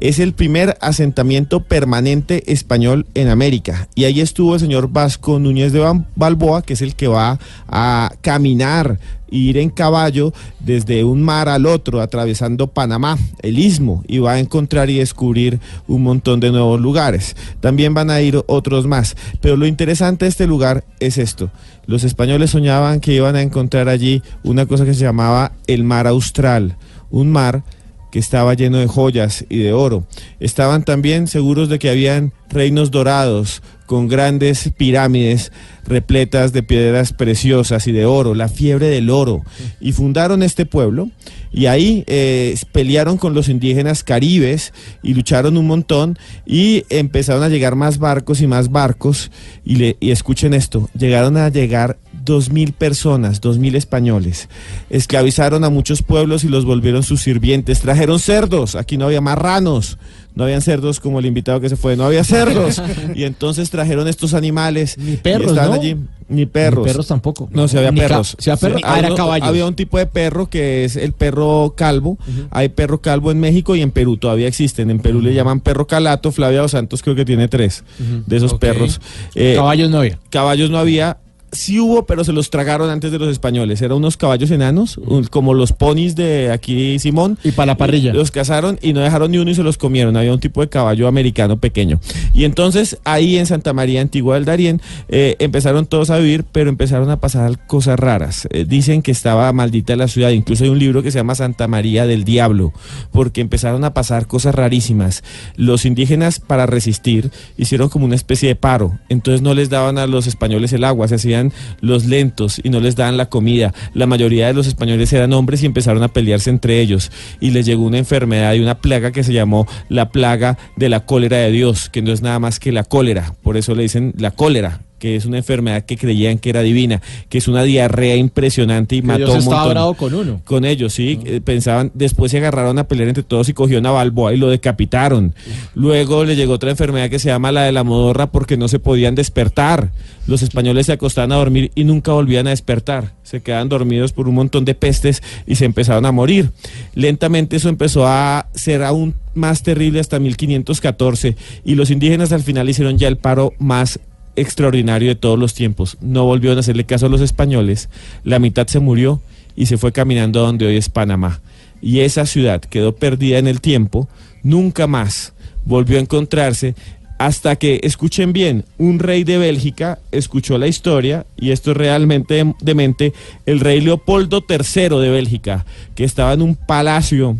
[0.00, 3.86] Es el primer asentamiento permanente español en América.
[3.94, 8.10] Y ahí estuvo el señor Vasco Núñez de Balboa, que es el que va a
[8.22, 8.98] caminar,
[9.30, 14.38] ir en caballo desde un mar al otro, atravesando Panamá, el istmo, y va a
[14.38, 17.36] encontrar y descubrir un montón de nuevos lugares.
[17.60, 19.16] También van a ir otros más.
[19.42, 21.50] Pero lo interesante de este lugar es esto.
[21.84, 26.06] Los españoles soñaban que iban a encontrar allí una cosa que se llamaba el mar
[26.06, 26.78] austral,
[27.10, 27.64] un mar
[28.10, 30.04] que estaba lleno de joyas y de oro.
[30.38, 35.50] Estaban también seguros de que habían reinos dorados con grandes pirámides
[35.84, 39.42] repletas de piedras preciosas y de oro, la fiebre del oro.
[39.80, 41.10] Y fundaron este pueblo
[41.52, 44.72] y ahí eh, pelearon con los indígenas caribes
[45.02, 46.16] y lucharon un montón
[46.46, 49.32] y empezaron a llegar más barcos y más barcos
[49.64, 51.98] y, le, y escuchen esto, llegaron a llegar
[52.30, 54.48] dos mil personas, dos mil españoles.
[54.88, 57.80] Esclavizaron a muchos pueblos y los volvieron sus sirvientes.
[57.80, 59.98] Trajeron cerdos, aquí no había marranos.
[60.34, 62.80] no habían cerdos como el invitado que se fue, no había cerdos.
[63.14, 64.96] y entonces trajeron estos animales.
[64.96, 65.72] Ni perros, ¿no?
[65.74, 65.96] allí.
[66.28, 66.86] Ni perros.
[66.86, 67.48] Ni perros tampoco.
[67.52, 68.36] No, si había Ni perros.
[68.38, 68.78] sí había perros.
[68.80, 69.48] Sí, Ah, era uno- caballos.
[69.48, 72.18] Había un tipo de perro que es el perro calvo.
[72.50, 74.90] Hay perro calvo en México y en Perú todavía existen.
[74.90, 76.30] En Perú le llaman perro calato.
[76.30, 77.82] Flavia Dos Santos creo que tiene tres
[78.26, 79.00] de esos perros.
[79.34, 80.18] Eh, Caballos no había.
[80.30, 81.16] Caballos no había.
[81.52, 83.82] Sí hubo, pero se los tragaron antes de los españoles.
[83.82, 85.00] Eran unos caballos enanos,
[85.30, 87.38] como los ponis de aquí Simón.
[87.42, 88.12] Y para la parrilla.
[88.12, 90.16] Los cazaron y no dejaron ni uno y se los comieron.
[90.16, 92.00] Había un tipo de caballo americano pequeño.
[92.34, 96.70] Y entonces ahí en Santa María Antigua del Darién eh, empezaron todos a vivir, pero
[96.70, 98.46] empezaron a pasar cosas raras.
[98.50, 100.30] Eh, dicen que estaba maldita la ciudad.
[100.30, 102.72] Incluso hay un libro que se llama Santa María del Diablo,
[103.10, 105.24] porque empezaron a pasar cosas rarísimas.
[105.56, 108.98] Los indígenas para resistir hicieron como una especie de paro.
[109.08, 111.39] Entonces no les daban a los españoles el agua, se hacían
[111.80, 113.72] los lentos y no les daban la comida.
[113.94, 117.10] La mayoría de los españoles eran hombres y empezaron a pelearse entre ellos.
[117.40, 121.00] Y les llegó una enfermedad y una plaga que se llamó la plaga de la
[121.00, 123.34] cólera de Dios, que no es nada más que la cólera.
[123.42, 127.02] Por eso le dicen la cólera que es una enfermedad que creían que era divina,
[127.28, 129.70] que es una diarrea impresionante y Que mató Dios a un montón.
[129.70, 130.40] bravo con uno.
[130.44, 131.18] Con ellos, sí.
[131.24, 134.48] eh, pensaban, después se agarraron a pelear entre todos y cogieron a Balboa y lo
[134.48, 135.34] decapitaron.
[135.74, 138.78] Luego le llegó otra enfermedad que se llama la de la modorra porque no se
[138.78, 139.90] podían despertar.
[140.26, 143.14] Los españoles se acostaban a dormir y nunca volvían a despertar.
[143.24, 146.50] Se quedaban dormidos por un montón de pestes y se empezaron a morir.
[146.94, 152.68] Lentamente eso empezó a ser aún más terrible hasta 1514 y los indígenas al final
[152.68, 153.98] hicieron ya el paro más
[154.36, 155.96] extraordinario de todos los tiempos.
[156.00, 157.88] No volvieron a hacerle caso a los españoles.
[158.24, 159.20] La mitad se murió
[159.56, 161.40] y se fue caminando a donde hoy es Panamá.
[161.82, 164.08] Y esa ciudad quedó perdida en el tiempo,
[164.42, 165.32] nunca más
[165.64, 166.74] volvió a encontrarse
[167.18, 172.42] hasta que, escuchen bien, un rey de Bélgica escuchó la historia, y esto es realmente
[172.42, 173.12] dem- demente,
[173.44, 177.36] el rey Leopoldo III de Bélgica, que estaba en un palacio,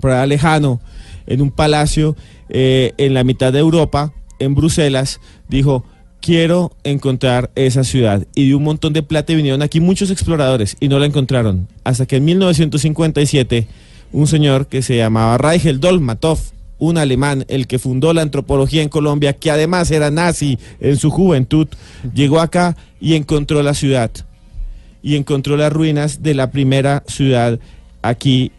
[0.00, 0.80] por lejano,
[1.26, 2.16] en un palacio
[2.48, 5.84] eh, en la mitad de Europa, en Bruselas, dijo,
[6.22, 8.26] quiero encontrar esa ciudad.
[8.34, 11.68] Y de un montón de plata vinieron aquí muchos exploradores y no la encontraron.
[11.84, 13.66] Hasta que en 1957
[14.12, 16.38] un señor que se llamaba Reichel Dolmatov,
[16.78, 21.10] un alemán, el que fundó la antropología en Colombia, que además era nazi en su
[21.10, 21.68] juventud,
[22.14, 24.10] llegó acá y encontró la ciudad.
[25.02, 27.58] Y encontró las ruinas de la primera ciudad
[28.02, 28.52] aquí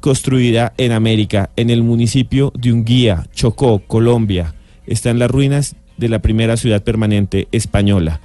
[0.00, 4.54] construida en América, en el municipio de Unguía, Chocó, Colombia.
[4.86, 8.20] Están las ruinas de la primera ciudad permanente española.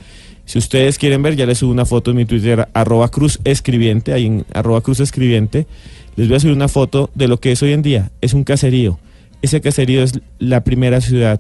[0.46, 4.14] Si ustedes quieren ver, ya les subo una foto en mi Twitter, arroba cruz escribiente,
[4.14, 5.68] ahí en arroba cruz escribiente.
[6.16, 8.12] Les voy a subir una foto de lo que es hoy en día.
[8.20, 9.00] Es un caserío.
[9.42, 11.40] Ese caserío es la primera ciudad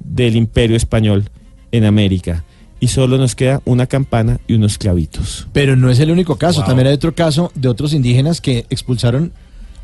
[0.00, 1.30] del imperio español
[1.72, 2.44] en América.
[2.80, 5.48] Y solo nos queda una campana y unos clavitos.
[5.52, 6.64] Pero no es el único caso.
[6.64, 9.32] También hay otro caso de otros indígenas que expulsaron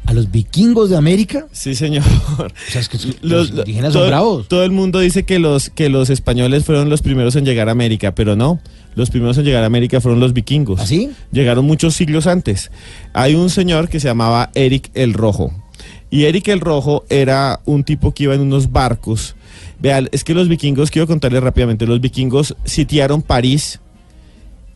[0.05, 1.47] a los vikingos de América.
[1.53, 2.05] Sí, señor.
[2.39, 4.49] O sea, es que los, indígenas son todo, bravos.
[4.49, 7.73] todo el mundo dice que los, que los españoles fueron los primeros en llegar a
[7.73, 8.61] América, pero no.
[8.95, 10.81] Los primeros en llegar a América fueron los vikingos.
[10.81, 11.11] ¿Así?
[11.33, 12.71] Llegaron muchos siglos antes.
[13.13, 15.53] Hay un señor que se llamaba Eric el Rojo.
[16.09, 19.35] Y Eric el Rojo era un tipo que iba en unos barcos.
[19.79, 23.81] Vean, es que los vikingos, quiero contarles rápidamente, los vikingos sitiaron París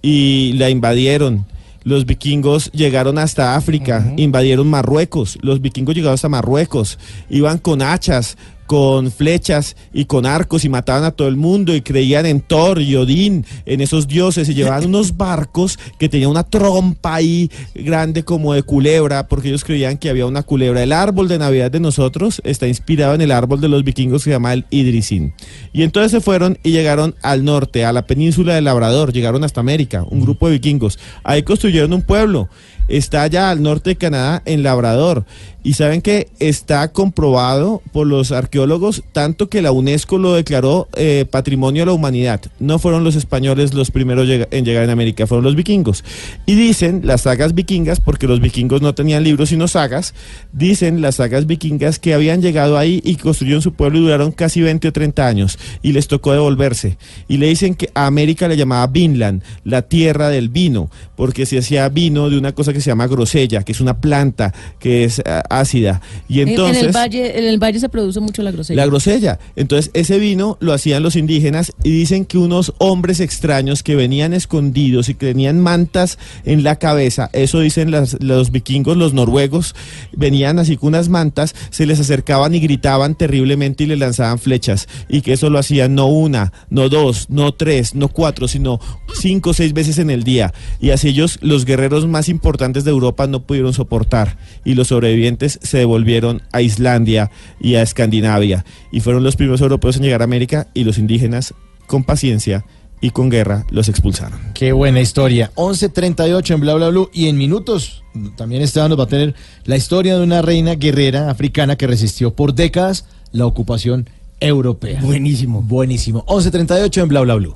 [0.02, 1.47] y la invadieron.
[1.82, 5.39] Los vikingos llegaron hasta África, invadieron Marruecos.
[5.40, 6.98] Los vikingos llegaron hasta Marruecos,
[7.31, 8.36] iban con hachas,
[8.70, 12.80] con flechas y con arcos y mataban a todo el mundo y creían en Thor
[12.80, 18.22] y Odín, en esos dioses y llevaban unos barcos que tenían una trompa ahí grande
[18.22, 20.84] como de culebra porque ellos creían que había una culebra.
[20.84, 24.26] El árbol de Navidad de nosotros está inspirado en el árbol de los vikingos que
[24.26, 25.34] se llama el Idrisin.
[25.72, 29.59] Y entonces se fueron y llegaron al norte, a la península del Labrador, llegaron hasta
[29.59, 30.97] América, un grupo de vikingos.
[31.24, 32.48] Ahí construyeron un pueblo
[32.90, 35.24] está allá al norte de Canadá, en Labrador.
[35.62, 41.26] Y saben que está comprobado por los arqueólogos, tanto que la UNESCO lo declaró eh,
[41.30, 42.40] patrimonio de la humanidad.
[42.58, 46.02] No fueron los españoles los primeros en llegar en América, fueron los vikingos.
[46.46, 50.14] Y dicen las sagas vikingas, porque los vikingos no tenían libros sino sagas,
[50.52, 54.62] dicen las sagas vikingas que habían llegado ahí y construyeron su pueblo y duraron casi
[54.62, 55.58] 20 o 30 años.
[55.82, 56.96] Y les tocó devolverse.
[57.28, 61.58] Y le dicen que a América le llamaba Vinland, la tierra del vino, porque se
[61.58, 65.20] hacía vino de una cosa que se llama grosella, que es una planta que es
[65.27, 66.01] ah, ácida.
[66.28, 66.82] Y En- entonces...
[66.82, 68.82] en, el valle, en el valle se produce mucho la grosella.
[68.82, 69.39] La grosella.
[69.57, 74.32] Entonces, ese vino lo hacían los indígenas y dicen que unos hombres extraños que venían
[74.35, 79.74] escondidos y que tenían mantas en la cabeza, eso dicen las- los vikingos, los noruegos,
[80.12, 84.89] venían así con unas mantas, se les acercaban y gritaban terriblemente y les lanzaban flechas.
[85.09, 88.81] Y que eso lo hacían no una, no dos, no tres, no cuatro, sino
[89.20, 90.52] cinco o seis veces en el día.
[90.81, 95.59] Y así ellos, los guerreros más importantes de Europa no pudieron soportar y los sobrevivientes
[95.62, 97.30] se devolvieron a Islandia
[97.60, 101.55] y a Escandinavia y fueron los primeros europeos en llegar a América y los indígenas
[101.86, 102.64] con paciencia
[103.01, 104.38] y con guerra los expulsaron.
[104.55, 105.51] Qué buena historia.
[105.55, 107.10] 11.38 en Bla Bla Blue.
[107.12, 108.02] Y en minutos
[108.36, 109.34] también Esteban nos va a tener
[109.64, 114.09] la historia de una reina guerrera africana que resistió por décadas la ocupación
[114.40, 115.01] europea.
[115.01, 115.62] Buenísimo.
[115.62, 116.24] Buenísimo.
[116.26, 117.55] 11.38 en Bla Bla Blue.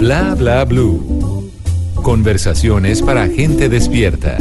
[0.00, 1.50] Bla bla blue.
[1.96, 4.38] Conversaciones para gente despierta.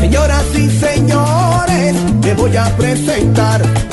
[0.00, 3.89] Señoras y señores, te voy a presentar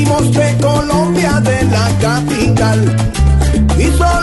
[0.00, 2.96] Venimos de Colombia, de la capital,
[3.78, 4.19] y solo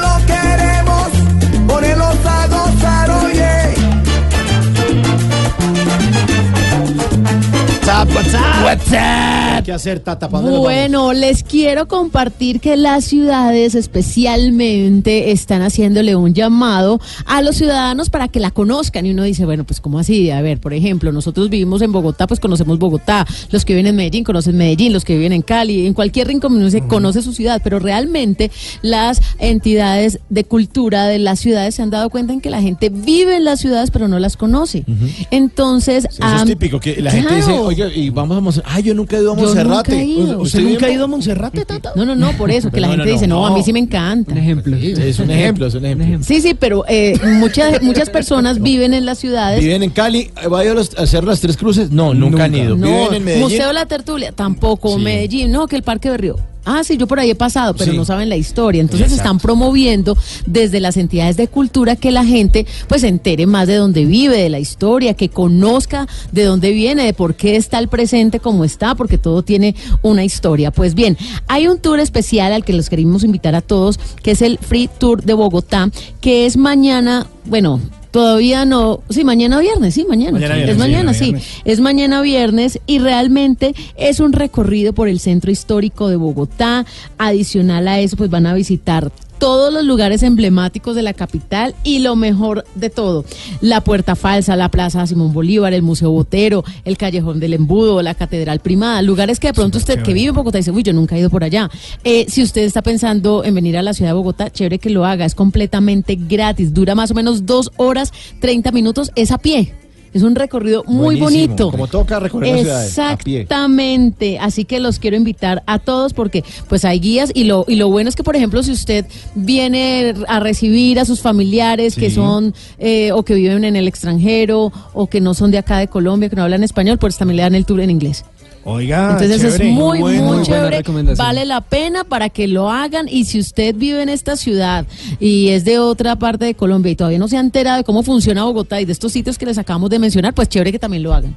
[8.34, 9.64] WhatsApp.
[9.64, 10.30] ¿Qué hacer, Tata?
[10.30, 17.00] ¿Pa' dónde nos Bueno, les quiero compartir que las ciudades especialmente están haciéndole un llamado
[17.26, 19.06] a los ciudadanos para que la conozcan.
[19.06, 20.32] Y uno dice, bueno, pues ¿cómo así?
[20.32, 23.26] A ver, por ejemplo, nosotros vivimos en Bogotá, pues conocemos Bogotá.
[23.52, 26.56] Los que viven en Medellín conocen Medellín, los que viven en Cali, en cualquier rincón
[26.56, 27.62] uno se conoce su ciudad.
[27.64, 28.52] Pero realmente
[28.82, 32.90] las entidades de cultura de las ciudades se han dado cuenta en que la gente
[32.90, 34.84] vive en las ciudades, pero no las conoce.
[35.32, 38.74] Entonces, Eso es típico, que la gente dice, oye, y vamos a Monserrate.
[38.76, 39.92] Ay, yo nunca he ido a Yo Monserrate.
[39.92, 40.40] nunca he ido.
[40.42, 41.94] ¿Usted nunca ha ido a Monserrate, Tata?
[41.96, 43.64] No, no, no, por eso, que la No, no, gente no, dice, no, a mí
[43.64, 44.32] sí me encanta.
[44.32, 44.76] Un ejemplo.
[44.76, 46.24] Es un ejemplo, es un ejemplo.
[46.24, 49.60] Sí, sí, pero eh, muchas, muchas personas viven en las ciudades.
[49.62, 50.32] ¿Viven en Cali?
[50.52, 51.92] ¿Va a ir a, los- a hacer las tres cruces?
[51.92, 52.76] No, nunca, han ido.
[52.76, 53.44] No, ¿Viven en Medellín?
[53.44, 54.98] Museo de la Tertulia, tampoco.
[54.98, 55.04] Sí.
[55.04, 56.36] Medellín, no, que el Parque de Río.
[56.70, 57.98] Ah, sí, yo por ahí he pasado, pero Sí.
[57.98, 58.82] no saben la historia.
[58.82, 59.24] Entonces Exacto.
[59.24, 63.76] están promoviendo desde las entidades de cultura que la gente pues se entere más de
[63.76, 67.88] dónde vive, de la historia, que conozca de dónde viene, de por qué está el
[67.88, 70.72] presente como está, porque todo tiene una historia.
[70.72, 71.18] Pues bien,
[71.48, 74.90] hay un tour especial al que los queremos invitar a todos, que es el Free
[75.00, 75.90] Tour de Bogotá,
[76.20, 77.80] que es mañana, bueno,
[78.18, 80.32] todavía no, sí, mañana viernes, sí, mañana.
[80.32, 81.62] Mañana viernes, es sí, mañana, mañana sí.
[81.66, 86.84] Es mañana viernes y realmente es un recorrido por el centro histórico de Bogotá.
[87.20, 92.00] Adicional a eso, pues van a visitar todos los lugares emblemáticos de la capital y
[92.00, 93.26] lo mejor de todo,
[93.62, 98.16] la Puerta Falsa, la Plaza Simón Bolívar, el Museo Botero, el Callejón del Embudo, la
[98.16, 101.16] Catedral Primada, lugares que de pronto usted que vive en Bogotá dice, uy, yo nunca
[101.16, 101.70] he ido por allá.
[102.04, 105.06] Eh, si usted está pensando en venir a la ciudad de Bogotá, chévere que lo
[105.06, 109.74] haga, es completamente gratis, dura más o menos dos horas, 30 minutos, es a pie.
[110.18, 111.72] Es un recorrido muy Buenísimo, bonito.
[111.72, 113.42] como toca recorrer las ciudades, a pie.
[113.42, 117.76] Exactamente, así que los quiero invitar a todos porque pues hay guías y lo y
[117.76, 122.10] lo bueno es que por ejemplo si usted viene a recibir a sus familiares que
[122.10, 122.16] Sí.
[122.16, 125.88] son eh, o que viven en el extranjero o que no son de acá de
[125.88, 128.26] Colombia que no hablan español pues también le dan el tour en inglés.
[128.70, 130.84] Oiga, Entonces es muy, Bueno, muy chévere.
[131.16, 133.08] Vale la pena para que lo hagan.
[133.08, 134.86] Y si usted vive en esta ciudad
[135.22, 138.04] y es de otra parte de Colombia y todavía no se ha enterado de cómo
[138.04, 141.02] funciona Bogotá y de estos sitios que les acabamos de mencionar, pues chévere que también
[141.02, 141.34] lo hagan.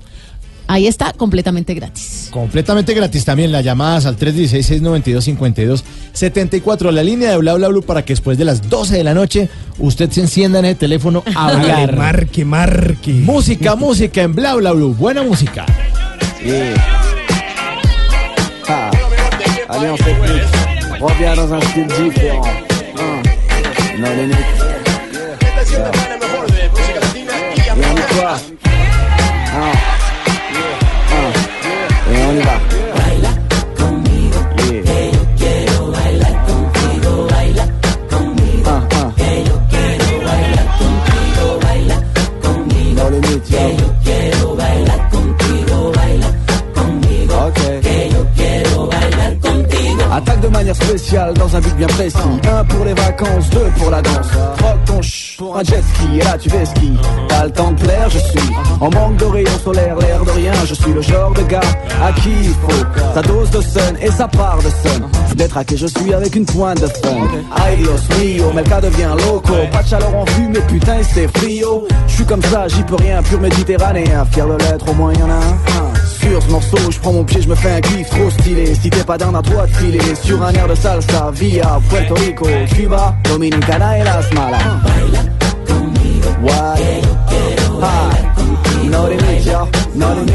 [0.66, 2.30] Ahí está, completamente gratis.
[2.32, 8.12] Completamente gratis también las llamadas al 316-692-5274, la línea de Bla Bla Blue para que
[8.12, 9.48] después de las 12 de la noche
[9.78, 11.96] usted se encienda en el teléfono a hablar.
[11.96, 13.12] marque, marque.
[13.12, 14.94] Música, música en Bla Bla Blue.
[14.94, 15.64] Buena música.
[18.72, 18.90] Ah.
[19.68, 20.42] Allez, on fait plus.
[21.00, 22.42] Reviens dans un style différent.
[22.98, 23.22] Hein.
[23.98, 24.38] Non, les mecs.
[27.66, 28.59] Et on y
[50.40, 52.16] de manière spéciale dans un but bien précis.
[52.50, 54.28] Un pour les vacances, deux pour la danse.
[54.62, 56.92] Rock ton ch pour un jet ski et là tu fais ski.
[57.28, 58.50] T'as le temps de plaire, je suis
[58.80, 60.52] en manque de rayons solaires, l'air de rien.
[60.66, 61.60] Je suis le genre de gars
[62.02, 62.84] à qui il faut
[63.14, 65.02] sa dose de sun et sa part de sun.
[65.34, 67.28] Détraqué, je suis avec une pointe de fun.
[67.66, 69.54] Ay Dios mio, cas devient loco.
[69.72, 71.86] Pas de chaleur en vue, mais putain c'est frio.
[72.06, 74.24] Je suis comme ça, j'y peux rien, pur méditerranéen.
[74.30, 75.99] Fier de l'être, au moins y en a un
[76.30, 78.72] sur ce morceau, je prends mon pied, je me fais un kiff trop stylé.
[78.74, 82.14] Si t'es pas down à toi de filer, sur un air de salsa, via Puerto
[82.14, 84.58] Rico, Cuba, Dominicana et las malas.
[86.42, 86.78] What?
[87.82, 88.10] Ah.
[89.94, 90.30] No no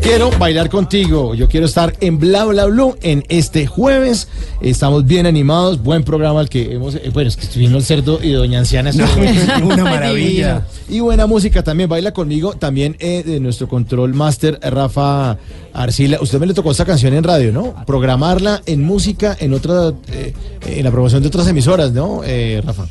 [0.00, 1.34] quiero bailar contigo.
[1.34, 4.28] Yo quiero estar en Bla Bla Blue en este jueves.
[4.60, 5.82] Estamos bien animados.
[5.82, 6.94] Buen programa el que hemos.
[6.94, 8.90] eh, bueno, es que vino el cerdo y Doña Anciana.
[8.90, 10.66] Estuvo- una maravilla.
[10.88, 11.88] Y buena música también.
[11.88, 12.52] Baila conmigo.
[12.54, 15.36] También eh, de nuestro control master, Rafa
[15.72, 16.18] Arcila.
[16.20, 17.74] Usted me le tocó esta canción en radio, ¿no?
[17.84, 19.92] Programarla en música en otra.
[20.12, 20.32] eh,
[20.64, 22.86] en la promoción de otras emisoras, ¿no, eh, Rafa?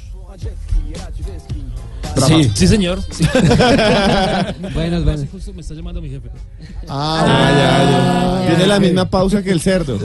[2.27, 2.99] Sí, sí, señor.
[3.09, 3.23] Sí.
[4.73, 5.25] Buenas, buenas.
[5.31, 6.29] Justo me está llamando mi jefe.
[6.87, 8.47] Ah, ya.
[8.47, 9.97] Tiene la misma pausa que el cerdo.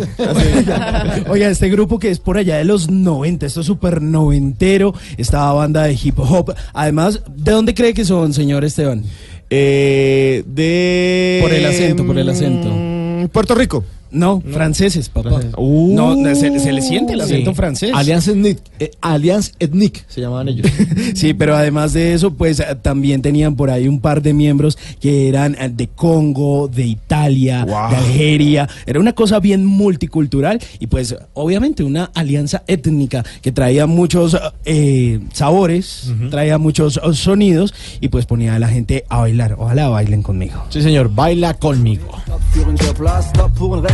[1.28, 5.52] Oiga, este grupo que es por allá de los 90, esto es súper noventero, esta
[5.52, 6.54] banda de hip hop.
[6.72, 9.04] Además, ¿de dónde cree que son, señor Esteban?
[9.50, 11.38] Eh, de.
[11.42, 12.68] Por el acento, por el acento.
[12.70, 13.84] Mm, Puerto Rico.
[14.10, 15.30] No, franceses, papá.
[15.30, 15.54] Franceses.
[15.58, 15.94] Uh.
[15.94, 17.56] no, se, se le siente el acento Sí.
[17.56, 17.90] francés.
[17.94, 20.66] Alliance Ethnic, eh, Alliance Ethnic se llamaban ellos.
[21.14, 24.78] Sí, pero además de eso, pues eh, también tenían por ahí un par de miembros
[25.00, 28.68] que eran eh, de Congo, de Italia, de Algeria.
[28.86, 35.20] Era una cosa bien multicultural y pues obviamente una alianza étnica que traía muchos eh,
[35.32, 39.56] sabores, traía muchos eh, sonidos y pues ponía a la gente a bailar.
[39.58, 40.64] Ojalá bailen conmigo.
[40.70, 42.06] Sí, señor, baila conmigo.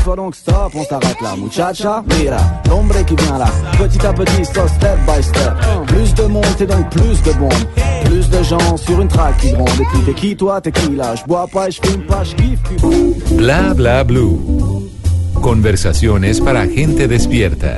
[0.05, 1.37] Reste, donc stop, on s'arrête là.
[1.37, 2.39] Muchacha, mira,
[2.69, 3.47] l'ombre qui vient là.
[3.79, 5.53] Petit à petit, so step by step.
[5.87, 7.53] Plus de monde et donc plus de bombes.
[8.05, 9.69] Plus de gens sur une track qui grondent.
[9.69, 11.15] Et puis t'es qui toi, t'es qui là?
[11.15, 13.37] Je bois pas, je fume pas, je kiffe.
[13.37, 14.39] Bla bla blue.
[15.41, 17.77] Conversaciones para gente despierta.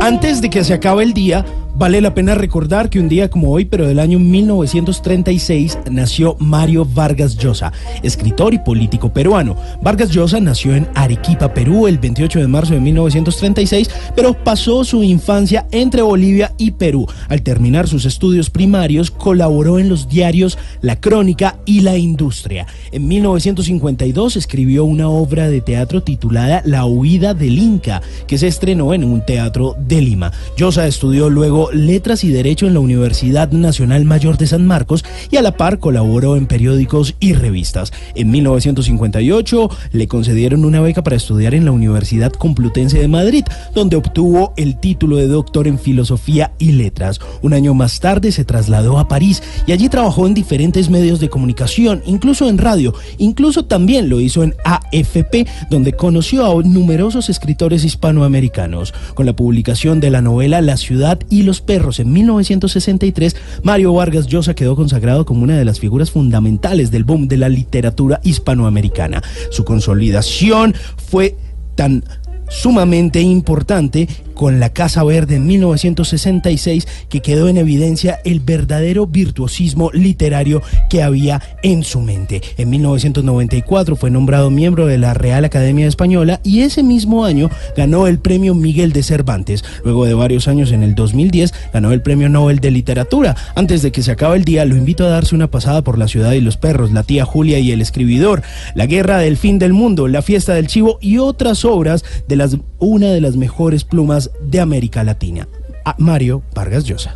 [0.00, 1.44] Antes de que se acabe el día,
[1.80, 6.84] vale la pena recordar que un día como hoy, pero del año 1936, nació Mario
[6.84, 9.56] Vargas Llosa, escritor y político peruano.
[9.80, 15.02] Vargas Llosa nació en Arequipa, Perú, el 28 de marzo de 1936, pero pasó su
[15.02, 17.06] infancia entre Bolivia y Perú.
[17.30, 22.66] Al terminar sus estudios primarios, colaboró en los diarios La Crónica y La Industria.
[22.92, 28.92] En 1952 escribió una obra de teatro titulada La huida del Inca, que se estrenó
[28.92, 30.30] en un teatro de Lima.
[30.58, 35.36] Llosa estudió luego letras y derecho en la Universidad Nacional Mayor de San Marcos y
[35.36, 37.92] a la par colaboró en periódicos y revistas.
[38.14, 43.44] En 1958 le concedieron una beca para estudiar en la Universidad Complutense de Madrid,
[43.74, 47.20] donde obtuvo el título de doctor en filosofía y letras.
[47.42, 51.28] Un año más tarde se trasladó a París y allí trabajó en diferentes medios de
[51.28, 57.84] comunicación, incluso en radio, incluso también lo hizo en AFP, donde conoció a numerosos escritores
[57.84, 58.92] hispanoamericanos.
[59.14, 64.26] Con la publicación de la novela La ciudad y los perros en 1963, Mario Vargas
[64.26, 69.22] Llosa quedó consagrado como una de las figuras fundamentales del boom de la literatura hispanoamericana.
[69.50, 71.36] Su consolidación fue
[71.74, 72.04] tan
[72.48, 74.08] sumamente importante
[74.40, 81.02] con la Casa Verde en 1966 que quedó en evidencia el verdadero virtuosismo literario que
[81.02, 82.40] había en su mente.
[82.56, 88.06] En 1994 fue nombrado miembro de la Real Academia Española y ese mismo año ganó
[88.06, 89.62] el premio Miguel de Cervantes.
[89.84, 93.36] Luego de varios años en el 2010 ganó el premio Nobel de Literatura.
[93.54, 96.08] Antes de que se acabe el día lo invito a darse una pasada por la
[96.08, 98.40] ciudad y los perros, la tía Julia y el escribidor,
[98.74, 102.56] la guerra del fin del mundo, la fiesta del chivo y otras obras de las
[102.78, 105.48] una de las mejores plumas de América Latina.
[105.84, 107.14] A Mario Vargas Llosa.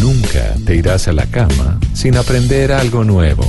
[0.00, 3.44] Nunca te irás a la cama sin aprender algo nuevo.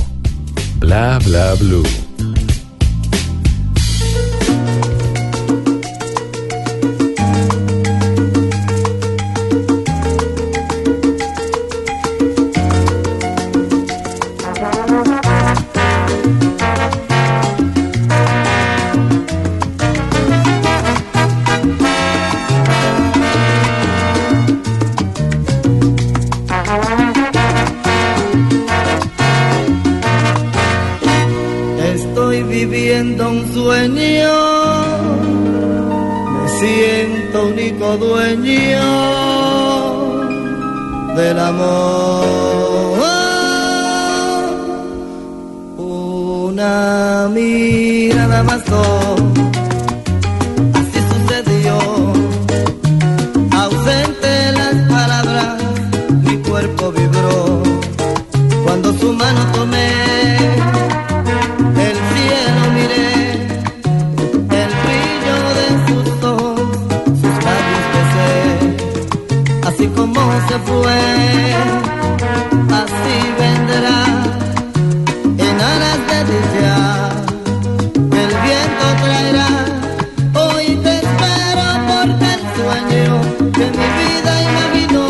[0.78, 2.07] Bla bla blue.
[37.88, 38.80] Único dueño
[41.14, 42.67] del amor.
[70.66, 71.00] fue,
[72.80, 73.98] así vendrá
[75.46, 76.76] en aras de dicha.
[78.22, 79.50] El viento traerá,
[80.42, 83.10] hoy te espero porque el sueño
[83.56, 85.08] que mi vida imaginó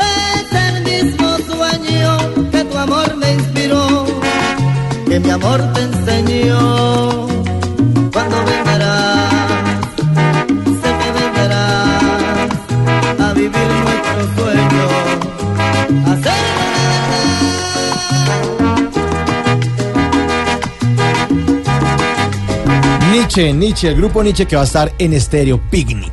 [0.00, 2.08] es el mismo sueño
[2.50, 4.06] que tu amor me inspiró,
[5.08, 6.85] que mi amor te enseñó.
[23.36, 26.10] Nietzsche, Nietzsche, el grupo Nietzsche que va a estar en Estéreo Picnic.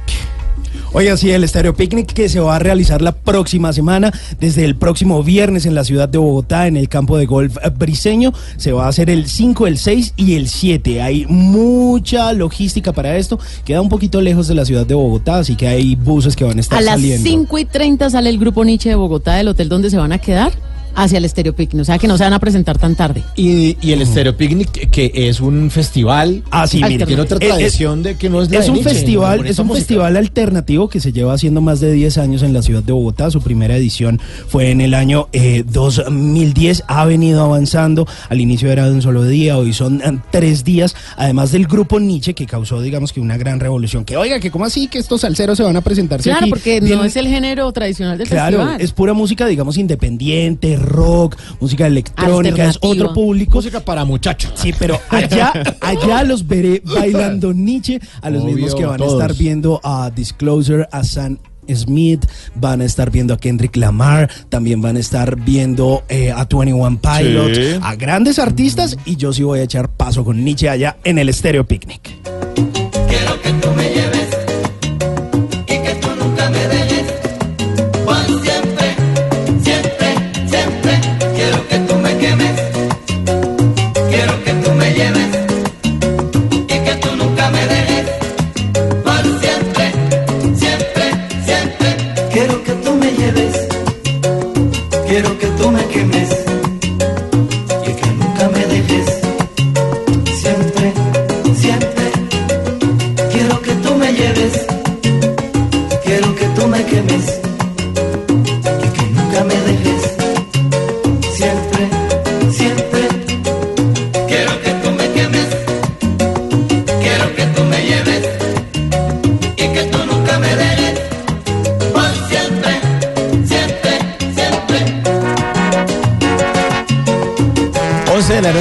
[0.91, 4.76] Oiga, sí, el Estéreo Picnic que se va a realizar la próxima semana, desde el
[4.76, 8.34] próximo viernes en la ciudad de Bogotá, en el campo de golf briseño.
[8.58, 11.02] Se va a hacer el 5, el 6 y el 7.
[11.02, 13.40] Hay mucha logística para esto.
[13.64, 16.58] Queda un poquito lejos de la ciudad de Bogotá, así que hay buses que van
[16.58, 17.24] a estar A las saliendo.
[17.26, 20.18] 5 y 30 sale el grupo Nietzsche de Bogotá del hotel donde se van a
[20.18, 20.52] quedar
[20.95, 21.82] hacia el Estéreo Picnic.
[21.82, 23.24] O sea que no se van a presentar tan tarde.
[23.36, 26.44] Y, y el Estéreo Picnic, que es un festival.
[26.52, 28.78] Ah, sí, mire, Tiene otra es- tradición de que no es la Es de un
[28.78, 29.80] Nietzsche, festival, es un música.
[29.80, 33.30] festival alternativo que se lleva haciendo más de 10 años en la ciudad de Bogotá.
[33.32, 36.84] Su primera edición fue en el año eh, 2010.
[36.88, 38.07] Ha venido avanzando.
[38.30, 40.95] Al inicio era de un solo día, hoy son eh, tres días.
[41.18, 44.06] Además del grupo Nietzsche que causó, digamos que una gran revolución.
[44.06, 46.49] Que oiga, que cómo así que estos salseros se van a presentarse Claro, aquí.
[46.49, 48.82] porque Bien- no es el género tradicional del Claro, festival.
[48.82, 53.55] es pura música, digamos, independiente, rock, música electrónica, es otro público.
[53.55, 54.51] Música para muchachos.
[54.55, 55.51] Sí, pero allá,
[55.81, 60.11] allá los veré bailando Nietzsche, a los Obvio, mismos que van a estar viendo a
[60.11, 61.38] Disclosure, a Sam
[61.73, 66.45] Smith, van a estar viendo a Kendrick Lamar, también van a estar viendo eh, a
[66.45, 67.80] 21 Pilots, Sí.
[67.81, 71.34] a grandes artistas y yo sí voy a echar paso con Nietzsche allá en el
[71.34, 72.32] Stereo Picnic.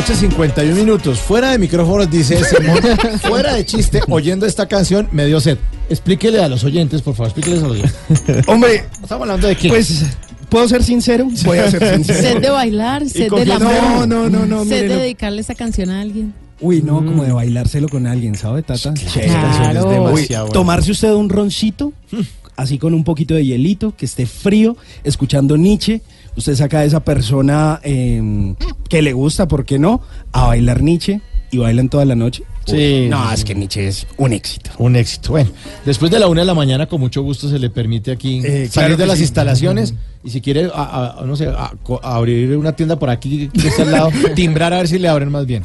[0.02, 1.20] Noche, 51 minutos.
[1.20, 2.80] Fuera de micrófonos, dice Simón.
[3.20, 5.58] fuera de chiste, oyendo esta canción, me dio sed.
[5.88, 7.94] Explíquele a los oyentes, por favor, explíqueles a los oyentes.
[8.48, 9.68] Hombre, Estamos hablando de qué.
[9.68, 10.04] pues,
[10.48, 11.28] ¿puedo ser sincero?
[11.44, 12.20] Voy a ser sincero.
[12.20, 15.90] Sed de bailar, sed de la No, no, no, no, Sed de dedicarle esa canción
[15.90, 16.34] a alguien.
[16.60, 18.94] Uy, no, como de bailárselo con alguien, ¿sabe, Tata?
[18.94, 19.86] Claro.
[19.86, 20.52] Uy, demasiado buena.
[20.52, 21.92] tomarse usted un roncito,
[22.56, 26.02] así con un poquito de hielito, que esté frío, escuchando Nietzsche.
[26.36, 28.54] Usted saca a esa persona eh,
[28.88, 30.00] que le gusta, ¿por qué no?
[30.32, 32.44] A bailar Nietzsche y bailan toda la noche.
[32.64, 34.70] Sí, Uy, no, es que Nietzsche es un éxito.
[34.78, 35.30] Un éxito.
[35.32, 35.50] Bueno,
[35.84, 38.68] después de la una de la mañana, con mucho gusto se le permite aquí Eh,
[38.68, 39.24] salir claro de las sí.
[39.24, 39.94] instalaciones.
[40.24, 41.72] Y si quiere, a- a- no sé, a-
[42.02, 45.30] abrir una tienda por aquí que está al lado, timbrar a ver si le abren
[45.30, 45.64] más bien.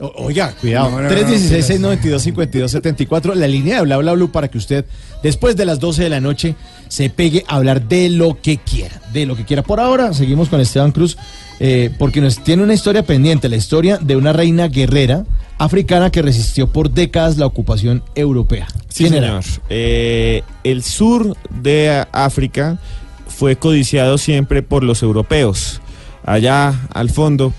[0.00, 0.90] O- Oiga, cuidado.
[1.02, 4.84] No, 316-692-5274, la línea de Bla Bla Blue para que usted,
[5.22, 6.54] después de las 12 de la noche,
[6.94, 9.00] se pegue a hablar de lo que quiera.
[9.12, 9.64] De lo que quiera.
[9.64, 11.18] Por ahora, seguimos con Esteban Cruz,
[11.58, 15.24] eh, porque nos tiene una historia pendiente, la historia de una reina guerrera
[15.58, 18.68] africana que resistió por décadas la ocupación europea.
[18.90, 19.42] Sí, ¿Quién era?
[19.42, 19.62] señor.
[19.70, 22.78] Eh, el sur de África
[23.26, 25.80] fue codiciado siempre por los europeos.
[26.24, 27.52] Allá al fondo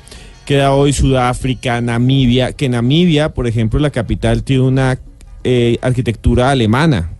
[0.45, 4.97] queda hoy Sudáfrica, Namibia, que Namibia, por ejemplo, la capital tiene una
[5.43, 7.14] eh, arquitectura alemana.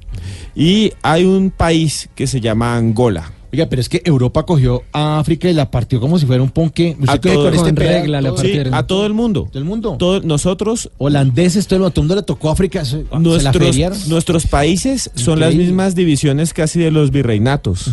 [0.56, 3.32] Y hay un país que se llama Angola.
[3.54, 6.50] Oiga, pero es que Europa cogió a África y la partió como si fuera un
[6.50, 6.98] ponque.
[7.00, 8.74] ¿Usted A cree que todo- con este regla la todo- Sí, partieron.
[8.74, 9.48] a todo el mundo.
[9.50, 9.96] ¿Todo el mundo?
[9.98, 12.84] Todo- nosotros Holandeses, todo el mundo, le tocó África.
[12.84, 13.20] se la
[14.08, 17.92] Nuestros, países son las mismas divisiones casi de los virreinatos.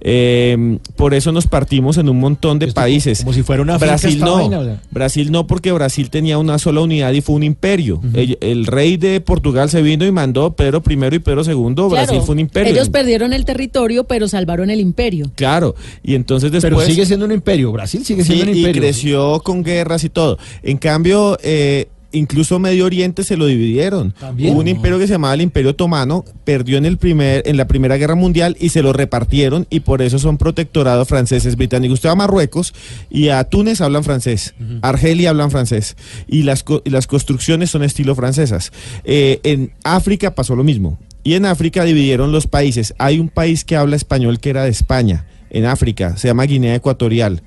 [0.00, 3.20] Eh, por eso nos partimos en un montón de Esto países.
[3.20, 4.34] como si fuera una Brasil no.
[4.36, 4.80] vaina.
[4.90, 8.00] Brasil no, porque Brasil tenía una sola unidad y fue un imperio.
[8.14, 11.88] el, el rey de Portugal se vino y mandó Pedro I y Pedro II.
[11.90, 12.72] Brasil fue un imperio.
[12.72, 15.30] Ellos perdieron el territorio, pero salvaron el imperio.
[15.34, 16.72] Claro, y entonces después...
[16.74, 17.72] Pero sigue siendo un imperio.
[17.72, 18.82] Brasil sigue Sí, siendo un y imperio.
[18.82, 20.38] creció con guerras y todo.
[20.62, 24.12] En cambio, eh, incluso Medio Oriente se lo dividieron.
[24.12, 24.52] ¿También?
[24.52, 27.66] Hubo un imperio que se llamaba el Imperio Otomano, perdió en el primer, en la
[27.66, 31.94] Primera Guerra Mundial y se lo repartieron y por eso son protectorados franceses británicos.
[31.94, 32.74] Usted va a Marruecos
[33.10, 38.14] y a Túnez hablan francés, Argelia hablan francés y las, y las construcciones son estilo
[38.14, 38.72] francesas.
[39.04, 40.98] Eh, en África pasó lo mismo.
[41.24, 42.94] Y en África dividieron los países.
[42.96, 46.74] Hay un país que habla español que era de España, en África, se llama Guinea
[46.74, 47.42] Ecuatorial.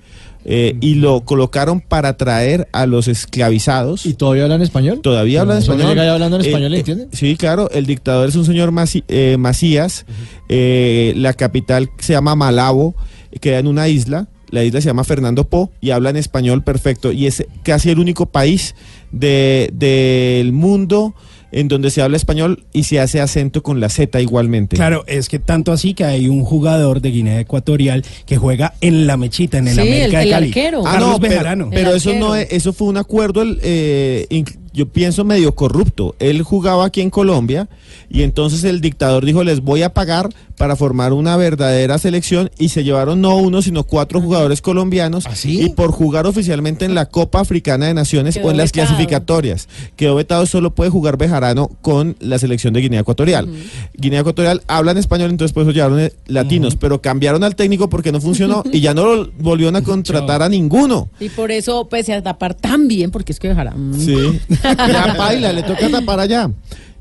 [0.46, 4.06] Eh, y lo colocaron para traer a los esclavizados.
[4.06, 5.00] ¿Y todavía hablan español?
[5.02, 5.88] Todavía hablan español.
[5.90, 7.08] llega ya hablando en Eh, español, ¿le eh?
[7.12, 10.06] Sí, claro, el dictador es un señor Maci- eh, Macías,
[10.50, 12.96] eh, la capital se llama Malabo,
[13.40, 17.28] queda en una isla, la isla se llama Fernando Po y hablan español perfecto y
[17.28, 18.76] es casi el único país
[19.12, 21.14] de- del mundo
[21.52, 24.76] en donde se habla español y se hace acento con la Z igualmente.
[24.78, 29.08] Claro, es que tanto así que hay un jugador de Guinea Ecuatorial que juega en
[29.08, 30.48] la mechita, en el Sí, América el- de el Cali.
[30.48, 30.82] arquero.
[30.86, 31.70] Ah, Carlos no, pero, Bejarano.
[31.72, 34.28] pero eso no es- eso fue un acuerdo, el, eh,
[34.74, 36.16] yo pienso medio corrupto.
[36.20, 37.68] Él jugaba aquí en Colombia
[38.10, 42.70] y entonces el dictador dijo les voy a pagar para formar una verdadera selección y
[42.70, 47.40] se llevaron no uno sino cuatro jugadores colombianos y por jugar oficialmente en la Copa
[47.40, 48.88] Africana de Naciones Quedó o en las vetado.
[48.90, 49.68] clasificatorias.
[49.96, 53.50] Quedó vetado, solo puede jugar Bejarano con la selección de Guinea Ecuatorial.
[53.96, 58.12] Guinea Ecuatorial hablan español, entonces por eso llevaron eh, latinos, pero cambiaron al técnico porque
[58.12, 61.10] no funcionó y ya no lo volvieron a contratar a ninguno.
[61.20, 63.72] Y por eso, pese a tapar tan bien, porque es que dejará.
[63.72, 64.40] mm, Sí.
[64.64, 66.50] Ya baila, le toca tapar allá.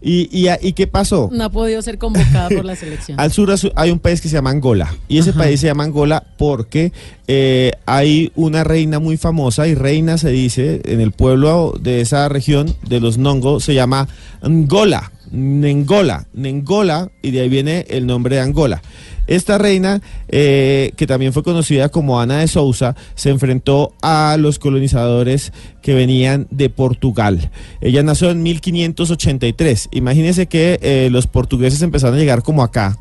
[0.02, 1.28] ¿Y, y, y qué pasó?
[1.30, 3.20] No ha podido ser convocada por la selección.
[3.20, 4.94] Al sur hay un país que se llama Angola.
[5.08, 6.92] Y ese país se llama Angola porque
[7.26, 9.68] eh, hay una reina muy famosa.
[9.68, 14.08] Y reina se dice en el pueblo de esa región, de los Nongo, se llama
[14.40, 15.12] Angola.
[15.30, 16.26] Nengola.
[16.32, 17.10] Nengola.
[17.22, 18.82] Y de ahí viene el nombre de Angola.
[19.26, 24.58] Esta reina, eh, que también fue conocida como Ana de Sousa, se enfrentó a los
[24.58, 25.52] colonizadores
[25.82, 27.50] que venían de Portugal.
[27.80, 29.90] Ella nació en 1583.
[29.92, 32.98] Imagínense que eh, los portugueses empezaron a llegar como acá,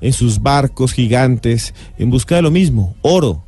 [0.00, 3.44] en sus barcos gigantes, en busca de lo mismo, oro,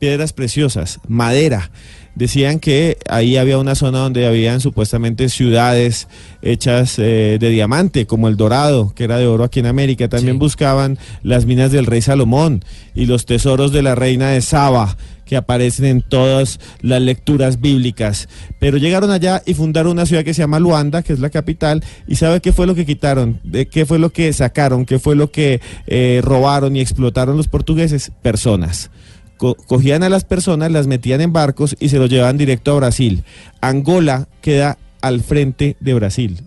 [0.00, 1.70] piedras preciosas, madera.
[2.18, 6.08] Decían que ahí había una zona donde habían supuestamente ciudades
[6.42, 10.08] hechas eh, de diamante, como el Dorado, que era de oro aquí en América.
[10.08, 14.96] También buscaban las minas del rey Salomón y los tesoros de la reina de Saba,
[15.26, 18.28] que aparecen en todas las lecturas bíblicas.
[18.58, 21.84] Pero llegaron allá y fundaron una ciudad que se llama Luanda, que es la capital.
[22.08, 23.38] ¿Y sabe qué fue lo que quitaron?
[23.44, 24.86] ¿De ¿Qué fue lo que sacaron?
[24.86, 28.10] ¿Qué fue lo que eh, robaron y explotaron los portugueses?
[28.22, 28.90] Personas.
[29.38, 32.76] Co- cogían a las personas, las metían en barcos y se los llevaban directo a
[32.76, 33.24] Brasil.
[33.62, 36.40] Angola queda al frente de Brasil.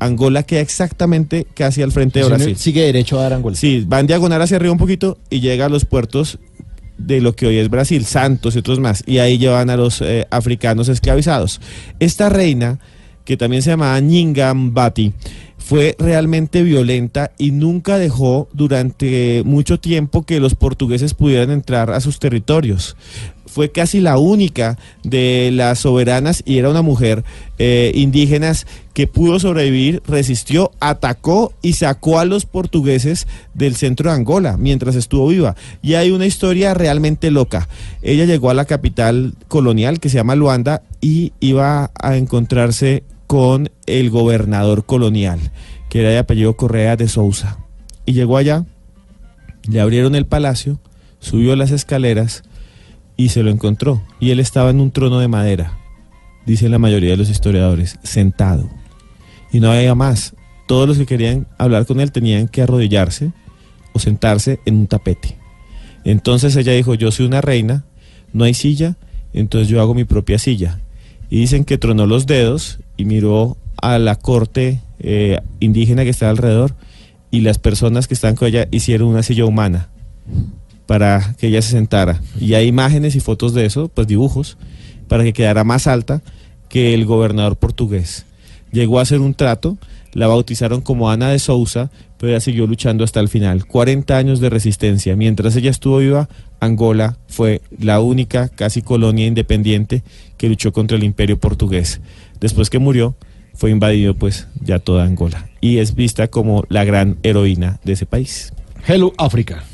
[0.00, 2.56] Angola queda exactamente casi al frente de Brasil.
[2.56, 3.56] Sigue derecho a dar Angola.
[3.56, 6.38] Sí, van diagonal hacia arriba un poquito y llega a los puertos
[6.98, 9.02] de lo que hoy es Brasil, Santos y otros más.
[9.06, 11.60] Y ahí llevan a los eh, africanos esclavizados.
[11.98, 12.78] Esta reina,
[13.24, 15.12] que también se llamaba Nyingambati,
[15.68, 22.00] fue realmente violenta y nunca dejó durante mucho tiempo que los portugueses pudieran entrar a
[22.00, 22.96] sus territorios.
[23.44, 27.22] Fue casi la única de las soberanas y era una mujer
[27.58, 34.16] eh, indígenas que pudo sobrevivir, resistió, atacó y sacó a los portugueses del centro de
[34.16, 35.54] Angola mientras estuvo viva.
[35.82, 37.68] Y hay una historia realmente loca.
[38.00, 43.70] Ella llegó a la capital colonial que se llama Luanda y iba a encontrarse con
[43.86, 45.38] el gobernador colonial,
[45.90, 47.58] que era de apellido Correa de Sousa.
[48.06, 48.64] Y llegó allá,
[49.68, 50.80] le abrieron el palacio,
[51.20, 52.42] subió las escaleras
[53.18, 54.02] y se lo encontró.
[54.18, 55.78] Y él estaba en un trono de madera,
[56.46, 58.70] dicen la mayoría de los historiadores, sentado.
[59.52, 60.34] Y no había más.
[60.66, 63.32] Todos los que querían hablar con él tenían que arrodillarse
[63.92, 65.36] o sentarse en un tapete.
[66.02, 67.84] Entonces ella dijo, yo soy una reina,
[68.32, 68.96] no hay silla,
[69.34, 70.80] entonces yo hago mi propia silla.
[71.28, 76.30] Y dicen que tronó los dedos y miró a la corte eh, indígena que estaba
[76.30, 76.74] alrededor
[77.30, 79.88] y las personas que estaban con ella hicieron una silla humana
[80.86, 82.20] para que ella se sentara.
[82.40, 84.58] Y hay imágenes y fotos de eso, pues dibujos,
[85.06, 86.22] para que quedara más alta
[86.68, 88.26] que el gobernador portugués.
[88.72, 89.78] Llegó a hacer un trato,
[90.12, 93.66] la bautizaron como Ana de Sousa, pero ella siguió luchando hasta el final.
[93.66, 95.16] 40 años de resistencia.
[95.16, 96.28] Mientras ella estuvo viva,
[96.60, 100.02] Angola fue la única casi colonia independiente
[100.36, 102.00] que luchó contra el imperio portugués.
[102.40, 103.16] Después que murió,
[103.54, 105.48] fue invadido pues ya toda Angola.
[105.60, 108.52] Y es vista como la gran heroína de ese país.
[108.86, 109.64] Hello, África.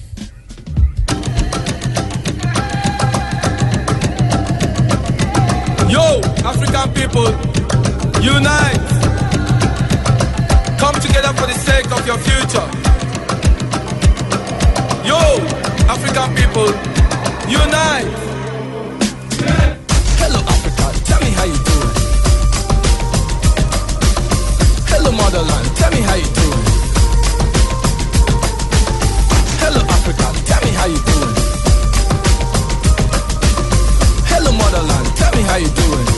[5.89, 7.31] Yo, African people,
[8.19, 9.04] unite.
[10.79, 12.67] Come together for the sake of your future.
[15.07, 15.19] Yo,
[15.89, 16.69] African people,
[17.49, 18.09] unite.
[20.21, 21.95] Hello, Africa, tell me how you doing.
[24.91, 26.65] Hello, motherland, tell me how you doing.
[29.63, 31.35] Hello, Africa, tell me how you doing.
[34.27, 36.14] Hello, motherland, tell me how you doing.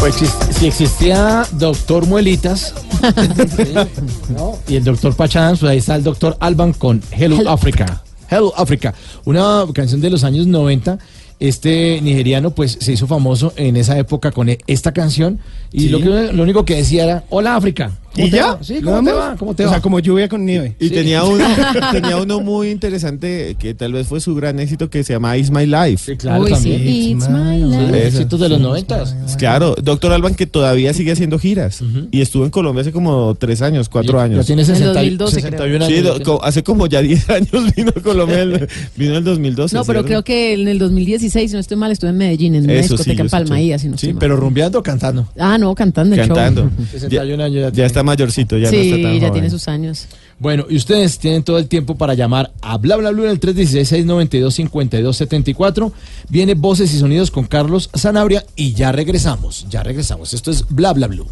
[0.00, 2.74] Pues si, existía Doctor Muelitas,
[4.36, 4.58] ¿no?
[4.68, 8.02] Y el doctor Pachán, pues ahí está el doctor Alban con Hello, Hello Africa.
[8.28, 8.94] Hello Africa.
[9.24, 10.98] Una canción de los años 90.
[11.40, 15.40] Este nigeriano pues se hizo famoso en esa época con e- esta canción
[15.74, 15.88] y Sí.
[15.88, 17.90] lo, que, lo único que decía era Hola África.
[18.14, 18.46] ¿Cómo ¿Y te ya?
[18.46, 18.58] va?
[18.62, 19.36] Sí, ¿Nada ¿cómo te va?
[19.36, 19.72] ¿Cómo te O va?
[19.72, 20.76] sea, como lluvia con nieve.
[20.78, 20.94] Y Sí.
[20.94, 21.44] tenía, uno,
[21.92, 22.68] tenía uno muy
[22.98, 26.16] interesante que tal vez fue su gran éxito que se llama It's My Life.
[26.16, 26.70] claro, Uy, sí.
[26.70, 26.88] también.
[27.18, 28.06] It's my life.
[28.06, 29.16] Éxitos de los noventas.
[29.36, 31.80] Claro, Doctor Alban que todavía sigue haciendo giras
[32.12, 34.38] y estuvo en Colombia hace como tres años, cuatro años.
[34.38, 35.50] Ya tiene En el 60 y- 2012 creo.
[35.50, 36.18] 61 Sí, años.
[36.20, 39.74] do- co- hace como ya 10 años vino a Colombia, el- vino en el 2012.
[39.74, 40.06] No, pero ¿cierto?
[40.06, 42.90] creo que en el 2016, si no estoy mal, estuve en Medellín, en una Eso
[42.90, 43.60] sí, discoteca en Palma escuché.
[43.60, 45.26] Ahí, así no Sí, pero rumbeando o cantando.
[45.36, 46.62] Ah, no, cantando el Cantando.
[46.62, 46.70] show.
[46.90, 49.32] 61 años ya Ya está mayorcito, ya sí, no está tan ya joven.
[49.32, 50.08] tiene sus años.
[50.40, 53.38] Bueno, y ustedes tienen todo el tiempo para llamar a Bla Bla Blue en el
[53.38, 55.92] 316-692-5274.
[56.28, 60.34] Viene Voces y Sonidos con Carlos Sanabria y ya regresamos, ya regresamos.
[60.34, 61.28] Esto es Bla Bla Blue.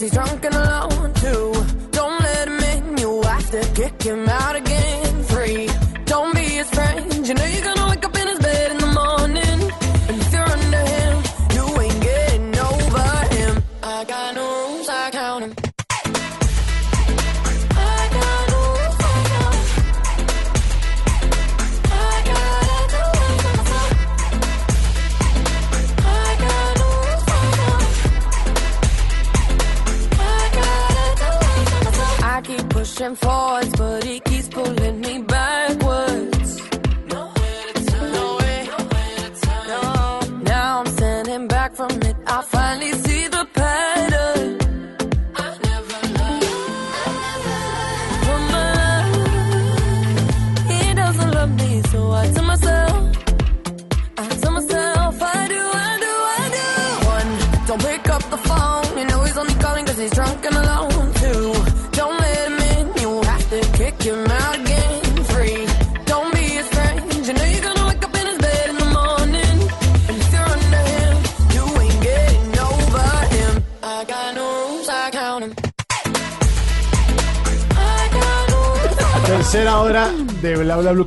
[0.00, 0.89] He's drunk and alone.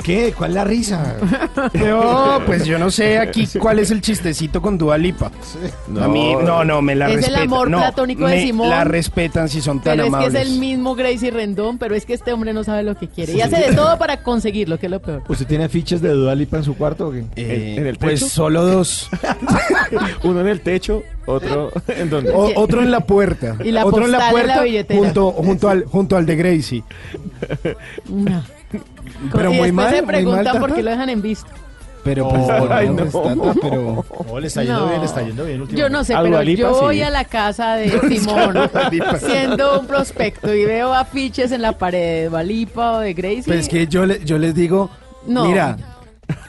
[0.03, 0.34] ¿Qué?
[0.38, 1.15] ¿Cuál es la risa?
[1.73, 5.31] No, pues yo no sé aquí cuál es el chistecito con Dua Lipa.
[6.01, 7.43] A mí, no, no, me la Es el respetan.
[7.43, 8.69] amor no, platónico de me Simón.
[8.69, 10.41] La respetan si son tan Pero es que amables.
[10.41, 13.34] es el mismo Gracie Rendón, pero es que este hombre no sabe lo que quiere.
[13.34, 15.23] Y hace de todo para conseguirlo, que es lo peor.
[15.27, 17.23] ¿Usted tiene fiches de Dua Lipa en su cuarto o qué?
[17.35, 18.30] Eh, ¿En el pues techo?
[18.30, 19.09] solo dos.
[20.23, 22.31] Uno en el techo, otro en donde.
[22.31, 23.55] O- otro en la puerta.
[23.63, 24.99] Y la otro en la postal en la puerta billetera.
[24.99, 26.84] junto, junto, al, junto al de Gracie.
[28.09, 28.43] No.
[29.31, 31.48] Pero y muy después mal, se muy preguntan mal, por qué lo dejan en visto.
[32.03, 34.88] Pero pues, Ay, no, Tata, pero No, le está yendo No.
[34.90, 35.65] bien, le está yendo bien.
[35.69, 38.57] Yo no sé, pero yo voy a la casa de Simón
[39.26, 43.44] siendo un prospecto y veo afiches en la pared de Balipa o de Gracie.
[43.45, 44.90] pues es que yo, le- yo les digo,
[45.27, 45.45] No.
[45.45, 45.77] mira,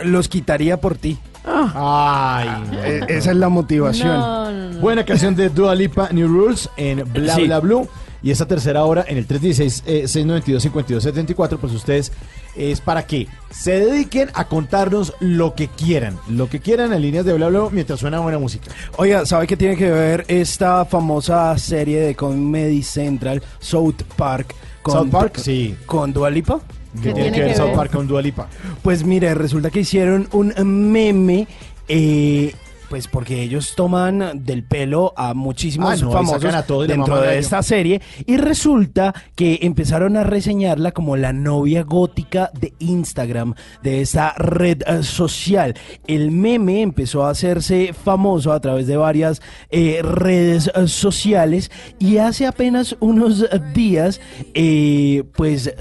[0.02, 1.18] los quitaría por ti.
[1.46, 2.82] Ay, no.
[2.82, 4.08] E- esa es la motivación.
[4.08, 4.80] no, no, no.
[4.80, 7.44] Buena canción de Dua Lipa, New Rules, en Bla Sí.
[7.44, 7.86] Bla Blue.
[8.24, 12.10] Y esta tercera hora en el 316-692-5274, pues ustedes
[12.56, 16.18] es para que se dediquen a contarnos lo que quieran.
[16.28, 18.70] Lo que quieran en líneas de Bla Bla mientras suena buena música.
[18.96, 24.54] Oiga, ¿sabe qué tiene que ver esta famosa serie de Comedy Central, South Park?
[24.84, 25.76] South Park, sí.
[25.86, 26.60] ¿Con Dua Lipa?
[27.02, 28.48] ¿Qué tiene que ver South Park con Dua Lipa?
[28.82, 30.52] Pues mire, resulta que hicieron un
[30.92, 31.48] meme,
[31.88, 32.54] eh,
[32.94, 37.60] pues porque ellos toman del pelo a muchísimos Ah, no, famosos a dentro de esta
[37.64, 44.34] serie y resulta que empezaron a reseñarla como la novia gótica de Instagram, de esta
[44.34, 45.74] red eh, social.
[46.06, 52.18] El meme empezó a hacerse famoso a través de varias eh, redes eh, sociales y
[52.18, 53.44] hace apenas unos
[53.74, 54.20] días,
[54.54, 55.74] eh, pues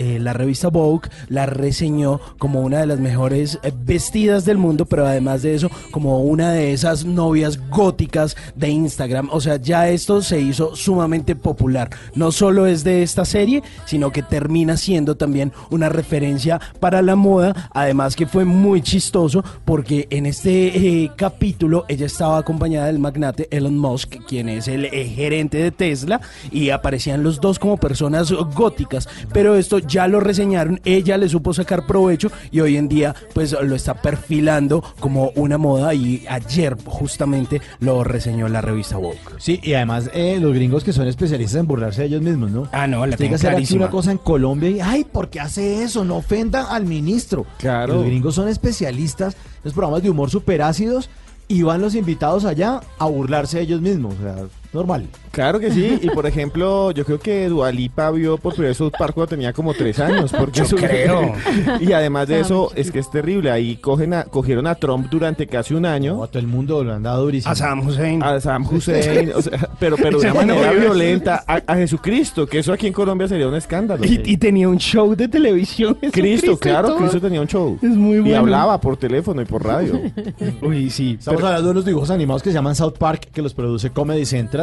[0.00, 4.86] eh, la revista Vogue la reseñó como una de las mejores eh, vestidas del mundo,
[4.86, 9.28] pero además de eso, como una de esas novias góticas de Instagram.
[9.30, 11.90] O sea, ya esto se hizo sumamente popular.
[12.14, 17.14] No solo es de esta serie, sino que termina siendo también una referencia para la
[17.14, 17.68] moda.
[17.74, 23.48] Además que fue muy chistoso porque en este eh, capítulo ella estaba acompañada del magnate
[23.50, 28.32] Elon Musk, quien es el eh, gerente de Tesla, y aparecían los dos como personas
[28.32, 29.06] góticas.
[29.34, 33.54] Pero esto ya lo reseñaron, ella le supo sacar provecho y hoy en día pues
[33.60, 39.18] lo está perfilando como una moda y ayer justamente lo reseñó la revista Vogue.
[39.38, 42.68] Sí, y además eh, los gringos que son especialistas en burlarse de ellos mismos, ¿no?
[42.72, 43.84] Ah, no, la tengo hacer aquí clarísima.
[43.84, 46.04] una cosa en Colombia y, ay, ¿por qué hace eso?
[46.04, 47.44] No ofenda al ministro.
[47.58, 47.94] Claro.
[47.94, 51.10] Los gringos son especialistas en los programas de humor súper ácidos
[51.48, 54.14] y van los invitados allá a burlarse de ellos mismos.
[54.20, 54.36] O sea,
[54.72, 55.06] normal.
[55.32, 58.92] Claro que sí, y por ejemplo, yo creo que Dualipa vio por primera vez South
[58.98, 60.32] Park cuando tenía como tres años.
[60.36, 61.32] Porque Yo creo.
[61.80, 63.50] y además de eso, es que es terrible.
[63.50, 66.22] Ahí cogen a, cogieron a Trump durante casi un año.
[66.22, 67.52] A todo el mundo lo han dado durísimo.
[67.52, 68.22] A Saddam Hussein.
[68.22, 71.44] A Saddam Hussein, o sea, pero, pero de una manera violenta.
[71.46, 74.04] A, a Jesucristo, que eso aquí en Colombia sería un escándalo.
[74.04, 75.96] Y, y tenía un show de televisión.
[76.12, 76.96] Cristo, y claro.
[76.96, 77.78] Cristo tenía un show.
[77.80, 78.38] Es muy Y bueno.
[78.38, 80.00] hablaba por teléfono y por radio.
[80.62, 81.16] Uy, sí.
[81.18, 84.24] Estamos hablando de unos dibujos animados que se llaman South Park, que los produce Comedy
[84.26, 84.59] Central.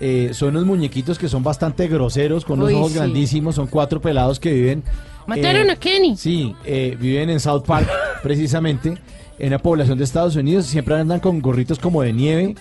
[0.00, 2.98] Eh, son unos muñequitos que son bastante groseros, con unos Uy, ojos sí.
[2.98, 3.54] grandísimos.
[3.54, 4.82] Son cuatro pelados que viven.
[5.26, 6.16] Mataron eh, a Kenny.
[6.16, 7.88] Sí, eh, viven en South Park,
[8.22, 8.98] precisamente,
[9.38, 10.66] en la población de Estados Unidos.
[10.66, 12.54] Siempre andan con gorritos como de nieve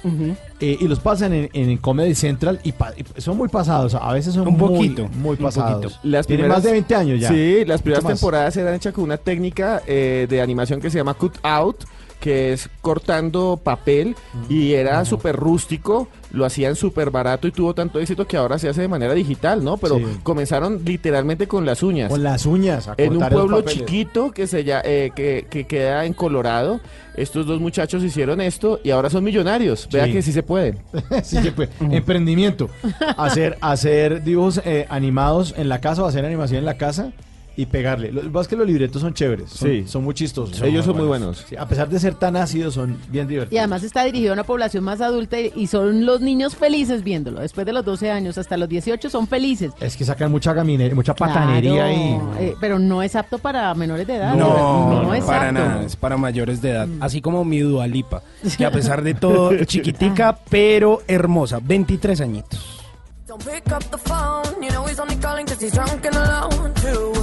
[0.61, 3.95] eh, y los pasan en, en Comedy Central y, pa- y son muy pasados.
[3.95, 5.81] A veces son Un muy, poquito, muy un pasados.
[5.83, 5.99] poquito.
[6.03, 7.29] Las Tienen primeras- más de 20 años ya.
[7.29, 11.15] Sí, las primeras temporadas eran hechas con una técnica eh, de animación que se llama
[11.15, 11.83] cut out,
[12.23, 14.15] que es cortando papel
[14.47, 18.69] y era súper rústico, lo hacían súper barato y tuvo tanto éxito que ahora se
[18.69, 19.75] hace de manera digital, ¿no?
[19.75, 20.05] Pero Sí.
[20.23, 22.09] comenzaron literalmente con las uñas.
[22.09, 22.87] Con las uñas.
[22.87, 26.79] a en un pueblo chiquito que se ya, eh, que, que queda en Colorado,
[27.17, 29.89] estos dos muchachos hicieron esto y ahora son millonarios.
[29.91, 30.11] Vea Sí.
[30.13, 30.75] que sí se puede.
[31.23, 31.69] Sí se puede.
[31.81, 32.69] Emprendimiento.
[33.17, 37.11] Hacer, hacer dibujos eh, animados en la casa o hacer animación en la casa
[37.55, 38.11] y pegarle.
[38.11, 39.49] Lo que pasa es que los libretos son chéveres.
[39.51, 39.83] Son, Sí.
[39.87, 40.59] son muy chistosos.
[40.61, 41.45] Ellos son muy buenos.
[41.47, 43.59] Sí, a pesar de ser tan ácidos, son bien Y divertidos.
[43.59, 47.41] además está dirigido a una población más adulta y, y son los niños felices viéndolo.
[47.41, 49.71] Después de los 12 años hasta los 18 son felices.
[49.79, 52.43] Es que sacan mucha gaminería, mucha patanería Claro, y.
[52.45, 54.35] eh, pero no es apto para menores de edad.
[54.35, 55.53] No, no, es para apto.
[55.53, 56.87] nada, es para mayores de edad.
[57.01, 58.21] Así como mi Dualipa,
[58.57, 62.79] que a pesar de todo, chiquitica, pero hermosa, 23 añitos.
[63.27, 66.71] Don't pick up the phone, you know he's only calling cause he's drunk and alone.
[66.75, 67.13] Two,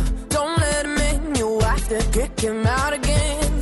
[1.90, 3.59] to kick him out again.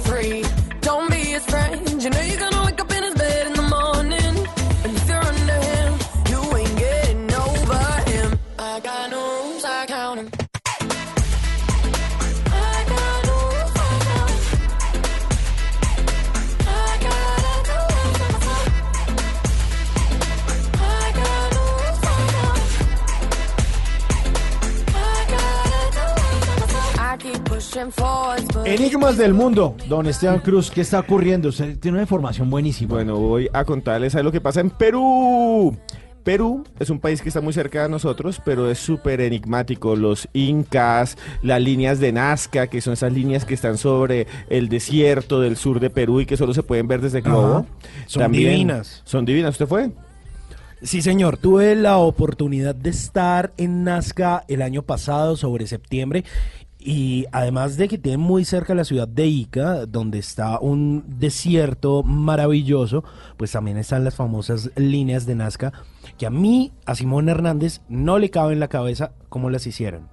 [28.65, 29.77] Enigmas del mundo.
[29.89, 31.49] Don Esteban Cruz, ¿qué está ocurriendo?
[31.51, 32.95] Usted tiene una información buenísima.
[32.95, 35.77] Bueno, voy a contarles a lo que pasa en Perú.
[36.25, 39.97] Perú es un país que está muy cerca de nosotros, pero es súper enigmático.
[39.97, 45.41] Los incas, las líneas de Nazca, que son esas líneas que están sobre el desierto
[45.41, 47.59] del sur de Perú y que solo se pueden ver desde globo.
[47.59, 47.67] Ajá.
[48.07, 49.03] Son divinas.
[49.05, 49.53] Son divinas.
[49.53, 49.91] ¿Usted fue?
[50.83, 56.25] Sí, señor, tuve la oportunidad de estar en Nazca el año pasado, sobre septiembre,
[56.89, 62.03] y además de que tiene muy cerca la ciudad de Ica, donde está un desierto
[62.03, 63.05] maravilloso,
[63.37, 65.75] pues también están las famosas líneas de Nazca,
[66.17, 70.09] que a mí, a Simón Hernández, no le cabe en la cabeza cómo las hicieron.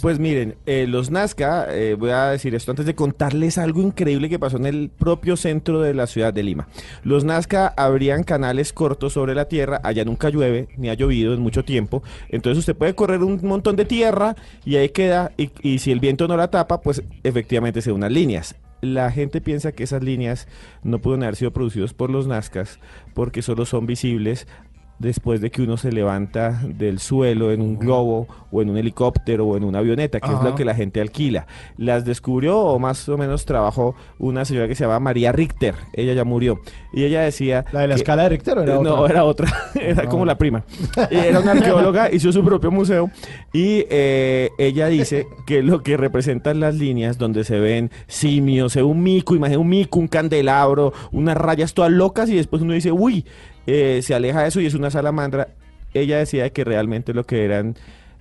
[0.00, 4.28] Pues miren, eh, los Nazca, eh, voy a decir esto antes de contarles algo increíble
[4.28, 6.68] que pasó en el propio centro de la ciudad de Lima.
[7.02, 11.40] Los Nazca abrían canales cortos sobre la tierra, allá nunca llueve, ni ha llovido en
[11.40, 15.78] mucho tiempo, entonces usted puede correr un montón de tierra y ahí queda, y, y
[15.78, 18.54] si el viento no la tapa, pues efectivamente se unas líneas.
[18.80, 20.46] La gente piensa que esas líneas
[20.82, 22.78] no pueden haber sido producidas por los Nazcas
[23.14, 24.46] porque solo son visibles
[24.98, 29.46] después de que uno se levanta del suelo en un globo o en un helicóptero
[29.46, 31.46] o en una avioneta, que es lo que la gente alquila.
[31.76, 35.74] Las descubrió o más o menos trabajó una señora que se llama María Richter.
[35.92, 36.60] Ella ya murió.
[36.92, 37.64] Y ella decía...
[37.72, 39.52] ¿La de la que- escala de Richter o era Eh, No, era otra.
[39.74, 40.64] Era como la prima.
[41.10, 43.10] Y Era una arqueóloga, hizo su propio museo
[43.52, 49.02] y eh, ella dice que lo que representan las líneas donde se ven simios, un
[49.02, 53.24] mico, imagina un mico, un candelabro, unas rayas todas locas y después uno dice, uy,
[53.66, 55.48] eh, se aleja de eso y es una salamandra.
[55.92, 57.76] Ella decía que realmente lo que eran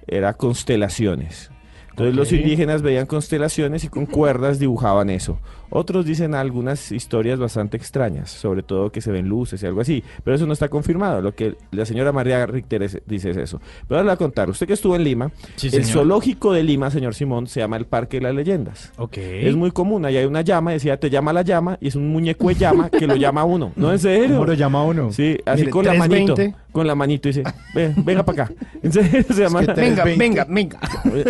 [0.07, 1.51] era constelaciones.
[1.89, 5.39] Entonces los indígenas veían constelaciones y con cuerdas dibujaban eso.
[5.75, 10.03] Otros dicen algunas historias bastante extrañas, sobre todo que se ven luces y algo así,
[10.23, 11.19] pero eso no está confirmado.
[11.21, 13.59] Lo que la señora María Richter es- dice es eso.
[13.87, 16.61] Pero ahora le voy a contar, usted que estuvo en Lima, Sí, el zoológico de
[16.63, 18.91] Lima, señor Simón, se llama el Parque de las Leyendas.
[18.97, 19.17] Ok.
[19.17, 22.07] Es muy común, ahí hay una llama, decía, te llama la llama, y es un
[22.09, 23.71] muñeco de llama que lo llama a uno.
[23.75, 24.35] No, en serio.
[24.35, 25.11] ¿Cómo lo llama uno?
[25.11, 26.33] Sí, así Mire, con la manito.
[26.35, 26.63] 320.
[26.71, 27.43] Con la manito dice,
[27.75, 28.53] "Ve, venga para acá.
[28.83, 29.59] En serio, se llama.
[29.61, 30.17] que Venga, 320.
[30.17, 30.79] venga, venga.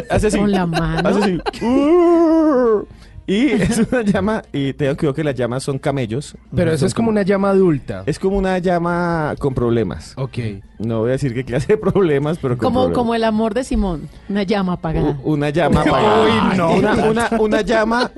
[0.09, 0.37] Hace así.
[0.37, 1.07] Con la mano.
[1.09, 1.39] Hace así.
[1.65, 2.85] "Uh".
[3.27, 6.35] Y es una llama, y tengo que ver que las llamas son camellos.
[6.55, 8.03] Pero eso es como una llama adulta.
[8.05, 10.13] Es como una llama con problemas.
[10.17, 10.37] Ok.
[10.85, 12.97] No voy a decir qué clase de problemas, pero con Como, problemas.
[12.97, 15.17] como el amor de Simón, una llama apagada.
[15.23, 16.23] U- Una llama apagada.
[16.23, 16.71] Uy, no.
[16.73, 18.11] Una, una, una llama,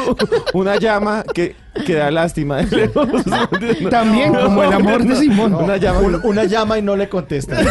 [0.54, 1.56] una llama que,
[1.86, 2.58] que da lástima.
[3.90, 5.54] También como el amor de Simón.
[5.54, 7.56] Una llama, Un- una llama y no le contesta.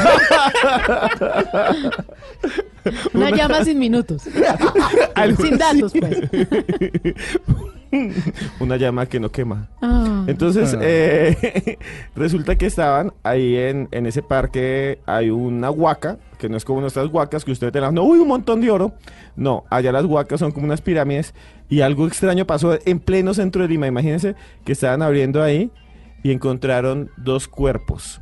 [3.13, 4.23] Una llama sin minutos.
[4.23, 6.17] sin datos, pues.
[8.59, 9.69] una llama que no quema.
[9.81, 10.25] Ah.
[10.27, 11.77] Entonces, eh,
[12.15, 16.81] resulta que estaban ahí en, en ese parque, hay una huaca, que no es como
[16.81, 18.93] nuestras huacas, que ustedes te la no, uy, un montón de oro.
[19.35, 21.33] No, allá las huacas son como unas pirámides,
[21.69, 23.87] y algo extraño pasó en pleno centro de Lima.
[23.87, 24.35] Imagínense
[24.65, 25.71] que estaban abriendo ahí
[26.23, 28.21] y encontraron dos cuerpos.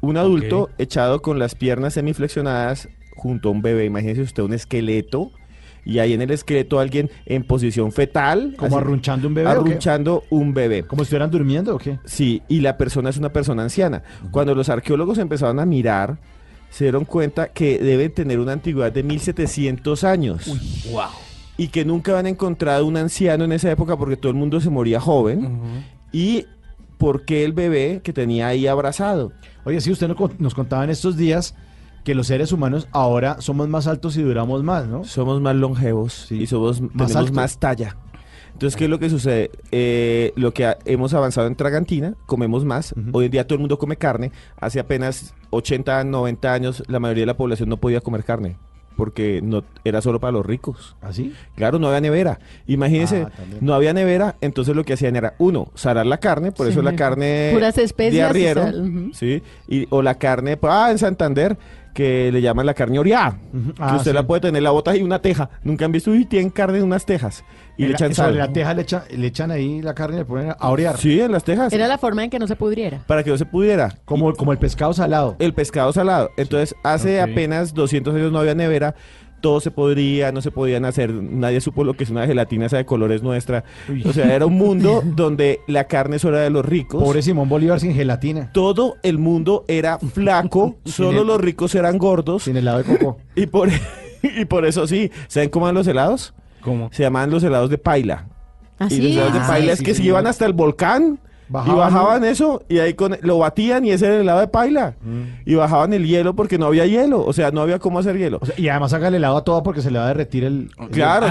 [0.00, 3.84] Un adulto echado con las piernas semiflexionadas junto a un bebé.
[3.84, 5.32] Imagínense usted un esqueleto.
[5.88, 8.54] Y ahí en el esqueleto alguien en posición fetal.
[8.56, 9.70] ¿Como así, arrunchando un bebé o qué?
[9.70, 10.82] Arrunchando un bebé.
[10.82, 11.98] ¿Como si estuvieran durmiendo o qué?
[12.04, 14.02] Sí, y la persona es una persona anciana.
[14.30, 16.18] Cuando los arqueólogos empezaron a mirar,
[16.68, 20.46] se dieron cuenta que deben tener una antigüedad de 1700 años.
[20.92, 21.04] Wow.
[21.56, 24.68] Y que nunca habían encontrado un anciano en esa época porque todo el mundo se
[24.68, 25.58] moría joven.
[26.12, 26.44] Y
[26.98, 29.32] por qué el bebé que tenía ahí abrazado.
[29.64, 30.08] Oye, sí, usted
[30.38, 31.54] nos contaba en estos días
[32.08, 35.04] que los seres humanos ahora somos más altos y duramos más, ¿no?
[35.04, 37.32] Somos más longevos y somos Más tenemos altos.
[37.34, 37.96] más talla.
[38.54, 39.50] Entonces, ¿qué es lo que sucede?
[39.72, 42.94] Eh, lo que ha- hemos avanzado en Tragantina, comemos más.
[43.12, 44.32] Hoy en día todo el mundo come carne.
[44.58, 48.56] Hace apenas 80, 90 años la mayoría de la población no podía comer carne
[48.96, 50.96] porque no era solo para los ricos.
[51.02, 51.32] ¿Así?
[51.56, 52.40] Claro, no había nevera.
[52.66, 53.30] Imagínense, Ah,
[53.60, 56.72] no había nevera, entonces lo que hacían era, uno, salar la carne, por Sí.
[56.72, 59.12] eso la carne Puras especias de y arriero.
[59.12, 59.40] ¿sí?
[59.68, 61.56] Y, o la carne, ah, en Santander,
[61.98, 63.36] que le llaman la carne oreada,
[63.80, 64.14] Ah, que usted sí.
[64.14, 65.50] la puede tener la bota y una teja.
[65.64, 67.42] Nunca han visto, y tienen carne en unas tejas.
[67.76, 68.38] Y En le la- echan sobre sal.
[68.38, 70.96] la teja le, echa- le echan ahí la carne y le ponen a orear.
[70.96, 71.72] Sí, en las tejas.
[71.72, 73.02] Era la forma en que no se pudriera.
[73.08, 73.96] Para que no se pudiera.
[74.04, 75.34] Como, como el pescado salado.
[75.40, 76.30] El pescado salado.
[76.36, 78.94] Entonces, hace apenas 200 años no había nevera.
[79.40, 81.12] Todo se podría, no se podían hacer.
[81.12, 83.64] Nadie supo lo que es una gelatina esa de colores nuestra.
[84.04, 87.02] O sea, era un mundo donde la carne solo era de los ricos.
[87.02, 88.50] Pobre Simón Bolívar sin gelatina.
[88.52, 92.42] Todo el mundo era flaco, solo el- los ricos eran gordos.
[92.44, 93.18] Sin helado de coco.
[93.36, 93.68] Y por,
[94.22, 96.34] y por eso sí, ¿saben cómo eran los helados?
[96.60, 96.88] ¿Cómo?
[96.92, 98.26] Se llamaban los helados de paila.
[98.80, 99.02] ¿Ah, Y sí?
[99.02, 101.20] los helados de Ah, paila es sí, que se iban hasta el volcán.
[101.48, 104.48] Bajaban, y bajaban eso y ahí con, lo batían y ese era el helado de
[104.48, 104.94] paila.
[105.02, 105.22] Mm.
[105.46, 107.24] Y bajaban el hielo porque no había hielo.
[107.24, 108.38] O sea, no había cómo hacer hielo.
[108.40, 110.44] O sea, y además haga el helado a todo porque se le va a derretir
[110.44, 110.70] el...
[110.90, 111.28] Claro,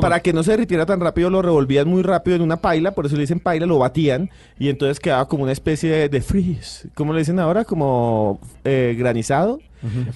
[0.00, 3.06] para que no se derritiera tan rápido, lo revolvían muy rápido en una paila, por
[3.06, 6.88] eso le dicen paila, lo batían y entonces quedaba como una especie de, de freeze.
[6.94, 7.64] ¿Cómo le dicen ahora?
[7.64, 9.60] Como eh, granizado.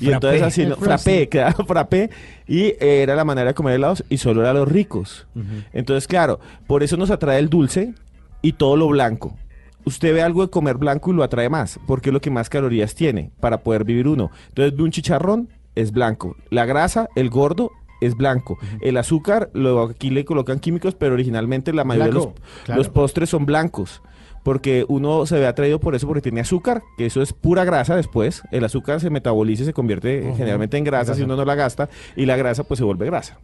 [0.01, 0.13] Y Frappé.
[0.13, 2.11] entonces así, no, frappé, quedaba frappé
[2.49, 5.27] y eh, era la manera de comer helados y solo era los ricos.
[5.73, 7.95] Entonces, claro, por eso nos atrae el dulce
[8.43, 9.37] y todo lo blanco.
[9.85, 12.51] Usted ve algo de comer blanco y lo atrae más, porque es lo que más
[12.51, 14.31] calorías tiene para poder vivir uno.
[14.49, 16.37] Entonces ve un chicharrón, es blanco.
[16.51, 18.59] La grasa, el gordo, es blanco.
[18.81, 22.79] El azúcar, lo, aquí le colocan químicos, pero originalmente la mayoría de Blanco, los, claro.
[22.79, 24.03] los postres son blancos.
[24.43, 27.95] Porque uno se ve atraído por eso, porque tiene azúcar, que eso es pura grasa
[27.95, 28.43] después.
[28.51, 31.89] El azúcar se metaboliza y se convierte generalmente en grasa si uno no la gasta,
[32.17, 33.39] y la grasa pues se vuelve grasa.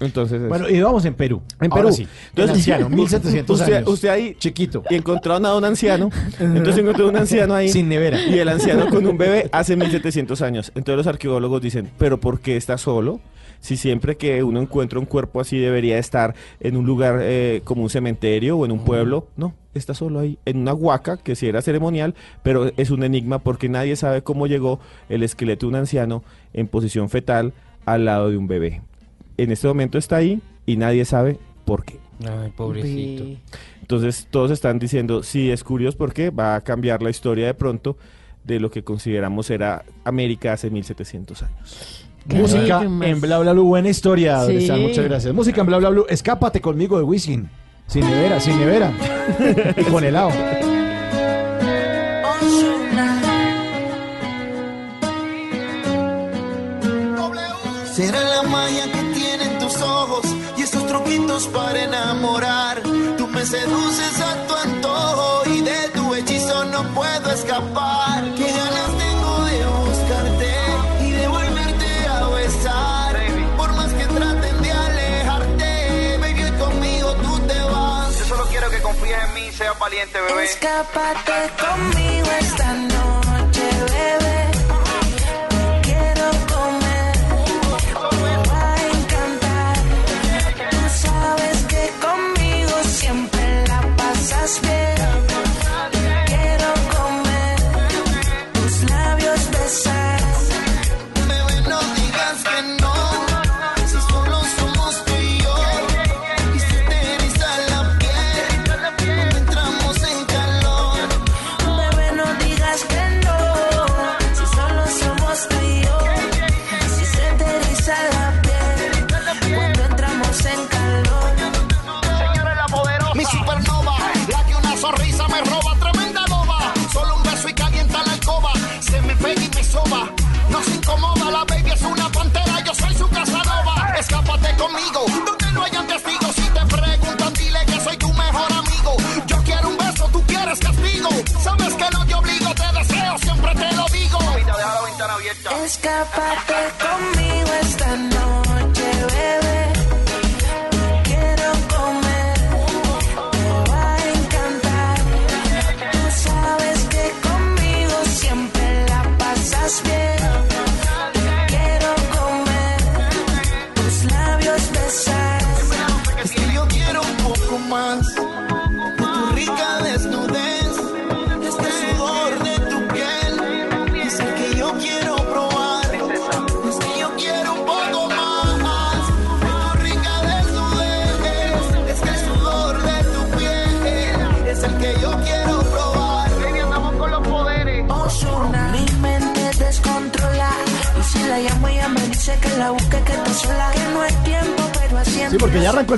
[0.00, 1.40] Entonces, es- Bueno, y vamos en Perú.
[1.60, 1.94] en Ahora Perú.
[1.96, 2.08] sí.
[2.30, 3.88] Entonces, anciano, 1700 usted, años.
[3.88, 4.82] Usted ahí Chiquito.
[4.90, 6.10] y encontraron a un anciano.
[6.40, 7.68] Entonces encontró un anciano ahí.
[7.68, 8.20] Sin nevera.
[8.24, 10.72] Y el anciano con un bebé hace 1700 años.
[10.74, 13.20] Entonces los arqueólogos dicen, ¿pero por qué está solo?
[13.60, 17.82] Si siempre que uno encuentra un cuerpo así debería estar en un lugar eh, como
[17.82, 19.26] un cementerio o en un pueblo.
[19.36, 23.38] No, está solo ahí, en una huaca que sí era ceremonial, pero es un enigma
[23.38, 26.22] porque nadie sabe cómo llegó el esqueleto de un anciano
[26.52, 27.52] en posición fetal
[27.86, 28.82] al lado de un bebé.
[29.36, 31.98] En este momento está ahí y nadie sabe por qué.
[32.28, 33.24] Ay, pobrecito.
[33.80, 37.96] Entonces todos están diciendo, sí, es curioso porque va a cambiar la historia de pronto
[38.44, 42.06] de lo que consideramos era América hace 1700 años.
[42.26, 43.64] Música en Bla Bla Blue.
[43.64, 44.70] Buena historia, Sí.
[44.78, 45.34] Muchas gracias.
[45.34, 46.06] Música en Bla Bla Blue.
[46.08, 47.48] Escápate conmigo de Wisin.
[47.90, 48.92] Sin nevera, sin nevera.
[49.76, 50.30] y con helado.
[57.92, 60.24] Será la magia que tienen tus ojos
[60.56, 62.80] y esos truquitos para enamorar.
[63.18, 68.22] Tú me seduces a tu antojo y de tu hechizo no puedo escapar.
[79.60, 80.44] Seas valiente, bebé.
[80.44, 83.19] Escápate conmigo esta noche,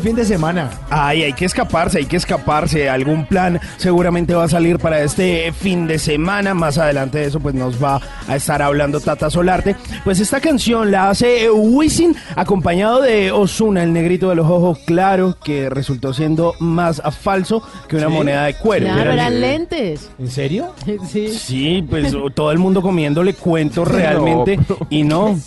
[0.03, 0.71] fin de semana.
[0.91, 2.89] Ay, hay que escaparse, hay que escaparse.
[2.91, 6.55] Algún plan seguramente va a salir para este fin de semana.
[6.55, 9.77] Más adelante de eso, pues nos va a estar hablando Tata Solarte.
[10.05, 15.37] Pues esta canción la hace Wisin, acompañado de Osuna, el negrito de los ojos claros,
[15.37, 18.13] que resultó siendo más falso que una Sí.
[18.13, 18.87] moneda de cuero.
[18.87, 20.11] Claro, eran lentes.
[20.19, 20.75] ¿En serio?
[21.09, 21.29] Sí.
[21.29, 24.59] Sí, pues todo el mundo comiéndole cuentos realmente
[24.91, 25.39] y no.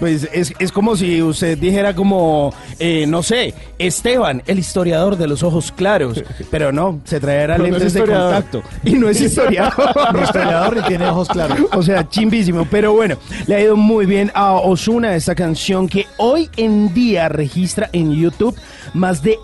[0.00, 5.28] Pues es, es como si usted dijera como, eh, no sé, Esteban, el historiador de
[5.28, 8.34] los ojos claros, pero no, se traerá Pero no es lentes de historiador.
[8.34, 8.62] contacto.
[8.82, 10.20] Y no es historiador.
[10.22, 11.58] Historiador ni tiene ojos claros.
[11.72, 12.66] O sea, chimbísimo.
[12.70, 13.16] Pero bueno,
[13.46, 18.12] le ha ido muy bien a Osuna esta canción que hoy en día registra en
[18.12, 18.56] YouTube
[18.94, 19.38] más de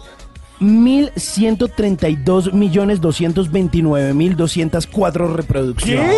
[0.61, 6.15] 1.132 millones 229 mil 204 reproducciones.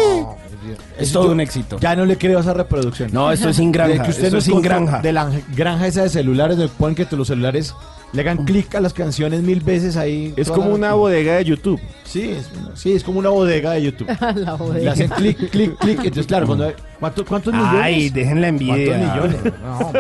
[0.99, 1.79] Es todo un éxito.
[1.81, 3.11] Ya no le creo a esa reproducción.
[3.13, 5.01] No, esto es sin granja, De que usted esto es sin contó granja.
[5.01, 7.75] De la granja esa de celulares, donde ponen que los celulares
[8.13, 10.33] le hagan clic a las canciones mil veces ahí.
[10.37, 11.81] Es como una bodega de YouTube.
[12.05, 14.09] Sí, es, sí, es como una bodega de YouTube.
[14.37, 14.85] La bodega.
[14.85, 15.99] Le hacen clic, clic, clic.
[15.99, 17.81] Entonces, claro, cuando hay- ¿cuánto- ¿cuántos millones?
[17.83, 18.97] Ay, dejen la envidia.
[18.99, 19.61] ¿Cuántos millones?
[19.63, 19.93] No,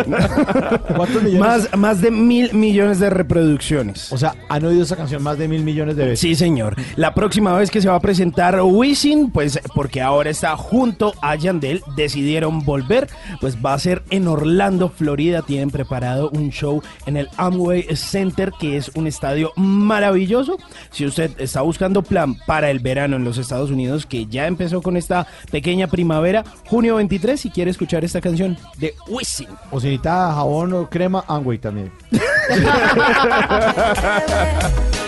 [0.96, 1.38] ¿Cuántos millones?
[1.40, 4.10] Más, más de mil millones de reproducciones.
[4.10, 6.20] O sea, han oído esa canción más de mil millones de veces.
[6.20, 6.76] Sí, señor.
[6.96, 11.34] La próxima vez que se va a presentar Wisin, pues porque ahora está junto a
[11.36, 13.08] Yandel, decidieron volver,
[13.40, 15.42] pues va a ser en Orlando, Florida.
[15.42, 20.58] Tienen preparado un show en el Amway Center, que es un estadio maravilloso.
[20.90, 24.82] Si usted está buscando plan para el verano en los Estados Unidos, que ya empezó
[24.82, 29.48] con esta pequeña primavera, junio 23, si quiere escuchar esta canción de Wisin.
[29.70, 31.92] O si necesita jabón o crema, Amway también.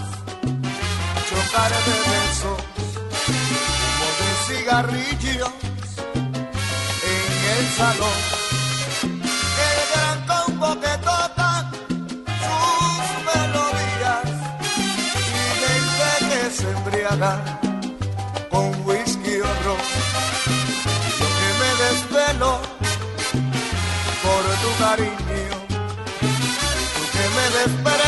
[1.53, 2.57] de besos,
[4.19, 5.51] de cigarrillos
[7.59, 8.19] el salón.
[9.67, 11.71] El gran combo que toca
[12.45, 14.27] sus melodías
[15.27, 17.33] y gente que se embriaga
[18.49, 19.83] con whisky o ron.
[21.19, 22.51] Yo que me desvelo
[24.23, 25.55] por tu cariño,
[26.93, 28.00] tú que me desprecias,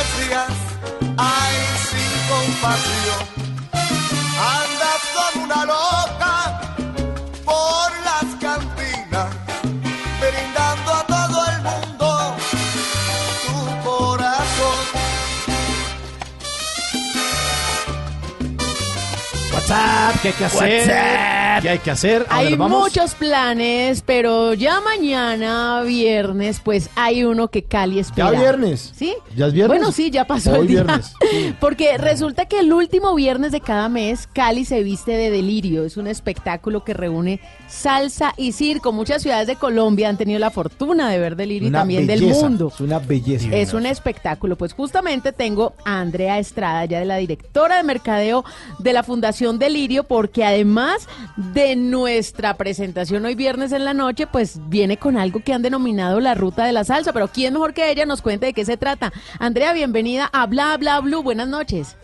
[20.24, 21.64] WhatsApp, ¿qué hay que hacer?
[21.64, 22.26] ¿Qué hay que hacer?
[22.30, 22.80] A Hay ver, vamos.
[22.84, 28.32] muchos planes, pero ya mañana, viernes, pues hay uno que Cali espera.
[28.32, 28.92] ¿Ya viernes?
[28.96, 29.14] ¿Sí?
[29.36, 29.78] ¿Ya es viernes?
[29.78, 30.84] Bueno, sí, ya pasó Hoy el día.
[30.84, 31.14] viernes,
[31.60, 35.84] Porque resulta que el último viernes de cada mes, Cali se viste de delirio.
[35.86, 38.92] Es un espectáculo que reúne salsa y circo.
[38.92, 42.48] Muchas ciudades de Colombia han tenido la fortuna de ver delirio y también del belleza,
[42.48, 42.72] mundo.
[42.74, 43.48] Es una belleza.
[43.52, 44.56] Es un espectáculo.
[44.58, 48.44] Pues justamente tengo a Andrea Estrada, ya de la directora de mercadeo
[48.80, 51.08] de la Fundación Delirio, porque además
[51.52, 56.20] de nuestra presentación hoy viernes en la noche, pues viene con algo que han denominado
[56.20, 57.14] la ruta de la salsa.
[57.14, 59.12] Pero ¿quién mejor que ella nos cuente de qué se trata?
[59.40, 61.24] Andrea, bienvenida a Bla Bla Blue.
[61.24, 61.98] Buenas noches.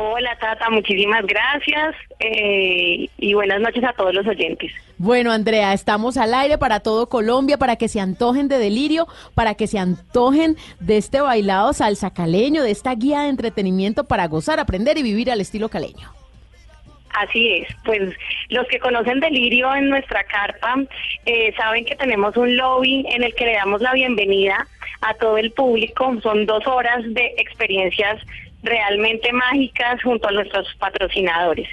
[0.00, 4.70] Hola Tata, muchísimas gracias eh, y buenas noches a todos los oyentes.
[4.96, 9.54] Bueno, Andrea, estamos al aire para todo Colombia, para que se antojen de delirio, para
[9.54, 14.60] que se antojen de este bailado salsa caleño, de esta guía de entretenimiento para gozar,
[14.60, 16.12] aprender y vivir al estilo caleño.
[17.18, 18.14] Así es, pues
[18.48, 20.76] los que conocen Delirio en nuestra carpa
[21.26, 24.68] eh, saben que tenemos un lobby en el que le damos la bienvenida
[25.00, 26.16] a todo el público.
[26.22, 28.22] Son dos horas de experiencias
[28.62, 31.68] realmente mágicas junto a nuestros patrocinadores.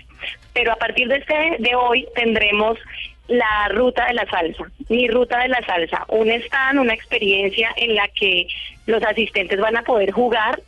[0.53, 2.80] Pero a partir de este de hoy tendremos
[3.27, 7.93] la ruta de la salsa, mi ruta de la salsa, un stand, una experiencia en
[7.93, 8.47] la que
[8.88, 10.59] los asistentes van a poder jugar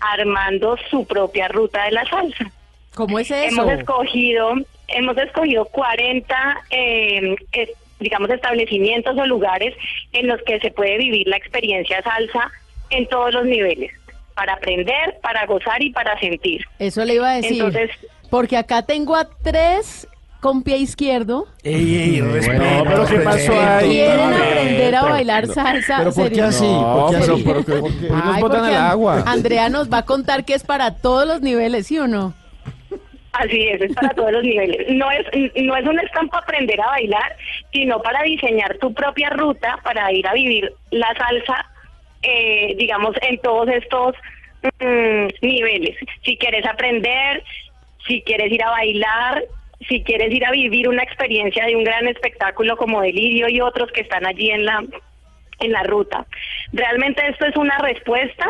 [0.00, 2.50] armando su propia ruta de la salsa.
[2.94, 3.62] ¿Cómo es eso?
[3.62, 4.52] Hemos escogido,
[4.88, 6.36] hemos escogido 40,
[6.70, 9.74] eh, es- digamos, establecimientos o lugares
[10.12, 12.50] en los que se puede vivir la experiencia salsa
[12.90, 13.92] en todos los niveles,
[14.34, 16.64] para aprender, para gozar y para sentir.
[16.78, 17.52] Eso le iba a decir.
[17.52, 17.90] Entonces,
[18.30, 20.06] porque acá tengo a tres
[20.40, 23.88] con pie izquierdo Ey, ey, respeto, Bueno, pero ¿qué pasó ahí?
[23.88, 25.96] quieren aprender a bailar salsa.
[25.98, 26.66] ¿Pero por qué así?
[26.66, 27.42] ¿Por qué pero- así?
[27.46, 28.06] pero que- ¿Por qué?
[28.08, 29.22] ¿por qué nos botan al agua?
[29.26, 32.34] Andrea nos va a contar que es para todos los niveles, ¿sí o no?
[33.34, 34.88] Así es, es para todos los niveles.
[34.90, 37.36] No es, no es un para aprender a bailar,
[37.72, 41.66] sino para diseñar tu propia ruta para ir a vivir la salsa,
[42.22, 44.14] eh, digamos, en todos estos
[44.62, 45.96] mm, niveles.
[46.22, 47.42] Si quieres aprender,
[48.06, 49.44] si quieres ir a bailar,
[49.88, 53.90] si quieres ir a vivir una experiencia de un gran espectáculo como Delirio y otros
[53.90, 54.84] que están allí en la
[55.60, 56.26] en la ruta.
[56.72, 58.46] Realmente esto es una respuesta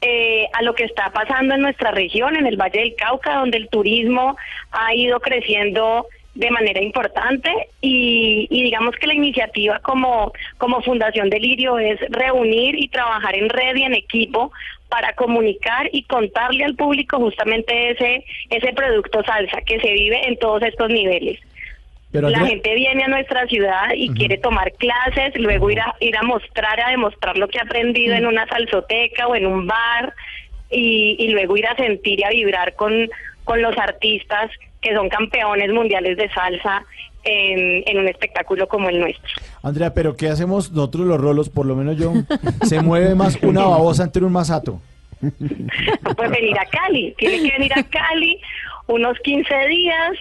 [0.00, 3.56] eh, a lo que está pasando en nuestra región, en el Valle del Cauca, donde
[3.58, 4.36] el turismo
[4.70, 7.50] ha ido creciendo de manera importante
[7.80, 13.48] y, y digamos que la iniciativa como, como Fundación Delirio es reunir y trabajar en
[13.48, 14.52] red y en equipo
[14.88, 20.38] para comunicar y contarle al público justamente ese, ese producto salsa que se vive en
[20.38, 21.40] todos estos niveles.
[22.12, 25.94] Pero la Andrea- gente viene a nuestra ciudad y quiere tomar clases, luego ir a,
[26.00, 29.66] ir a mostrar, a demostrar lo que ha aprendido en una salsoteca o en un
[29.66, 30.14] bar
[30.70, 32.92] y, y luego ir a sentir y a vibrar con,
[33.44, 34.50] con los artistas
[34.80, 36.84] que son campeones mundiales de salsa
[37.24, 39.28] en, en un espectáculo como el nuestro.
[39.62, 41.48] Andrea, pero ¿qué hacemos nosotros los rolos?
[41.50, 42.12] Por lo menos yo.
[42.62, 44.80] Se mueve más una babosa entre un masato.
[46.16, 48.38] Pues venir a Cali, tiene que venir a Cali
[48.86, 50.12] unos 15 días,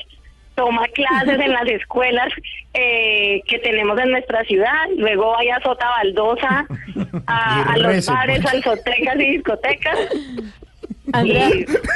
[0.56, 2.30] toma clases en las escuelas
[2.74, 6.66] eh, que tenemos en nuestra ciudad, luego vaya a Sota Baldosa,
[7.28, 8.52] a, a los rece, bares, pues.
[8.52, 10.00] salsotecas y discotecas.
[11.14, 11.50] Andrea,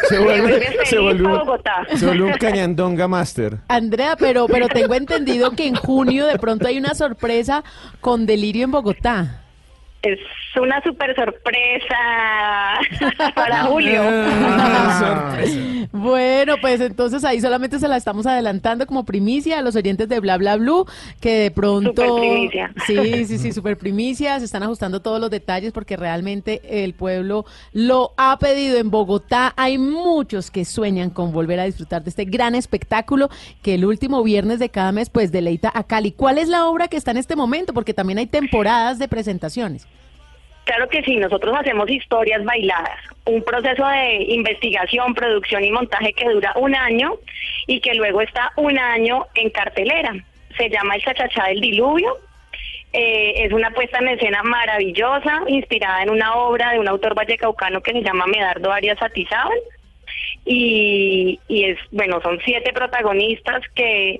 [0.07, 1.87] Se vuelve, vuelve se vuelve a un, Bogotá.
[1.95, 3.57] se vuelve un cañandonga master.
[3.67, 7.63] Andrea, pero, pero tengo entendido que en junio de pronto hay una sorpresa
[8.01, 9.41] con Delirio en Bogotá.
[10.01, 10.19] Es
[10.59, 12.79] una super sorpresa
[13.35, 14.01] para Julio.
[15.91, 20.19] Bueno, pues entonces ahí solamente se la estamos adelantando como primicia a los oyentes de
[20.19, 20.85] Bla Bla Blue,
[21.19, 22.01] que de pronto...
[22.01, 22.73] Super primicia.
[22.85, 27.45] Sí, sí, sí, super primicia, se están ajustando todos los detalles porque realmente el pueblo
[27.73, 29.53] lo ha pedido en Bogotá.
[29.57, 33.29] Hay muchos que sueñan con volver a disfrutar de este gran espectáculo
[33.63, 36.11] que el último viernes de cada mes pues deleita a Cali.
[36.11, 37.73] ¿Cuál es la obra que está en este momento?
[37.73, 39.88] Porque también hay temporadas de presentaciones.
[40.65, 46.29] Claro que sí, nosotros hacemos historias bailadas, un proceso de investigación, producción y montaje que
[46.29, 47.15] dura un año
[47.65, 50.13] y que luego está un año en cartelera.
[50.57, 52.17] Se llama El Chachachá del Diluvio
[52.91, 57.81] Eh, es una puesta en escena maravillosa, inspirada en una obra de un autor vallecaucano
[57.81, 59.59] que se llama Medardo Arias Satizábal.
[60.45, 64.19] Y, y es, bueno, son siete protagonistas que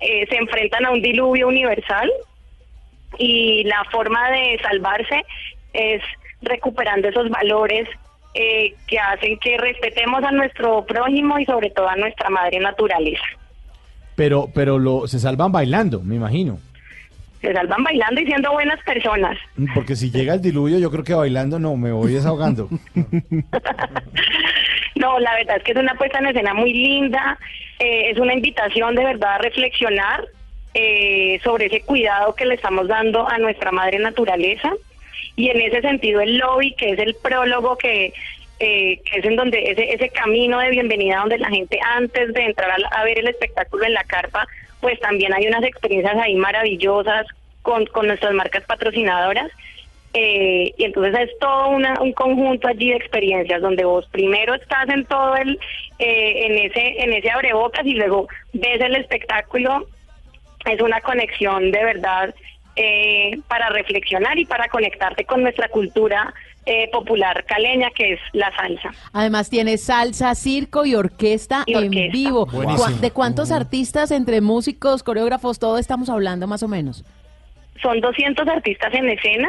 [0.00, 2.10] eh, se enfrentan a un diluvio universal
[3.16, 5.24] y la forma de salvarse
[5.72, 6.02] es
[6.42, 7.88] recuperando esos valores
[8.34, 13.24] eh, que hacen que respetemos a nuestro prójimo y sobre todo a nuestra madre naturaleza.
[14.16, 16.58] Pero, pero lo, se salvan bailando, me imagino.
[17.40, 19.38] Se salvan bailando y siendo buenas personas.
[19.74, 22.68] Porque si llega el diluvio, yo creo que bailando no, me voy desahogando.
[25.00, 27.38] No, la verdad es que es una puesta en escena muy linda,
[27.78, 30.26] eh, es una invitación de verdad a reflexionar
[30.74, 34.70] eh, sobre ese cuidado que le estamos dando a nuestra madre naturaleza
[35.36, 38.12] y en ese sentido el lobby, que es el prólogo que,
[38.58, 42.42] eh, que es en donde ese, ese camino de bienvenida donde la gente antes de
[42.44, 44.46] entrar a, a ver el espectáculo en la carpa,
[44.80, 47.26] pues también hay unas experiencias ahí maravillosas
[47.62, 49.50] con, con nuestras marcas patrocinadoras.
[50.12, 54.88] Eh, y entonces es todo una- un conjunto allí de experiencias donde vos primero estás
[54.88, 55.56] en todo el
[56.00, 59.86] eh, en ese en ese abrebocas y luego ves el espectáculo
[60.66, 62.34] es una conexión de verdad
[62.82, 66.32] eh, para reflexionar y para conectarte con nuestra cultura
[66.66, 72.00] eh, popular caleña que es la salsa Además tiene salsa, circo y orquesta, Y orquesta.
[72.06, 72.46] en vivo.
[72.46, 72.84] Buenísimo.
[72.88, 77.04] ¿Cuá- ¿De cuántos artistas entre músicos, coreógrafos, todo estamos hablando más o menos?
[77.82, 79.48] son 200 artistas en escena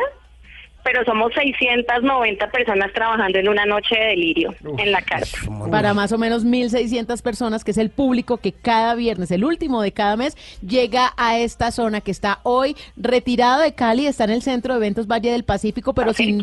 [0.84, 5.38] pero somos 690 personas trabajando en una noche de delirio en la carpa.
[5.70, 9.82] Para más o menos 1.600 personas, que es el público que cada viernes, el último
[9.82, 10.36] de cada mes,
[10.66, 14.80] llega a esta zona que está hoy retirado de Cali, está en el centro de
[14.80, 16.40] eventos Valle del Pacífico, pero sin...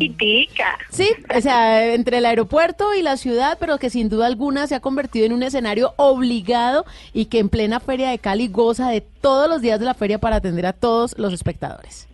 [0.89, 4.75] Sí, o sea, entre el aeropuerto y la ciudad, pero que sin duda alguna se
[4.75, 9.01] ha convertido en un escenario obligado y que en plena Feria de Cali goza de
[9.01, 12.08] todos los días de la feria para atender a todos los espectadores.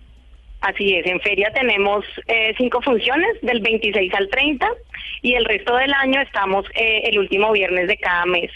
[0.65, 4.67] Así es, en feria tenemos eh, cinco funciones del 26 al 30
[5.21, 8.49] y el resto del año estamos eh, el último viernes de cada mes.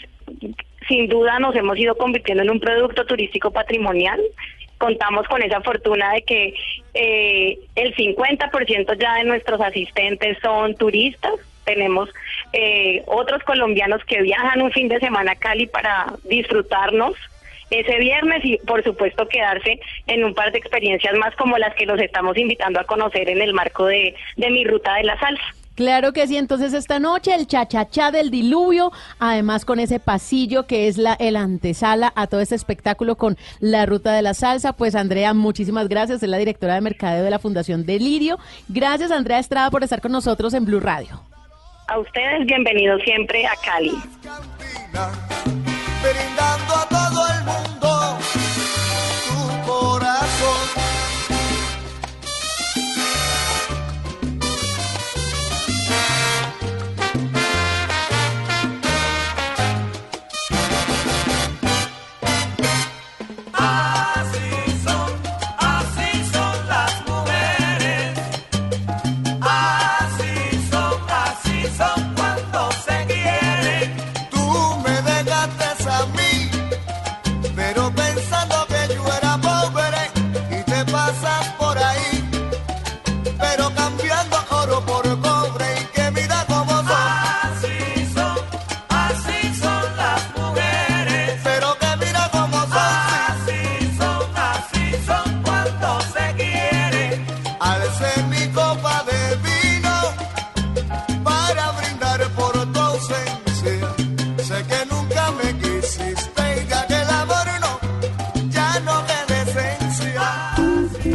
[0.88, 4.20] Sin duda nos hemos ido convirtiendo en un producto turístico patrimonial.
[4.76, 6.54] Contamos con esa fortuna de que
[6.94, 11.34] eh, el 50% ya de nuestros asistentes son turistas.
[11.64, 12.08] Tenemos
[12.52, 17.14] eh, otros colombianos que viajan un fin de semana a Cali para disfrutarnos
[17.70, 21.86] ese viernes y por supuesto quedarse en un par de experiencias más como las que
[21.86, 25.44] los estamos invitando a conocer en el marco de, de mi ruta de la salsa.
[25.80, 30.88] Claro que sí, entonces esta noche el chachachá del diluvio, además con ese pasillo que
[30.88, 34.74] es la el antesala a todo este espectáculo con la ruta de la salsa.
[34.74, 38.38] Pues Andrea, muchísimas gracias, es la directora de mercadeo de la Fundación Delirio.
[38.68, 41.22] Gracias Andrea Estrada por estar con nosotros en Blue Radio.
[41.88, 43.94] A ustedes bienvenidos siempre a Cali.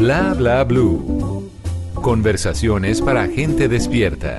[0.06, 1.50] Bla bla blue.
[1.94, 4.36] Conversaciones para gente despierta.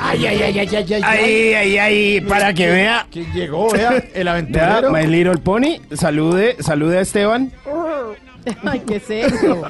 [0.00, 1.02] Ay, ay, ay, ay, ay, ay.
[1.04, 3.06] Ay, ay, ay, para que vea.
[3.08, 3.70] ¿Quién llegó?
[3.70, 4.90] Vea, el Vea, aventurero.
[4.90, 7.52] My Little Pony, salude, salude a Esteban.
[8.64, 9.62] Ay, ¿qué es eso?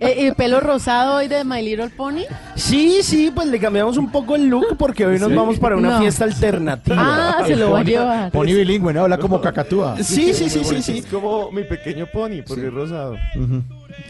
[0.00, 2.22] Eh, ¿El pelo rosado hoy de My Little Pony?
[2.54, 5.34] Sí, sí, pues le cambiamos un poco el look porque hoy nos Sí.
[5.34, 5.98] vamos para una No.
[6.00, 6.96] fiesta alternativa.
[6.98, 8.30] Ah, se lo va a llevar.
[8.32, 9.02] Pony bilingüe, ¿no?
[9.02, 9.96] Habla como cacatúa.
[10.02, 10.98] Sí, sí, sí, sí, sí.
[10.98, 13.16] Es como mi pequeño pony, porque es rosado.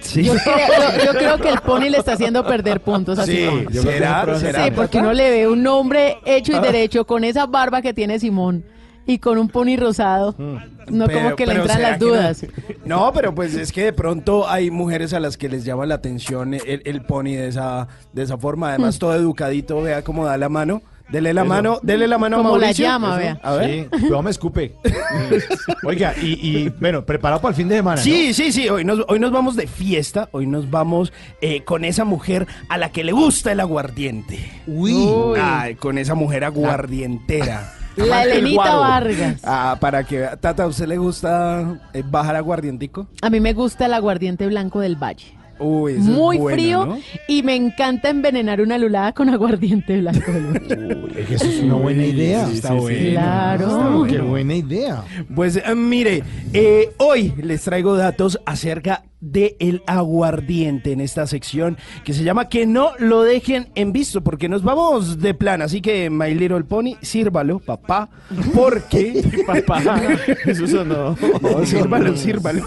[0.01, 0.23] Sí.
[0.25, 0.57] Yo creo,
[0.99, 3.33] yo- yo creo que el pony le está haciendo perder puntos así.
[3.33, 3.66] Sí, Simón.
[3.70, 4.39] yo creo que ¿será?
[4.39, 4.65] ¿será?
[4.65, 8.19] Sí, porque uno le ve un hombre hecho y derecho con esa barba que tiene
[8.19, 8.65] Simón
[9.09, 10.35] y con un pony rosado.
[10.39, 12.07] No Pero- como que le entran ¿será las no?
[12.07, 12.47] dudas.
[12.85, 13.11] No?
[13.13, 16.55] pero pues es que de pronto hay mujeres a las que les llama la atención
[16.55, 18.69] el, el pony de esa, de esa forma.
[18.71, 19.01] Además, Hmm.
[19.01, 20.83] todo educadito, vea cómo da la mano.
[21.11, 21.49] Dele la Eso.
[21.49, 22.85] mano, dele la mano Como a la Mauricio.
[22.85, 23.19] llama, Eso.
[23.19, 23.41] vea.
[23.43, 23.89] A ver.
[23.99, 24.75] Sí, me escupe.
[25.85, 27.97] Oiga, y, y, bueno, preparado para el fin de semana.
[28.03, 31.11] Sí, sí, sí, hoy nos, hoy nos vamos de fiesta, hoy nos vamos
[31.41, 34.51] eh, con esa mujer a la que le gusta el aguardiente.
[34.67, 34.93] Uy.
[34.93, 35.39] Uy.
[35.43, 37.73] Ay, con esa mujer aguardientera.
[38.07, 38.77] La Elenita.
[38.77, 39.41] Vargas.
[39.45, 40.37] Ah, para que vea.
[40.37, 43.07] Tata, ¿a usted le gusta eh, bajar aguardientico?
[43.23, 45.39] A mí me gusta el aguardiente blanco del valle.
[45.61, 46.99] Uy, ese es Muy bueno, frío ¿no?
[47.27, 51.27] y me encanta envenenar una lulada con aguardiente blanco del valle.
[51.35, 52.47] Eso es una buena idea.
[52.47, 53.11] Sí, está bueno.
[53.11, 54.07] Claro.
[54.09, 55.03] Qué buena idea.
[55.35, 56.23] Pues eh, mire,
[56.53, 62.49] eh, hoy les traigo datos acerca de el aguardiente en esta sección que se llama
[62.49, 65.62] Que no lo dejen en visto, porque nos vamos de plan.
[65.62, 68.09] Así que, My Little Pony, sírvalo, papá,
[68.55, 69.24] porque...
[69.47, 70.01] Papá,
[70.47, 71.16] eso sonó.
[71.40, 72.65] No, sírvalo, sírvalo.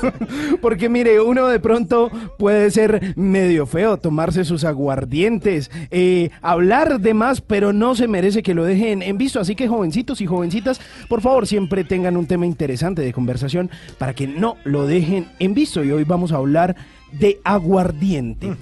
[0.62, 2.10] Porque mire, uno de pronto
[2.40, 8.44] puede ser medio feo tomarse sus aguardientes, eh, hablar de más, pero no se merece
[8.44, 9.40] que lo dejen en visto.
[9.40, 14.14] Así que jovencitos y jovencitas, por favor, siempre tengan un tema interesante de conversación para
[14.14, 15.84] que no lo dejen en visto.
[15.84, 16.76] Y hoy vamos a hablar
[17.12, 18.56] de aguardiente.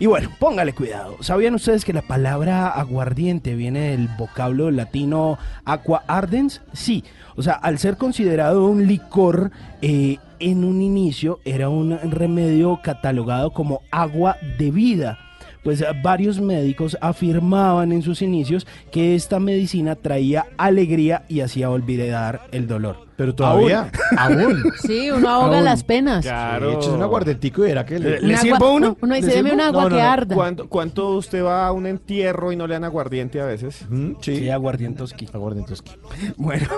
[0.00, 1.16] Y bueno, póngale cuidado.
[1.20, 6.62] ¿Sabían ustedes que la palabra aguardiente viene del vocablo latino aqua ardens?
[6.72, 7.02] Sí,
[7.34, 9.50] o sea, al ser considerado un licor,
[9.82, 15.18] eh, en un inicio era un remedio catalogado como agua de vida.
[15.64, 22.42] Pues varios médicos afirmaban en sus inicios que esta medicina traía alegría y hacía olvidar
[22.52, 23.07] el dolor.
[23.18, 24.62] Pero todavía, aún.
[24.86, 25.64] Sí, uno ahoga Aún.
[25.64, 26.24] las penas.
[26.24, 26.70] Claro.
[26.70, 28.20] Sí, eches un aguardentico y verá que le...
[28.20, 28.96] ¿Le sirvo uno?
[29.02, 30.34] Uno dice, ¿Le deme un agua No, no, que arda.
[30.36, 33.84] ¿Cuánto, cuánto usted va a un entierro y no le dan aguardiente a veces?
[33.90, 34.36] Mm, Sí.
[34.36, 35.28] Sí, aguardientoski.
[35.32, 35.92] Aguardentoski.
[36.36, 36.68] Bueno,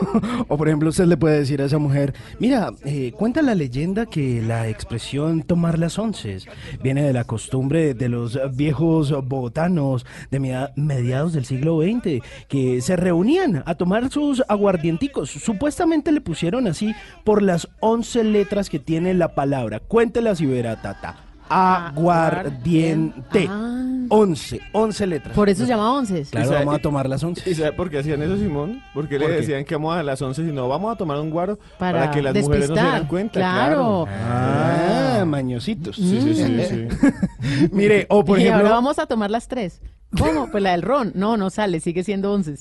[0.49, 4.07] o por ejemplo, usted le puede decir a esa mujer, mira, eh, cuenta la leyenda
[4.07, 6.39] que la expresión tomar las once
[6.83, 12.81] viene de la costumbre de los viejos bogotanos de media- mediados del siglo XX, que
[12.81, 15.29] se reunían a tomar sus aguardienticos.
[15.31, 16.95] Supuestamente le pusieron así
[17.25, 19.81] por las once letras que tiene la palabra.
[19.81, 21.17] Cuéntelas y verá, tata.
[21.49, 23.49] Aguardiente.
[23.51, 23.77] Ah.
[24.11, 25.35] Once, once letras.
[25.35, 26.23] Por eso se llama once.
[26.31, 27.51] Claro, ¿Y sabe- vamos a tomar las once.
[27.51, 28.81] ¿Y sabe por qué hacían eso, Simón?
[28.95, 29.41] Porque le ¿Por qué?
[29.41, 32.11] decían que vamos a las 11 y no, vamos a tomar un guaro para, Para
[32.13, 33.41] que las mujeres no se den cuenta.
[33.41, 34.07] Claro.
[34.09, 35.97] Ah, mañositos.
[35.97, 36.89] Sí, sí, sí, sí.
[37.73, 39.81] Mire, o por y ejemplo, ahora vamos a tomar las tres.
[40.17, 40.49] ¿Cómo?
[40.53, 41.11] Pues la del ron.
[41.17, 42.55] No, no sale, sigue siendo once.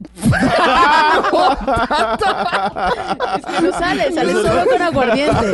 [0.00, 0.30] Es
[3.46, 5.52] que no sale, sale solo con aguardiente.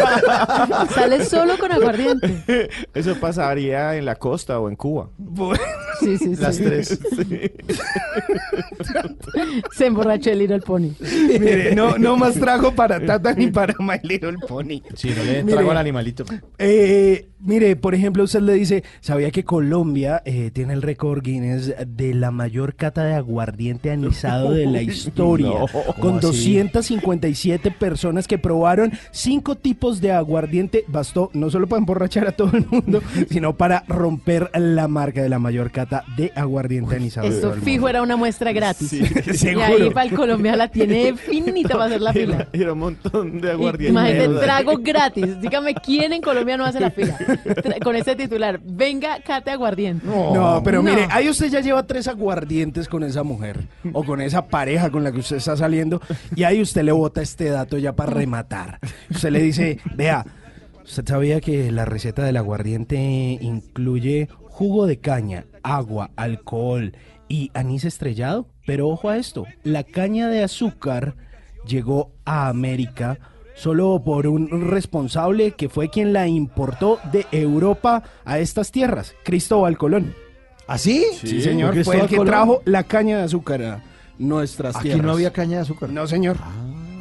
[0.95, 2.69] Sale solo con aguardiente.
[2.93, 5.09] Eso pasaría en la costa o en Cuba.
[6.01, 6.43] Sí, sí, sí.
[6.43, 6.99] Las tres.
[9.73, 10.91] Se emborrachó el Little Pony.
[11.01, 14.83] mire, no, no más trago para Tata ni para My Little Pony.
[14.95, 16.25] Sí, no le trago al animalito.
[16.59, 21.75] Eh, mire, por ejemplo, usted le dice, ¿sabía que Colombia eh, tiene el récord Guinness
[21.87, 25.49] de la mayor cata de aguardiente anisado de la historia?
[25.49, 26.57] No, con ¿cómo así?
[26.57, 30.85] 257 personas que probaron cinco tipos de aguardiente.
[30.89, 35.29] Bastó no solo para emborrachar a todo el mundo, sino para romper la marca de
[35.29, 37.29] la mayor cata de aguardiente anisado.
[37.29, 38.89] Esto fijo era una muestra gratis.
[38.89, 42.35] Sí, y ahí para el Colombia la tiene finita para hacer la fila.
[42.37, 43.91] Era, era un montón de aguardiente.
[43.93, 45.41] Imagínate, trago gratis.
[45.41, 47.19] Dígame, ¿quién en Colombia no hace la fila?
[47.85, 50.07] Con ese titular, venga, cate aguardiente.
[50.07, 50.91] No, pero No.
[50.91, 55.05] mire, ahí usted ya lleva tres aguardientes con esa mujer o con esa pareja con
[55.05, 56.01] la que usted está saliendo
[56.35, 58.79] y ahí usted le bota este dato ya para rematar.
[59.11, 60.25] Usted le dice, vea,
[60.85, 62.97] ¿usted sabía que la receta del aguardiente
[63.41, 66.97] incluye jugo de caña, agua, alcohol
[67.29, 68.49] y anís estrellado?
[68.67, 71.17] Pero ojo a esto, la caña de azúcar
[71.67, 73.19] llegó a América
[73.55, 79.79] solo por un responsable que fue quien la importó de Europa a estas tierras, Cristóbal
[79.79, 80.15] Colón.
[80.67, 81.05] ¿Ah, sí?
[81.21, 82.27] Sí, señor, fue el que Colón.
[82.33, 83.83] trajo la caña de azúcar a
[84.19, 85.05] nuestras Aquí tierras.
[85.07, 85.91] no había caña de azúcar.
[85.91, 86.37] No, señor.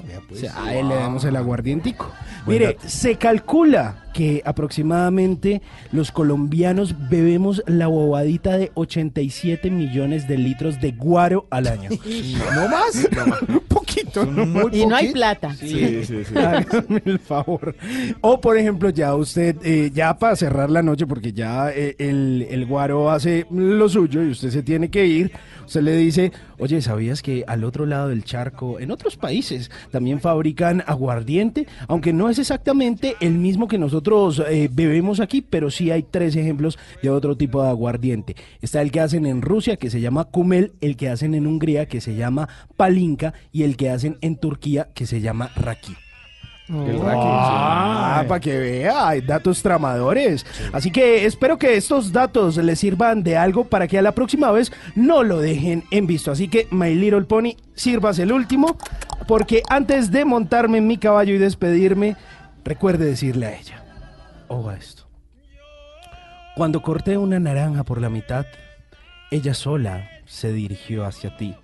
[0.08, 0.40] Vea, pues.
[0.44, 2.12] O sea, a él le damos el aguardientico.
[2.46, 2.90] Buen Mire, dato.
[2.90, 5.62] se calcula que aproximadamente
[5.94, 11.90] los colombianos bebemos la bobadita de 87 millones de litros de guaro al año.
[12.56, 13.08] ¿No más?
[13.48, 13.60] Un
[13.94, 14.46] poquito, ¿no?
[14.46, 15.54] Muy Y no hay plata.
[15.56, 16.34] Sí, sí, sí.
[17.06, 17.76] El favor.
[18.22, 22.48] O por ejemplo, ya usted, eh, ya para cerrar la noche, porque ya eh, el,
[22.50, 25.32] el guaro hace lo suyo y usted se tiene que ir,
[25.66, 30.20] usted le dice, oye, ¿sabías que al otro lado del charco, en otros países, también
[30.20, 31.68] fabrican aguardiente?
[31.88, 36.36] Aunque no es exactamente el mismo que nosotros eh, bebemos aquí, pero sí hay tres
[36.36, 38.36] ejemplos de otro tipo de aguardiente.
[38.62, 41.88] Está el que hacen en Rusia, que se llama Kumel, el que hacen en Hungría,
[41.88, 45.96] que se llama Palinka, y el que hacen en Turquía, que se llama Raki.
[46.70, 50.46] Ah, para que vea, hay datos tramadores.
[50.72, 54.52] Así que espero que estos datos le sirvan de algo para que a la próxima
[54.52, 56.32] vez no lo dejen en visto.
[56.32, 58.78] Así que, My Little Pony, sirvas el último,
[59.28, 62.16] porque antes de montarme en mi caballo y despedirme,
[62.64, 63.84] recuerde decirle a ella,
[64.48, 65.04] oiga esto.
[66.56, 68.46] Cuando corté una naranja por la mitad,
[69.32, 71.56] ella sola se dirigió hacia ti,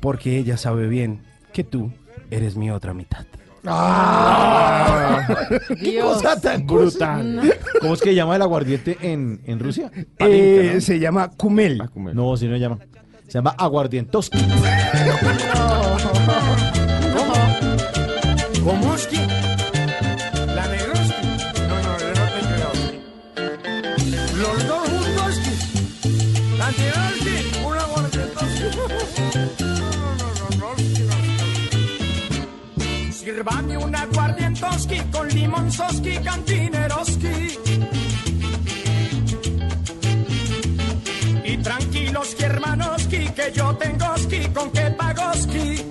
[0.00, 1.22] porque ella sabe bien
[1.54, 1.90] que tú
[2.30, 3.24] eres mi otra mitad.
[3.66, 5.26] Ah.
[5.68, 6.16] ¡Qué Dios.
[6.22, 7.36] cosa tan Brutal.
[7.36, 7.42] No.
[7.80, 9.90] ¿Cómo es que llama el aguardiente en, en Rusia?
[10.18, 11.78] Eh, Se llama Kumel.
[12.12, 12.78] No, si no se llama.
[13.26, 14.38] Se llama aguardientoski.
[18.62, 19.16] Gomuski.
[19.16, 19.33] La
[33.24, 37.58] Sírvame una Guardientoski con limonzoski cantineroski.
[41.42, 45.86] Y tranquilos, hermanoski, que yo tengo ski con que pagoski.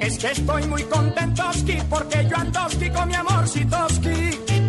[0.00, 4.62] Es que estoy muy contentoski porque yo andoski con mi amorcitoski.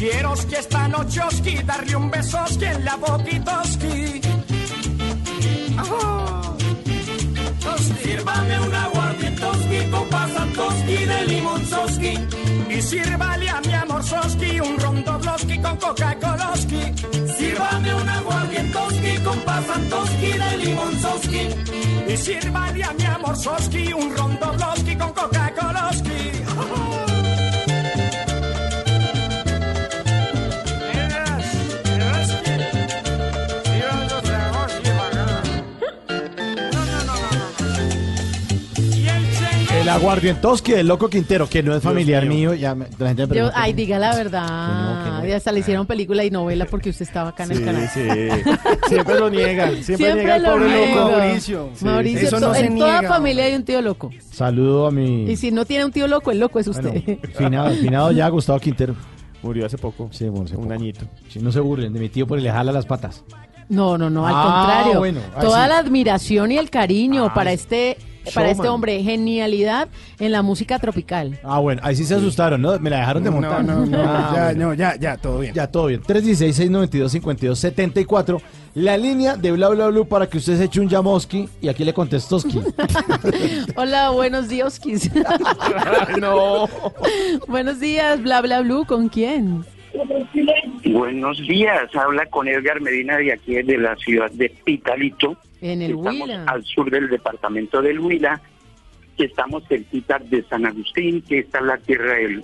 [0.00, 4.39] Quiero que esta nochoski darle un besoski en la boquitoski.
[8.02, 12.18] Sírvame un aguardientoski con pasantoski de limonzoski.
[12.68, 16.82] Y sírvale a mi amor soski un rondobloski con Coca-Coloski.
[17.38, 21.48] Sírvame un aguardientoski con pasantoski de limonzoski.
[22.12, 26.89] Y sírvale a mi amor soski un rondobloski con Coca-Coloski.
[39.80, 42.52] El aguardientoski del Loco Quintero, que no es familiar mío.
[42.54, 43.54] Ya me- la gente me Yo, pregunta.
[43.56, 45.24] ay, diga la verdad.
[45.24, 47.88] Y hasta le hicieron película y novela porque usted estaba acá en el canal.
[47.88, 48.00] sí.
[48.88, 49.70] Siempre lo niega.
[49.82, 51.00] Siempre, niega el lo pobre niego.
[51.00, 51.10] loco.
[51.18, 51.70] Mauricio.
[51.74, 51.84] Sí.
[51.84, 54.10] Mauricio, Eso no to- se en toda niega, familia hay un tío loco.
[54.30, 57.18] Saludo a mi Y si no tiene un tío loco, el loco es usted.
[57.38, 58.94] finado, finado ya Gustavo Quintero.
[59.42, 60.08] Murió hace poco.
[60.12, 60.74] Sí, bueno, hace Un poco.
[60.74, 61.06] añito.
[61.30, 63.24] Sí, no se burlen de mi tío porque le jala las patas.
[63.70, 64.98] No, no, no, al Ah, contrario.
[64.98, 65.68] bueno, ah, Toda sí.
[65.70, 67.96] la admiración y el cariño Ah, para este
[68.34, 71.38] para este hombre, genialidad en la música tropical.
[71.42, 72.78] Ah, bueno, ahí sí se asustaron, ¿no?
[72.78, 73.64] Me la dejaron de No, montar.
[73.64, 74.66] no, no, Ah, ya, bueno.
[74.68, 75.54] no, ya, ya, todo bien.
[75.54, 76.02] Ya, todo bien.
[76.02, 78.40] 316-692-5274.
[78.74, 81.84] La línea de bla bla bla para que usted se eche un Yamoski y aquí
[81.84, 82.60] le contestoski.
[83.76, 84.80] Hola, buenos días,
[86.20, 86.68] no.
[87.48, 89.64] buenos días, bla bla blue, ¿con quién?
[90.84, 95.36] Buenos días, habla con Edgar Medina de aquí de la ciudad de Pitalito.
[95.60, 96.44] En el Estamos Huila.
[96.44, 98.40] al sur del departamento del Huila.
[99.18, 102.42] Estamos cerquita de San Agustín, que está la tierra del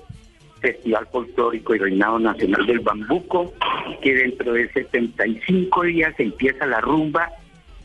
[0.61, 3.55] Festival Folclórico y Reinado Nacional del Bambuco,
[4.03, 7.31] que dentro de 75 días empieza la rumba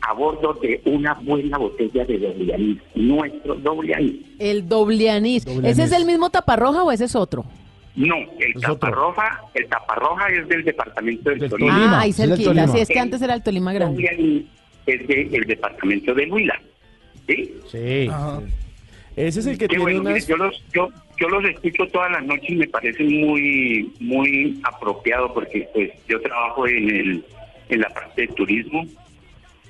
[0.02, 4.26] a bordo de una buena botella de doble anís, nuestro doble anís.
[4.38, 5.44] El doble anís.
[5.44, 7.44] Doble ¿Ese es el mismo taparroja o ese es otro?
[7.94, 11.98] No, el taparroja, el taparroja es del departamento del, Tolima.
[11.98, 12.66] ah, ahí cerquita.
[12.68, 13.94] Sí, es que antes era el Tolima Grande.
[13.94, 14.44] Doble anís
[14.86, 16.60] es del departamento del Huila.
[17.26, 17.54] ¿Sí?
[17.70, 18.10] Sí.
[19.16, 20.26] Ese es el que Qué tiene bueno, unas...
[20.26, 20.88] yo los yo
[21.18, 26.20] yo los escucho todas las noches y me parece muy muy apropiado porque pues yo
[26.20, 27.24] trabajo en el
[27.68, 28.86] en la parte de turismo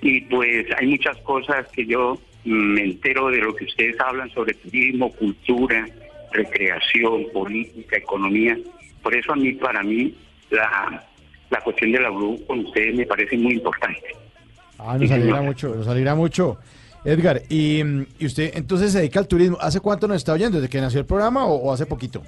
[0.00, 4.54] y pues hay muchas cosas que yo me entero de lo que ustedes hablan sobre
[4.54, 5.86] turismo, cultura,
[6.32, 8.58] recreación, política, economía.
[9.02, 10.14] Por eso a mí para mí
[10.50, 11.04] la
[11.50, 14.16] la cuestión de la Blue con ustedes me parece muy importante.
[14.84, 16.58] Ah, nos alegra mucho, nos alegra mucho.
[17.04, 17.82] Edgar, y,
[18.20, 19.58] y usted entonces se dedica al turismo.
[19.60, 20.58] ¿Hace cuánto nos está oyendo?
[20.60, 22.22] ¿Desde que nació el programa o, o hace poquito?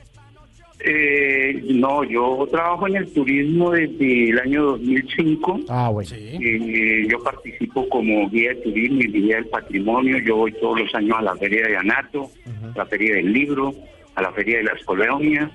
[0.86, 5.60] Eh, no, yo trabajo en el turismo desde el año 2005.
[5.68, 6.10] Ah, bueno.
[6.15, 10.18] Eh, yo participo como guía de turismo y guía del patrimonio.
[10.18, 12.31] Yo voy todos los años a la Feria de Anato,
[12.74, 13.74] a la Feria del Libro,
[14.15, 15.50] a la Feria de las Colonias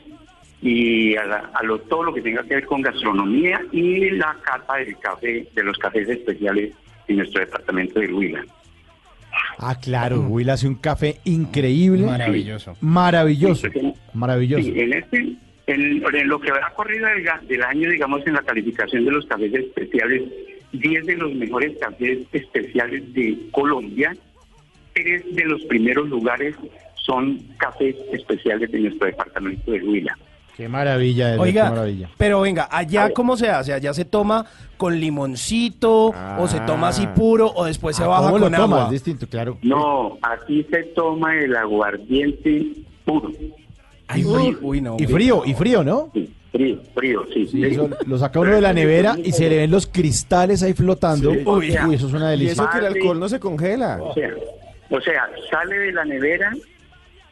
[0.61, 4.35] y a, la- a lo, todo lo que tenga que ver con gastronomía y la
[4.41, 6.73] cata del café, de los cafés especiales
[7.09, 8.45] en nuestro departamento de Huila.
[9.57, 12.05] Ah, claro, Will hace un café increíble.
[12.05, 12.77] Maravilloso.
[12.81, 13.67] Maravilloso.
[14.13, 14.63] Maravilloso.
[14.63, 15.17] Sí, en este,
[15.67, 19.11] en, en lo que va a corrido del, del año, digamos, en la calificación de
[19.11, 20.23] los cafés especiales,
[20.71, 24.15] 10 de los mejores cafés especiales de Colombia,
[24.93, 26.55] tres de los primeros lugares
[26.95, 30.17] son cafés especiales de nuestro departamento de Huila.
[30.59, 32.09] Qué maravilla, qué Oiga, maravilla.
[32.17, 37.07] pero venga, allá cómo se hace, allá se toma con limoncito o se toma así
[37.07, 38.75] puro o después se Ah, baja ¿cómo lo con toma?
[38.75, 38.85] agua.
[38.88, 39.57] Es distinto, claro.
[39.61, 42.73] No, aquí se toma el aguardiente
[43.05, 43.31] puro.
[44.09, 44.97] Ay, uy, uy, no.
[44.99, 46.11] Y frío, y frío, ¿no?
[46.51, 47.47] Frío, frío, sí.
[47.47, 50.73] Sí, eso lo saca uno de la nevera y se le ven los cristales ahí
[50.73, 51.31] flotando.
[51.31, 51.39] Sí.
[51.45, 52.51] Uy, uy, eso es una Y delicia.
[52.51, 53.97] eso que el alcohol no se congela.
[54.01, 54.29] O sea,
[54.89, 56.51] o sea, sale de la nevera,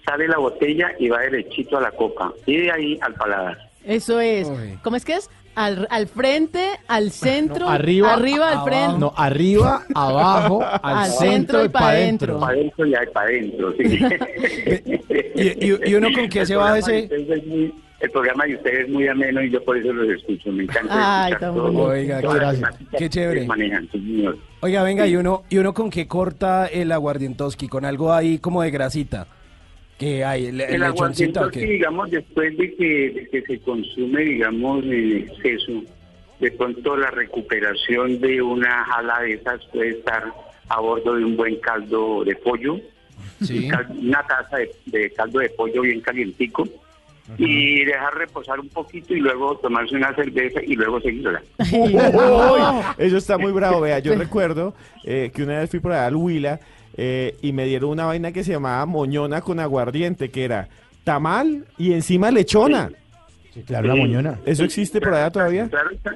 [0.08, 2.32] sale la botella y va derechito a la copa.
[2.46, 3.58] Y de ahí al paladar.
[3.86, 4.50] Eso es.
[4.84, 5.30] ¿Cómo es que es?
[5.56, 9.00] Al, al frente, al centro, arriba, arriba, al frente.
[9.00, 12.40] No, arriba, abajo, al, Al centro, centro y y pa' para adentro.
[12.40, 14.00] Para adentro y ahí para adentro, sí.
[15.36, 16.92] ¿Y, y- y uno con qué El se va ese?
[16.92, 19.92] de ustedes es muy- el programa de ustedes es muy ameno y yo por eso
[19.92, 20.52] los escucho.
[20.52, 21.84] Me encanta Ay, escuchar todo.
[21.86, 22.70] Oiga, las gracias.
[22.96, 23.48] Qué chévere.
[23.48, 24.26] manejan, sí.
[24.60, 28.62] Oiga, venga, y uno, y uno con qué corta el aguardientoski, con algo ahí como
[28.62, 29.26] de grasita.
[29.98, 31.66] Que hay, el, el El aguardiente, ¿o sí, qué?
[31.66, 35.84] digamos, después de que, de que se consume, digamos, en exceso,
[36.40, 40.24] de pronto la recuperación de una jala de esas puede estar
[40.70, 42.80] a bordo de un buen caldo de pollo,
[43.70, 46.68] cal- una taza de, de caldo de pollo bien calientico,
[47.38, 51.42] y dejar reposar un poquito y luego tomarse una cerveza y luego seguirla.
[52.98, 54.00] Eso está muy bravo, vea.
[54.00, 56.60] Yo recuerdo eh, que una vez fui por allá al Huila
[56.98, 60.68] eh, y me dieron una vaina que se llamaba moñona con aguardiente, que era
[61.04, 62.90] tamal y encima lechona.
[63.54, 64.40] Sí, claro, la moñona.
[64.46, 65.68] ¿Eso existe por allá todavía?
[65.70, 66.16] Claro está,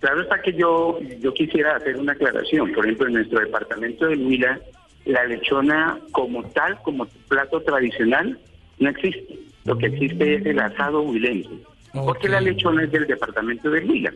[0.00, 2.72] claro está que yo, yo quisiera hacer una aclaración.
[2.72, 4.58] Por ejemplo, en nuestro departamento de Huila,
[5.04, 8.38] la lechona como tal, como plato tradicional,
[8.78, 9.38] no existe.
[9.64, 11.50] Lo que existe es el asado huilense.
[11.92, 14.12] Porque la lechona es del departamento de Huila,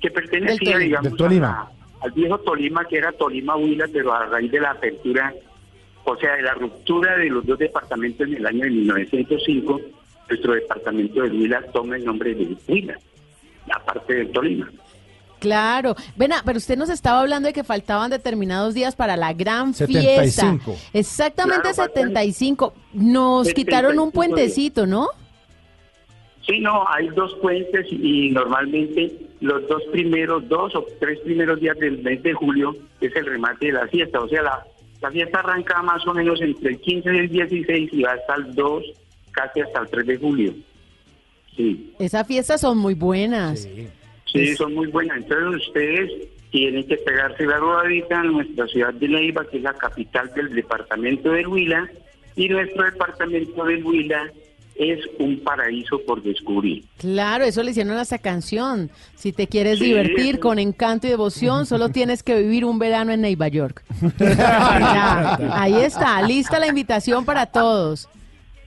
[0.00, 1.12] que pertenecía, digamos,
[1.52, 1.68] a-
[2.02, 5.32] al viejo Tolima, que era Tolima Huila, pero a raíz de la apertura,
[6.04, 9.80] o sea, de la ruptura de los dos departamentos en el año de 1905,
[10.28, 12.98] nuestro departamento de Huila toma el nombre de Huila,
[13.70, 14.70] aparte del Tolima.
[15.38, 15.94] Claro.
[16.16, 20.24] Vena, pero usted nos estaba hablando de que faltaban determinados días para la gran fiesta.
[20.24, 20.76] 75.
[20.94, 22.74] Exactamente Claro, faltan 75.
[22.94, 25.08] Nos quitaron un 75 puentecito, ¿no?
[26.46, 31.76] Sí, no, hay dos puentes y normalmente los dos primeros, dos o tres primeros días
[31.78, 34.20] del mes de julio es el remate de la fiesta.
[34.20, 34.66] O sea, la,
[35.00, 38.34] la fiesta arranca más o menos entre el 15 y el 16 y va hasta
[38.36, 38.84] el 2,
[39.32, 40.54] casi hasta el 3 de julio.
[41.56, 43.68] Sí, Esas fiestas son muy buenas.
[44.32, 45.18] sí, son muy buenas.
[45.18, 46.10] Entonces ustedes
[46.50, 50.54] tienen que pegarse la rodadita en nuestra ciudad de Neiva, que es la capital del
[50.54, 51.88] departamento del Huila,
[52.36, 54.32] y nuestro departamento del Huila
[54.76, 56.84] es un paraíso por descubrir.
[56.98, 58.90] Claro, eso le hicieron a esa canción.
[59.14, 63.12] Si te quieres Sí, divertir con encanto y devoción, solo tienes que vivir un verano
[63.12, 63.84] en Nueva York.
[65.52, 68.08] Ahí está, lista la invitación para todos.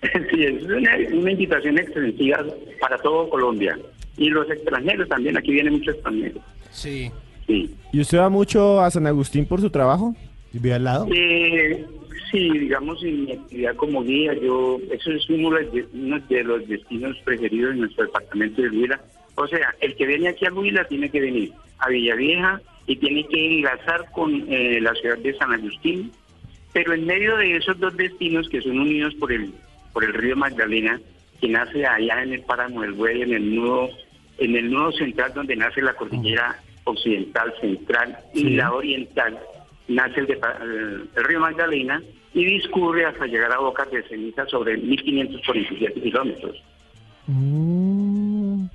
[0.01, 2.43] Sí, es una, una invitación extensiva
[2.79, 3.77] para todo Colombia.
[4.17, 6.41] Y los extranjeros también, aquí vienen muchos extranjeros.
[6.71, 7.11] Sí.
[7.47, 7.73] Sí.
[7.93, 10.15] ¿Y usted va mucho a San Agustín por su trabajo?
[10.53, 11.07] ¿Vive al lado?
[11.13, 11.85] Eh,
[12.31, 16.43] sí, digamos, en mi actividad como guía, yo, eso es uno de, los- uno de
[16.43, 19.01] los destinos preferidos en nuestro departamento de Huila.
[19.35, 23.27] O sea, el que viene aquí a Huila tiene que venir a Villavieja y tiene
[23.27, 26.11] que enlazar con eh, la ciudad de San Agustín.
[26.73, 29.51] Pero en medio de esos dos destinos que son unidos por el,
[29.93, 30.99] por el río Magdalena,
[31.41, 33.89] que nace allá en el páramo del Güey, en el nudo,
[34.37, 38.49] en el nudo central donde nace la cordillera occidental, central y Sí.
[38.51, 39.37] la oriental,
[39.87, 42.01] nace el, depa- el- el río Magdalena
[42.33, 46.61] y discurre hasta llegar a Bocas de Ceniza sobre 1547 kilómetros.
[47.27, 48.65] Mm,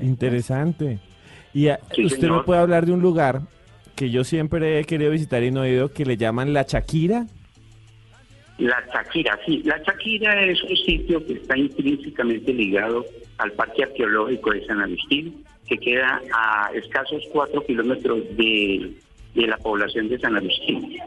[0.00, 0.98] interesante.
[1.54, 2.38] Y a- Sí, usted señor.
[2.38, 3.40] me puede hablar de un lugar
[3.96, 7.26] que yo siempre he querido visitar y no he ido, que le llaman La Chaquira.
[8.58, 9.62] La Chaquira, sí.
[9.64, 13.04] La Chaquira es un sitio que está intrínsecamente ligado
[13.38, 18.92] al Parque Arqueológico de San Agustín, que queda a escasos cuatro kilómetros de,
[19.42, 20.98] de la población de San Agustín.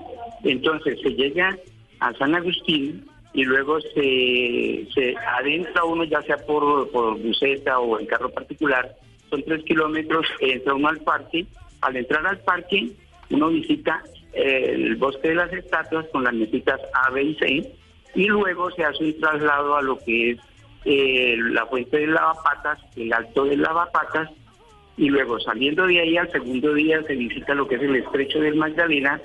[0.44, 1.58] Entonces se llega
[2.00, 8.00] a San Agustín y luego se, se adentra uno ya sea por, por buseta o
[8.00, 8.94] en carro particular,
[9.30, 11.46] son tres kilómetros, entra uno al parque,
[11.82, 12.92] al entrar al parque
[13.30, 14.02] uno visita
[14.34, 17.72] eh, el bosque de las estatuas con las mesitas A, B y C
[18.16, 20.40] y luego se hace un traslado a lo que es
[20.84, 24.30] eh, la fuente del lavapatas, el alto del lavapatas
[24.98, 28.40] y luego saliendo de ahí al segundo día se visita lo que es el estrecho
[28.40, 29.22] del Magdalena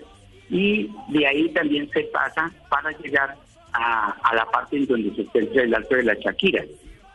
[0.48, 3.36] y de ahí también se pasa para llegar
[3.72, 6.64] a, la parte en donde se encuentra el alto de la Chaquira.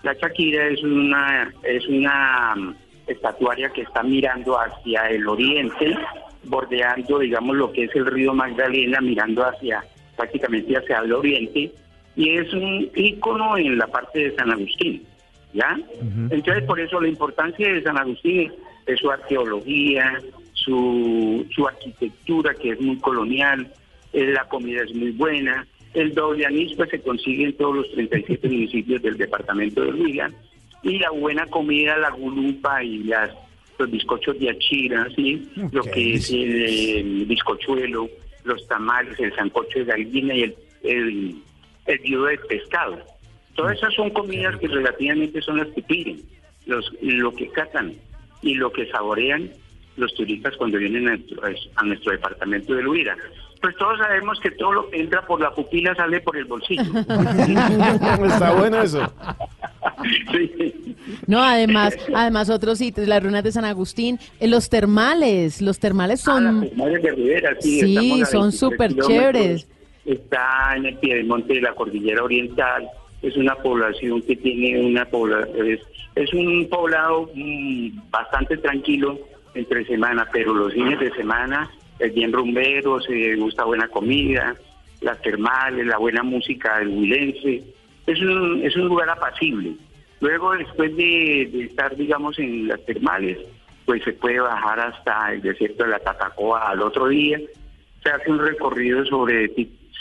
[0.04, 2.76] La Chaquira es una es una mm,
[3.08, 5.98] estatuaria que está mirando hacia el oriente,
[6.44, 9.84] bordeando, digamos, lo que es el río Magdalena, mirando hacia
[10.16, 11.72] prácticamente hacia el oriente,
[12.16, 15.06] y es un ícono en la parte de San Agustín.
[15.54, 15.78] ¿Ya?
[16.30, 18.52] Entonces, por eso la importancia de San Agustín
[18.86, 20.22] es, su arqueología,
[20.54, 23.72] su, su arquitectura, que es muy colonial,
[24.14, 27.92] eh, la comida es muy buena, el doble anís pues, se consigue en todos los
[27.92, 30.32] 37 municipios del departamento de Huila,
[30.84, 33.32] y la buena comida, la gulupa y las
[33.82, 35.50] los bizcochos de achira, ¿sí?
[35.72, 38.08] lo que es el, el bizcochuelo,
[38.44, 41.36] los tamales, el sancocho de gallina y el, el,
[41.88, 43.00] el viudo de pescado.
[43.56, 46.22] Todas esas son comidas que relativamente son las que piden,
[46.66, 47.94] los, lo que catan
[48.42, 49.50] y lo que saborean
[49.98, 51.42] los turistas cuando vienen a nuestro,
[51.76, 53.16] a nuestro departamento de Luira.
[53.62, 56.82] Pues todos sabemos que todo lo que entra por la pupila sale por el bolsillo.
[56.98, 59.14] Está bueno eso.
[61.28, 66.22] No, además, además otros sitios, las ruinas de San Agustín, eh, los termales, los termales
[66.22, 69.68] son, Madres de Rivera, sí, Sí, son 23 súper chéveres.
[70.06, 72.90] Está en el piedemonte de la cordillera oriental.
[73.22, 75.80] Es una población que tiene una pobla es,
[76.16, 79.20] es un poblado mm, bastante tranquilo
[79.54, 81.70] entre semana, pero los fines de semana
[82.00, 84.56] es bien rumbero, se gusta buena comida,
[85.02, 87.64] las termales, la buena música del huilense.
[88.08, 89.74] Es un, es un lugar apacible.
[90.20, 93.38] Luego, después de, de estar, digamos, en las termales,
[93.86, 97.40] pues se puede bajar hasta el desierto de la Tatacoa al otro día.
[98.04, 99.52] Se hace un recorrido sobre,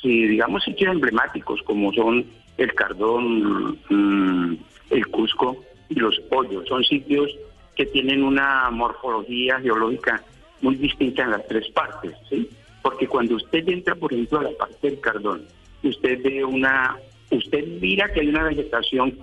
[0.03, 2.25] digamos, sitios emblemáticos como son
[2.61, 4.57] el Cardón, mm,
[4.91, 6.69] el Cusco y los Pollos.
[6.69, 7.35] Son sitios
[7.75, 10.23] que tienen una morfología geológica
[10.61, 12.49] muy distinta en las tres partes, ¿sí?
[12.83, 15.43] Porque cuando usted entra, por ejemplo, a la parte del Cardón,
[15.83, 16.97] usted ve una,
[17.31, 19.19] usted mira que hay una vegetación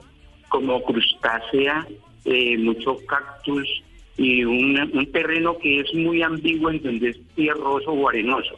[0.49, 1.87] como crustácea,
[2.25, 3.83] eh, mucho cactus
[4.17, 8.55] y un, un terreno que es muy ambiguo en donde es tierroso o arenoso.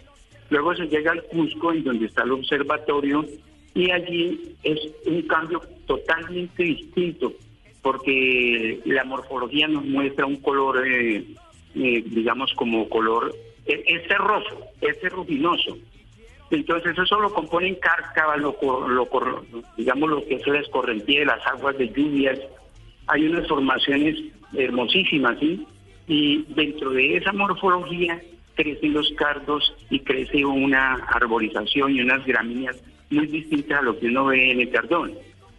[0.49, 3.25] Luego se llega al Cusco, en donde está el observatorio,
[3.73, 7.33] y allí es un cambio totalmente distinto,
[7.81, 11.23] porque la morfología nos muestra un color, eh,
[11.75, 13.33] eh, digamos, como color,
[13.65, 15.77] es, es terroso, es ruginoso.
[16.51, 18.57] Entonces eso lo componen cárcava, lo,
[18.87, 19.07] lo
[19.77, 22.39] digamos lo que es la escorrentía de las aguas de lluvias.
[23.07, 24.17] Hay unas formaciones
[24.53, 25.65] hermosísimas, ¿sí?
[26.07, 28.19] Y dentro de esa morfología
[28.55, 34.07] crecen los cardos y crece una arborización y unas gramíneas muy distintas a lo que
[34.07, 35.13] uno ve en el cardón.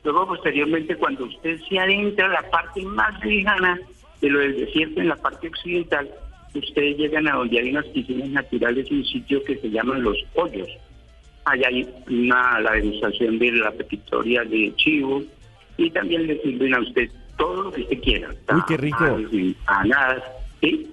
[0.04, 3.78] Luego, posteriormente, cuando usted se adentra a la parte más lejana
[4.20, 6.10] de lo del desierto, en la parte occidental,
[6.54, 10.68] ustedes llegan a donde hay unas piscinas naturales, un sitio que se llaman Los Hoyos.
[11.44, 15.22] Allá hay una, la degustación de la pepitoria de chivo
[15.76, 18.28] y también le sirven a usted todo lo que usted quiera.
[18.52, 19.06] Uy, qué rico.
[19.06, 20.22] Empanadas,
[20.60, 20.86] ¿sí?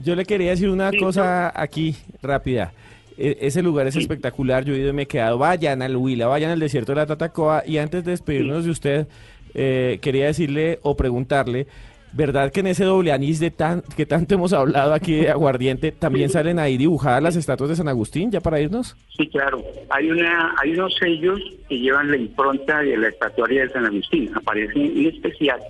[0.00, 2.72] Yo le quería decir una cosa aquí rápida.
[3.18, 5.38] E- ese lugar es espectacular, yo he ido y me he quedado.
[5.38, 7.62] Vayan al Huila, vayan al desierto de la Tatacoa.
[7.66, 9.06] Y antes de despedirnos de usted,
[9.54, 11.66] eh, quería decirle o preguntarle,
[12.12, 15.92] ¿verdad que en ese doble anís de tan, que tanto hemos hablado aquí de aguardiente,
[15.98, 18.96] también salen ahí dibujadas las estatuas de San Agustín, ya para irnos?
[19.16, 19.62] Sí, claro.
[19.90, 24.30] Hay una, hay unos sellos que llevan la impronta de la estatuaria de San Agustín.
[24.34, 25.60] Aparece en especial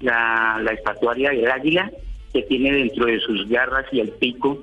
[0.00, 1.90] la, la estatuaria del águila
[2.32, 4.62] que tiene dentro de sus garras y el pico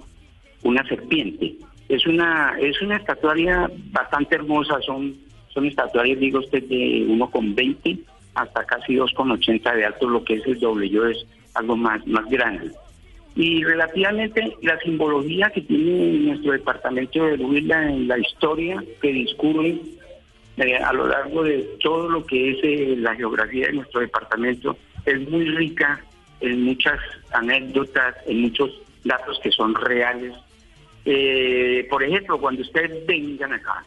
[0.63, 1.55] una serpiente.
[1.89, 4.79] Es una, es una estatuaria bastante hermosa.
[4.81, 5.15] Son,
[5.53, 7.99] son estatuarias, digo usted, de 1,20
[8.35, 12.25] hasta casi 2,80 de alto, lo que es el doble yo es algo más, más
[12.25, 12.71] grande.
[13.35, 19.77] Y relativamente la simbología que tiene nuestro departamento de Huila en la historia que discurre
[20.57, 24.77] eh, a lo largo de todo lo que es eh, la geografía de nuestro departamento
[25.05, 26.01] es muy rica
[26.39, 26.99] en muchas
[27.33, 28.71] anécdotas, en muchos
[29.03, 30.33] datos que son reales.
[31.05, 33.83] Eh, por ejemplo, cuando ustedes vengan acá,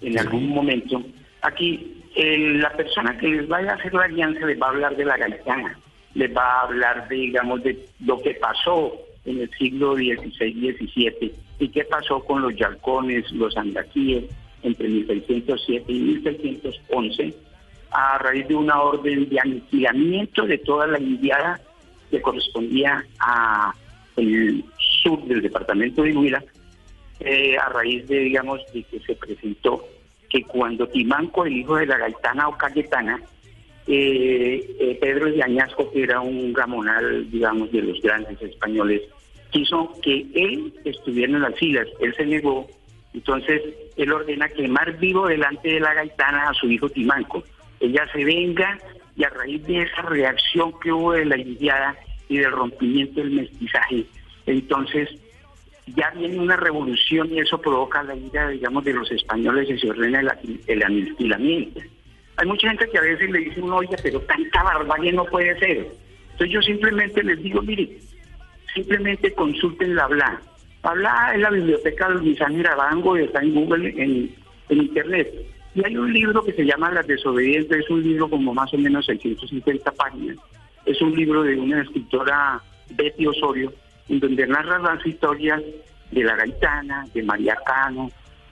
[0.00, 1.02] en algún momento,
[1.42, 4.96] aquí el- la persona que les vaya a hacer la alianza les va a hablar
[4.96, 5.78] de la gaitana,
[6.14, 8.92] les va a hablar, de, digamos, de lo que pasó
[9.24, 14.24] en el siglo XVI, XVII y qué pasó con los yalcones, los andaquíes
[14.62, 17.34] entre 1607 y 1611
[17.90, 21.60] a raíz de una orden de aniquilamiento de toda la indiada
[22.10, 23.72] que correspondía a
[24.16, 24.64] el
[25.02, 26.42] sur del departamento de Huila,
[27.24, 29.86] eh, a raíz de, digamos, de que se presentó
[30.28, 33.20] que cuando Timanco, el hijo de la gaitana o Cayetana,
[33.86, 39.02] eh, eh, Pedro de Añasco, que era un gamonal, digamos, de los grandes españoles,
[39.50, 41.86] quiso que él estuviera en las filas.
[42.00, 42.66] Él se negó,
[43.12, 43.62] entonces
[43.96, 47.44] él ordena quemar vivo delante de la gaitana a su hijo Timanco.
[47.78, 48.78] Ella se venga
[49.16, 51.96] y a raíz de esa reacción que hubo de la indiada
[52.28, 54.06] y del rompimiento del mestizaje,
[54.46, 55.10] entonces
[55.86, 59.90] ya viene una revolución y eso provoca la ira, digamos, de los españoles y se
[59.90, 60.20] ordena
[60.66, 61.80] el, aniquilamiento.
[62.36, 65.58] Hay mucha gente que a veces le dice uno, oye, pero tanta barbarie no puede
[65.58, 65.88] ser.
[66.32, 67.98] Entonces yo simplemente les digo, mire,
[68.74, 70.40] simplemente consulten la Bla.
[70.82, 74.34] La Bla es la biblioteca de Luis Ángel Arango, está en Google, en,
[74.70, 75.30] Internet.
[75.74, 78.78] Y hay un libro que se llama Las desobedientes, es un libro como más o
[78.78, 80.36] menos 650 páginas.
[80.86, 83.72] Es un libro de una escritora, Betty Osorio,
[84.08, 85.62] donde narra las historias
[86.10, 88.10] de la Gaitana, de María Cano,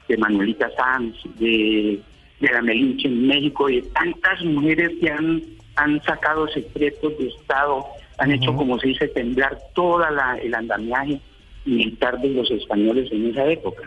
[0.08, 2.00] de Manuelita Sanz, de,
[2.40, 5.42] de la Melinche en México, y de tantas mujeres que han,
[5.76, 7.84] han sacado secretos de Estado,
[8.18, 11.20] han hecho, como se dice, temblar toda la, el andamiaje
[11.64, 13.82] militar de los españoles en esa época.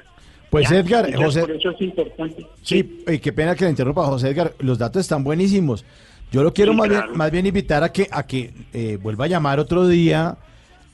[0.49, 0.79] Pues ¿Ya?
[0.79, 2.45] Edgar, José, por eso es importante.
[2.61, 5.85] sí, eh, qué pena que le interrumpa, José Edgar, los datos están buenísimos.
[6.31, 7.05] Yo lo quiero Sí, más, claro.
[7.07, 10.37] bien, más bien invitar a que, a que eh, vuelva a llamar otro día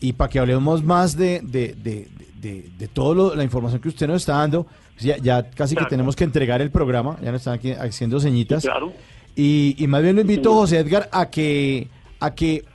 [0.01, 2.09] y para que hablemos más de, de, de,
[2.41, 4.67] de, de toda la información que usted nos está dando.
[4.99, 5.87] Ya, ya casi Claro.
[5.87, 8.61] que tenemos que entregar el programa, ya nos están aquí haciendo señitas.
[8.63, 8.91] Sí, claro.
[9.35, 11.87] Y, y más bien lo invito, José Edgar, a que,
[12.19, 12.65] a que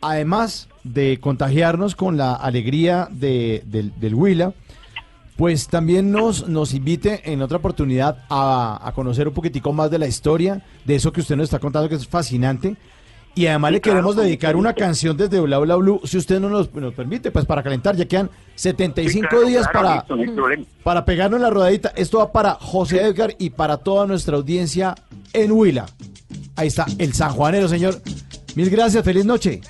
[0.00, 4.54] además de contagiarnos con la alegría de, del, del Huila,
[5.36, 9.98] pues también nos, nos invite en otra oportunidad a, a conocer un poquitico más de
[9.98, 12.76] la historia, de eso que usted nos está contando, que es fascinante.
[13.34, 16.38] Y además Sí, le queremos claro, dedicar una canción desde Bla Bla Blue, si usted
[16.38, 20.46] no nos, nos permite, pues para calentar, ya quedan 75 claro, días claro, para, no
[20.46, 21.92] hay para pegarnos la rodadita.
[21.96, 24.94] Esto va para José Edgar y para toda nuestra audiencia
[25.32, 25.86] en Huila.
[26.56, 28.00] Ahí está, el sanjuanero, señor.
[28.54, 29.60] Mil gracias, feliz noche.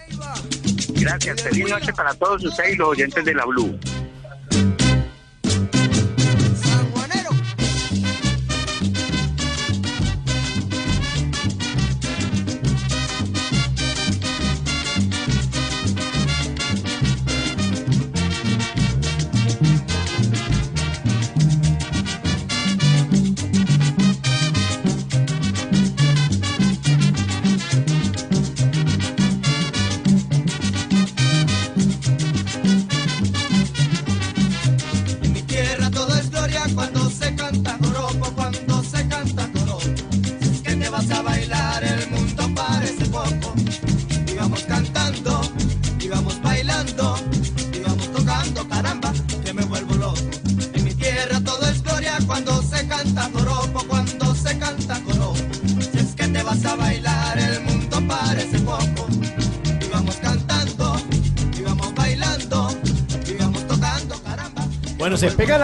[1.00, 3.78] Gracias, feliz noche para todos ustedes y los oyentes de la Blue.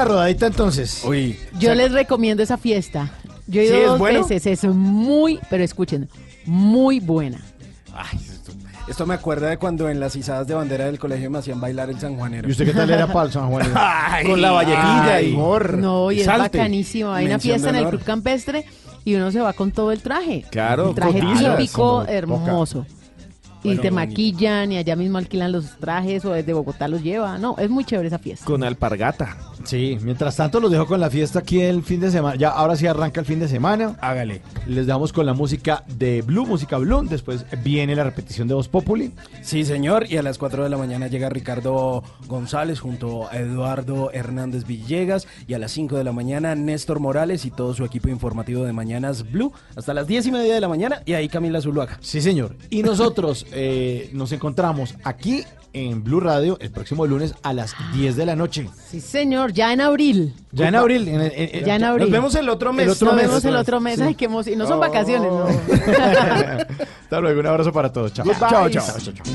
[0.01, 1.03] La rodadita entonces.
[1.05, 1.39] Uy.
[1.59, 3.11] Yo les recomiendo esa fiesta.
[3.47, 4.27] Yo he ido ¿Sí es dos bueno?
[4.27, 6.09] veces, es muy, pero escuchen,
[6.47, 7.39] muy buena.
[7.93, 8.53] Ay, esto,
[8.89, 11.91] esto me acuerda de cuando en las izadas de bandera del colegio me hacían bailar
[11.91, 12.49] el sanjuanero.
[12.49, 13.71] ¿Y usted qué tal era para el San Juan?
[13.75, 15.31] Ay, Con la vallequilla ay.
[15.31, 15.75] y mor.
[15.79, 16.59] No, y es salte.
[16.59, 17.11] bacanísimo.
[17.13, 17.89] Hay una fiesta en el.
[17.89, 18.65] Club Campestre
[19.05, 20.45] y uno se va con todo el traje.
[20.51, 22.87] Claro, El traje típico, hermoso.
[23.63, 24.09] Y Bueno, te bonito.
[24.11, 27.37] maquillan y allá mismo alquilan los trajes o desde Bogotá los lleva.
[27.37, 28.47] No, es muy chévere esa fiesta.
[28.47, 29.37] Con alpargata.
[29.65, 32.37] Sí, mientras tanto los dejo con la fiesta aquí el fin de semana.
[32.37, 33.97] Ya ahora sí arranca el fin de semana.
[34.01, 34.43] Hágale.
[34.67, 37.07] Les damos con la música de Blue, música Blue.
[37.09, 39.13] Después viene la repetición de Voz Populi.
[39.43, 40.11] Sí, señor.
[40.11, 45.27] Y a las 4 de la mañana llega Ricardo González junto a Eduardo Hernández Villegas.
[45.47, 48.73] Y a las 5 de la mañana Néstor Morales y todo su equipo informativo de
[48.73, 49.53] Mañanas Blue.
[49.77, 51.03] Hasta las 10 y media de la mañana.
[51.05, 51.99] Y ahí Camila Zuluaga.
[52.01, 52.57] Sí, señor.
[52.71, 58.17] Y nosotros eh, nos encontramos aquí en Blue Radio el próximo lunes a las 10
[58.17, 58.69] de la noche.
[58.89, 60.35] Sí, señor, ya en abril.
[60.53, 61.07] Ya en abril.
[61.09, 62.07] en- en- en- Ya en abril.
[62.07, 62.87] Nos vemos el otro mes.
[62.87, 63.27] El otro Nos mes.
[63.27, 63.97] vemos el otro mes.
[63.97, 64.03] Sí.
[64.03, 64.59] Ay, qué emoción.
[64.59, 64.81] No son Oh.
[64.81, 65.45] vacaciones, no.
[67.05, 67.41] Hasta luego.
[67.41, 68.13] Un abrazo para todos.
[68.13, 68.27] Chao.
[68.27, 69.35] Chao, chao, chao, chao.